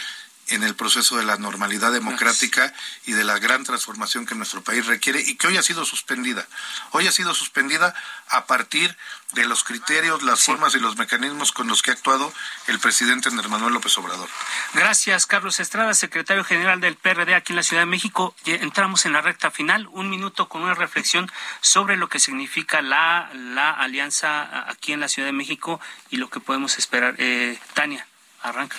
en 0.52 0.64
el 0.64 0.76
proceso 0.76 1.18
de 1.18 1.24
la 1.24 1.38
normalidad 1.38 1.92
democrática 1.92 2.74
y 3.06 3.14
de 3.14 3.24
la 3.24 3.40
gran 3.40 3.64
transformación 3.64 4.26
que 4.26 4.36
nuestro 4.36 4.62
país 4.62 4.86
requiere 4.86 5.22
y 5.22 5.36
que 5.36 5.48
hoy 5.48 5.58
ha 5.58 5.64
sido 5.64 5.86
suspendida. 5.86 6.48
Hoy 6.92 7.08
ha 7.08 7.12
sido 7.12 7.34
suspendida 7.34 7.94
a 8.30 8.46
partir 8.46 8.96
de 9.34 9.46
los 9.46 9.64
criterios, 9.64 10.24
las 10.24 10.44
formas 10.44 10.76
y 10.76 10.80
los 10.80 10.98
mecanismos 10.98 11.52
con 11.52 11.68
los 11.68 11.82
que 11.82 11.92
ha 11.92 11.94
actuado 11.94 12.34
el 12.68 12.80
presidente 12.80 13.30
Andrés 13.30 13.50
Manuel 13.50 13.74
López 13.74 13.98
Obrador. 13.98 14.28
Gracias, 14.74 15.26
Carlos 15.26 15.60
Estrada, 15.60 15.94
secretario 15.94 16.44
general 16.44 16.82
del 16.82 16.96
PRD 16.96 17.34
aquí 17.34 17.54
en 17.54 17.58
la 17.58 17.64
Ciudad 17.64 17.84
de 17.84 17.88
México. 17.88 18.36
Entramos 18.46 19.06
en 19.06 19.14
la 19.14 19.22
recta 19.22 19.52
final, 19.52 19.88
un 19.92 20.10
minuto 20.10 20.50
con 20.50 20.62
una 20.64 20.74
reflexión 20.74 21.32
sobre 21.62 21.96
lo 21.96 22.10
que 22.10 22.20
significa 22.20 22.82
la, 22.82 23.30
la 23.34 23.72
alianza 23.72 24.70
aquí 24.70 24.92
en 24.94 25.00
la 25.00 25.08
Ciudad 25.08 25.30
de 25.30 25.34
México 25.34 25.80
y 26.10 26.18
lo 26.18 26.30
que 26.30 26.40
podemos 26.40 26.78
esperar. 26.78 27.16
Eh, 27.18 27.58
Tania. 27.74 28.06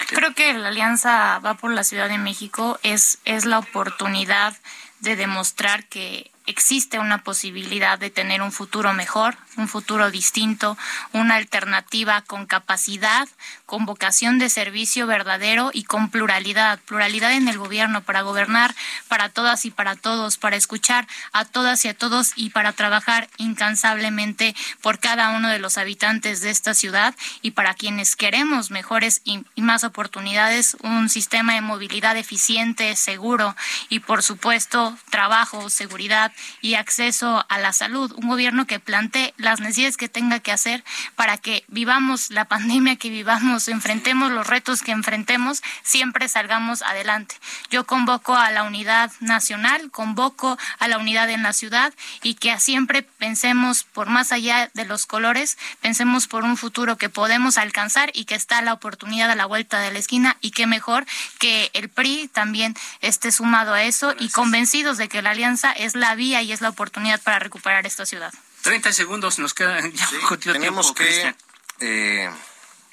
Creo 0.08 0.34
que 0.34 0.52
la 0.54 0.68
alianza 0.68 1.38
va 1.38 1.54
por 1.54 1.72
la 1.72 1.84
Ciudad 1.84 2.08
de 2.08 2.18
México 2.18 2.78
es, 2.82 3.18
es 3.24 3.44
la 3.44 3.58
oportunidad 3.58 4.56
de 5.00 5.16
demostrar 5.16 5.84
que 5.84 6.30
existe 6.46 6.98
una 6.98 7.22
posibilidad 7.22 7.98
de 7.98 8.10
tener 8.10 8.42
un 8.42 8.52
futuro 8.52 8.92
mejor, 8.92 9.36
un 9.56 9.68
futuro 9.68 10.10
distinto, 10.10 10.76
una 11.12 11.36
alternativa 11.36 12.22
con 12.22 12.46
capacidad, 12.46 13.28
con 13.66 13.86
vocación 13.86 14.38
de 14.38 14.50
servicio 14.50 15.06
verdadero 15.06 15.70
y 15.72 15.84
con 15.84 16.10
pluralidad, 16.10 16.78
pluralidad 16.80 17.32
en 17.32 17.48
el 17.48 17.58
gobierno 17.58 18.02
para 18.02 18.22
gobernar 18.22 18.74
para 19.08 19.28
todas 19.28 19.64
y 19.64 19.70
para 19.70 19.96
todos, 19.96 20.38
para 20.38 20.56
escuchar 20.56 21.06
a 21.32 21.44
todas 21.44 21.84
y 21.84 21.88
a 21.88 21.94
todos 21.94 22.32
y 22.36 22.50
para 22.50 22.72
trabajar 22.72 23.28
incansablemente 23.38 24.54
por 24.80 24.98
cada 24.98 25.30
uno 25.30 25.48
de 25.48 25.58
los 25.58 25.78
habitantes 25.78 26.40
de 26.40 26.50
esta 26.50 26.74
ciudad 26.74 27.14
y 27.40 27.52
para 27.52 27.74
quienes 27.74 28.16
queremos 28.16 28.70
mejores 28.70 29.20
y, 29.24 29.44
más 29.56 29.84
oportunidades, 29.84 30.76
un 30.82 31.08
sistema 31.08 31.54
de 31.54 31.60
movilidad 31.60 32.16
eficiente, 32.16 32.96
seguro 32.96 33.54
y 33.88 34.00
por 34.00 34.22
supuesto 34.22 34.96
trabajo, 35.10 35.70
seguridad 35.70 36.32
y 36.60 36.74
acceso 36.74 37.44
a 37.48 37.58
la 37.58 37.72
salud. 37.72 38.12
Un 38.16 38.28
gobierno 38.28 38.66
que 38.66 38.80
plantee 38.80 39.34
las 39.42 39.60
necesidades 39.60 39.96
que 39.96 40.08
tenga 40.08 40.40
que 40.40 40.52
hacer 40.52 40.84
para 41.16 41.36
que 41.36 41.64
vivamos 41.68 42.30
la 42.30 42.46
pandemia 42.46 42.96
que 42.96 43.10
vivamos, 43.10 43.68
enfrentemos 43.68 44.30
los 44.32 44.46
retos 44.46 44.82
que 44.82 44.92
enfrentemos, 44.92 45.62
siempre 45.82 46.28
salgamos 46.28 46.82
adelante. 46.82 47.36
Yo 47.70 47.84
convoco 47.84 48.34
a 48.34 48.50
la 48.50 48.64
unidad 48.64 49.10
nacional, 49.20 49.90
convoco 49.90 50.58
a 50.78 50.88
la 50.88 50.98
unidad 50.98 51.30
en 51.30 51.42
la 51.42 51.52
ciudad 51.52 51.92
y 52.22 52.34
que 52.34 52.58
siempre 52.60 53.02
pensemos 53.02 53.84
por 53.84 54.08
más 54.08 54.32
allá 54.32 54.70
de 54.74 54.84
los 54.84 55.06
colores, 55.06 55.58
pensemos 55.80 56.26
por 56.26 56.44
un 56.44 56.56
futuro 56.56 56.96
que 56.96 57.08
podemos 57.08 57.58
alcanzar 57.58 58.10
y 58.14 58.24
que 58.24 58.34
está 58.34 58.62
la 58.62 58.72
oportunidad 58.72 59.30
a 59.30 59.36
la 59.36 59.46
vuelta 59.46 59.80
de 59.80 59.92
la 59.92 59.98
esquina 59.98 60.36
y 60.40 60.52
que 60.52 60.66
mejor 60.66 61.06
que 61.38 61.70
el 61.74 61.88
PRI 61.88 62.28
también 62.28 62.74
esté 63.00 63.32
sumado 63.32 63.74
a 63.74 63.82
eso 63.82 64.14
y 64.18 64.28
convencidos 64.30 64.98
de 64.98 65.08
que 65.08 65.22
la 65.22 65.30
alianza 65.30 65.72
es 65.72 65.94
la 65.94 66.14
vía 66.14 66.42
y 66.42 66.52
es 66.52 66.60
la 66.60 66.68
oportunidad 66.68 67.20
para 67.20 67.38
recuperar 67.38 67.86
esta 67.86 68.06
ciudad. 68.06 68.32
30 68.62 68.92
segundos 68.92 69.38
nos 69.38 69.54
queda 69.54 69.80
ya 70.40 70.52
Tenemos 70.52 70.92
que 70.92 71.34
eh, 71.80 72.30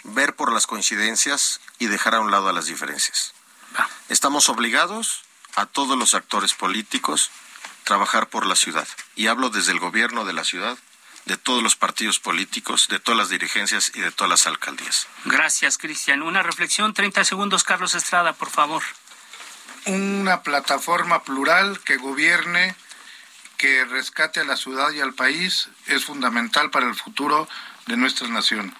ver 0.03 0.35
por 0.35 0.51
las 0.51 0.67
coincidencias 0.67 1.61
y 1.77 1.87
dejar 1.87 2.15
a 2.15 2.19
un 2.19 2.31
lado 2.31 2.49
a 2.49 2.53
las 2.53 2.65
diferencias. 2.65 3.33
Estamos 4.09 4.49
obligados 4.49 5.23
a 5.55 5.65
todos 5.65 5.97
los 5.97 6.15
actores 6.15 6.53
políticos 6.53 7.31
trabajar 7.83 8.29
por 8.29 8.45
la 8.45 8.55
ciudad. 8.55 8.87
Y 9.15 9.27
hablo 9.27 9.49
desde 9.49 9.71
el 9.71 9.79
gobierno 9.79 10.25
de 10.25 10.33
la 10.33 10.43
ciudad, 10.43 10.77
de 11.25 11.37
todos 11.37 11.61
los 11.61 11.75
partidos 11.75 12.19
políticos, 12.19 12.87
de 12.89 12.99
todas 12.99 13.17
las 13.17 13.29
dirigencias 13.29 13.91
y 13.93 14.01
de 14.01 14.11
todas 14.11 14.29
las 14.29 14.47
alcaldías. 14.47 15.07
Gracias, 15.25 15.77
Cristian. 15.77 16.21
Una 16.21 16.43
reflexión, 16.43 16.93
30 16.93 17.23
segundos, 17.23 17.63
Carlos 17.63 17.93
Estrada, 17.95 18.33
por 18.33 18.49
favor. 18.49 18.83
Una 19.85 20.43
plataforma 20.43 21.23
plural 21.23 21.79
que 21.79 21.97
gobierne 21.97 22.75
que 23.59 23.83
rescate 23.83 24.39
a 24.39 24.45
la 24.45 24.55
ciudad 24.55 24.89
y 24.91 25.01
al 25.01 25.13
país 25.13 25.67
es 25.85 26.05
fundamental 26.05 26.71
para 26.71 26.87
el 26.87 26.95
futuro 26.95 27.47
de 27.87 27.97
nuestra 27.97 28.29
nación. 28.29 28.73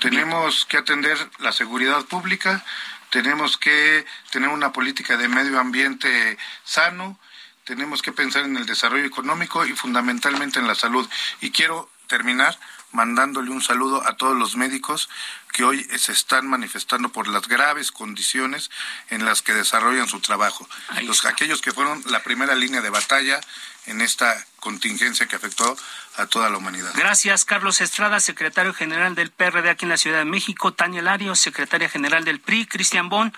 Tenemos 0.00 0.64
que 0.64 0.78
atender 0.78 1.18
la 1.38 1.52
seguridad 1.52 2.02
pública, 2.06 2.64
tenemos 3.10 3.58
que 3.58 4.06
tener 4.30 4.48
una 4.48 4.72
política 4.72 5.18
de 5.18 5.28
medio 5.28 5.60
ambiente 5.60 6.38
sano, 6.64 7.18
tenemos 7.64 8.00
que 8.00 8.10
pensar 8.10 8.46
en 8.46 8.56
el 8.56 8.64
desarrollo 8.64 9.04
económico 9.04 9.66
y 9.66 9.74
fundamentalmente 9.74 10.58
en 10.58 10.66
la 10.66 10.74
salud. 10.74 11.06
Y 11.42 11.50
quiero 11.50 11.90
terminar 12.06 12.58
mandándole 12.96 13.50
un 13.50 13.62
saludo 13.62 14.04
a 14.08 14.16
todos 14.16 14.36
los 14.36 14.56
médicos 14.56 15.08
que 15.52 15.64
hoy 15.64 15.84
se 15.98 16.12
están 16.12 16.46
manifestando 16.48 17.10
por 17.10 17.28
las 17.28 17.46
graves 17.46 17.92
condiciones 17.92 18.70
en 19.10 19.24
las 19.24 19.42
que 19.42 19.52
desarrollan 19.52 20.08
su 20.08 20.20
trabajo. 20.20 20.66
Los, 21.02 21.24
aquellos 21.26 21.60
que 21.60 21.72
fueron 21.72 22.02
la 22.06 22.22
primera 22.22 22.54
línea 22.54 22.80
de 22.80 22.90
batalla 22.90 23.38
en 23.84 24.00
esta 24.00 24.44
contingencia 24.60 25.26
que 25.26 25.36
afectó 25.36 25.76
a 26.16 26.26
toda 26.26 26.50
la 26.50 26.56
humanidad. 26.56 26.90
Gracias, 26.96 27.44
Carlos 27.44 27.80
Estrada, 27.80 28.18
secretario 28.18 28.72
general 28.72 29.14
del 29.14 29.30
PRD 29.30 29.70
aquí 29.70 29.84
en 29.84 29.90
la 29.90 29.98
Ciudad 29.98 30.18
de 30.18 30.24
México, 30.24 30.72
Tania 30.72 31.02
Larios, 31.02 31.38
secretaria 31.38 31.88
general 31.88 32.24
del 32.24 32.40
PRI, 32.40 32.66
Cristian 32.66 33.08
Bon, 33.08 33.32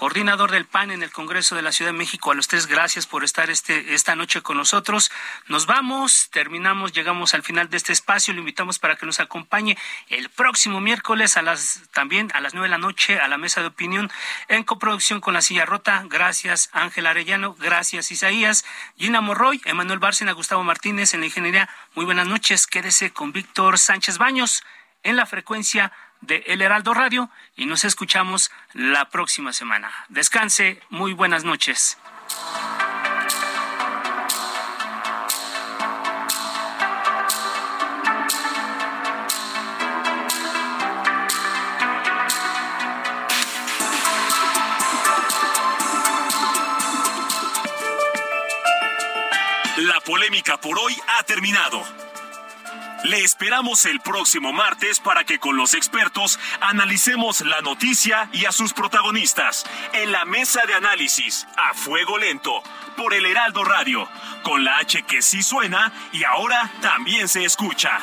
coordinador 0.00 0.50
del 0.50 0.64
PAN 0.64 0.90
en 0.90 1.02
el 1.02 1.12
Congreso 1.12 1.56
de 1.56 1.60
la 1.60 1.72
Ciudad 1.72 1.92
de 1.92 1.98
México. 1.98 2.30
A 2.30 2.34
los 2.34 2.48
tres, 2.48 2.66
gracias 2.66 3.06
por 3.06 3.22
estar 3.22 3.50
este, 3.50 3.92
esta 3.92 4.16
noche 4.16 4.40
con 4.40 4.56
nosotros. 4.56 5.10
Nos 5.46 5.66
vamos, 5.66 6.30
terminamos, 6.30 6.92
llegamos 6.92 7.34
al 7.34 7.42
final 7.42 7.68
de 7.68 7.76
este 7.76 7.92
espacio. 7.92 8.32
Lo 8.32 8.40
invitamos 8.40 8.78
para 8.78 8.96
que 8.96 9.04
nos 9.04 9.20
acompañe 9.20 9.76
el 10.08 10.30
próximo 10.30 10.80
miércoles 10.80 11.36
a 11.36 11.42
las, 11.42 11.82
también 11.92 12.30
a 12.32 12.40
las 12.40 12.54
nueve 12.54 12.68
de 12.68 12.70
la 12.70 12.78
noche 12.78 13.20
a 13.20 13.28
la 13.28 13.36
mesa 13.36 13.60
de 13.60 13.66
opinión 13.66 14.10
en 14.48 14.64
coproducción 14.64 15.20
con 15.20 15.34
La 15.34 15.42
Silla 15.42 15.66
Rota. 15.66 16.02
Gracias, 16.08 16.70
Ángel 16.72 17.06
Arellano. 17.06 17.54
Gracias, 17.58 18.10
Isaías. 18.10 18.64
Gina 18.96 19.20
Morroy, 19.20 19.60
Emanuel 19.66 19.98
Bárcena, 19.98 20.32
Gustavo 20.32 20.64
Martínez 20.64 21.12
en 21.12 21.20
la 21.20 21.26
ingeniería. 21.26 21.68
Muy 21.94 22.06
buenas 22.06 22.26
noches. 22.26 22.66
Quédese 22.66 23.12
con 23.12 23.32
Víctor 23.32 23.78
Sánchez 23.78 24.16
Baños 24.16 24.64
en 25.02 25.16
la 25.16 25.26
frecuencia 25.26 25.92
de 26.20 26.44
El 26.46 26.62
Heraldo 26.62 26.94
Radio 26.94 27.30
y 27.56 27.66
nos 27.66 27.84
escuchamos 27.84 28.50
la 28.72 29.10
próxima 29.10 29.52
semana. 29.52 29.90
Descanse, 30.08 30.80
muy 30.90 31.12
buenas 31.12 31.44
noches. 31.44 31.98
La 49.78 50.00
polémica 50.02 50.60
por 50.60 50.78
hoy 50.78 50.94
ha 51.08 51.22
terminado. 51.22 52.09
Le 53.04 53.24
esperamos 53.24 53.86
el 53.86 54.00
próximo 54.00 54.52
martes 54.52 55.00
para 55.00 55.24
que 55.24 55.38
con 55.38 55.56
los 55.56 55.74
expertos 55.74 56.38
analicemos 56.60 57.40
la 57.40 57.60
noticia 57.62 58.28
y 58.32 58.44
a 58.44 58.52
sus 58.52 58.74
protagonistas 58.74 59.64
en 59.94 60.12
la 60.12 60.24
mesa 60.26 60.60
de 60.66 60.74
análisis 60.74 61.46
a 61.56 61.72
fuego 61.72 62.18
lento 62.18 62.62
por 62.96 63.14
el 63.14 63.24
Heraldo 63.24 63.64
Radio, 63.64 64.06
con 64.42 64.64
la 64.64 64.78
H 64.78 65.02
que 65.04 65.22
sí 65.22 65.42
suena 65.42 65.92
y 66.12 66.24
ahora 66.24 66.70
también 66.82 67.28
se 67.28 67.44
escucha. 67.44 67.98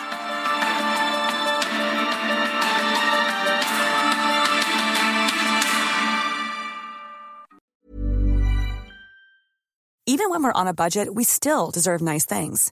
Even 10.09 10.29
when 10.29 10.41
we're 10.41 10.53
on 10.53 10.67
a 10.67 10.73
budget, 10.73 11.13
we 11.13 11.25
still 11.25 11.69
deserve 11.69 12.01
nice 12.01 12.25
things. 12.25 12.71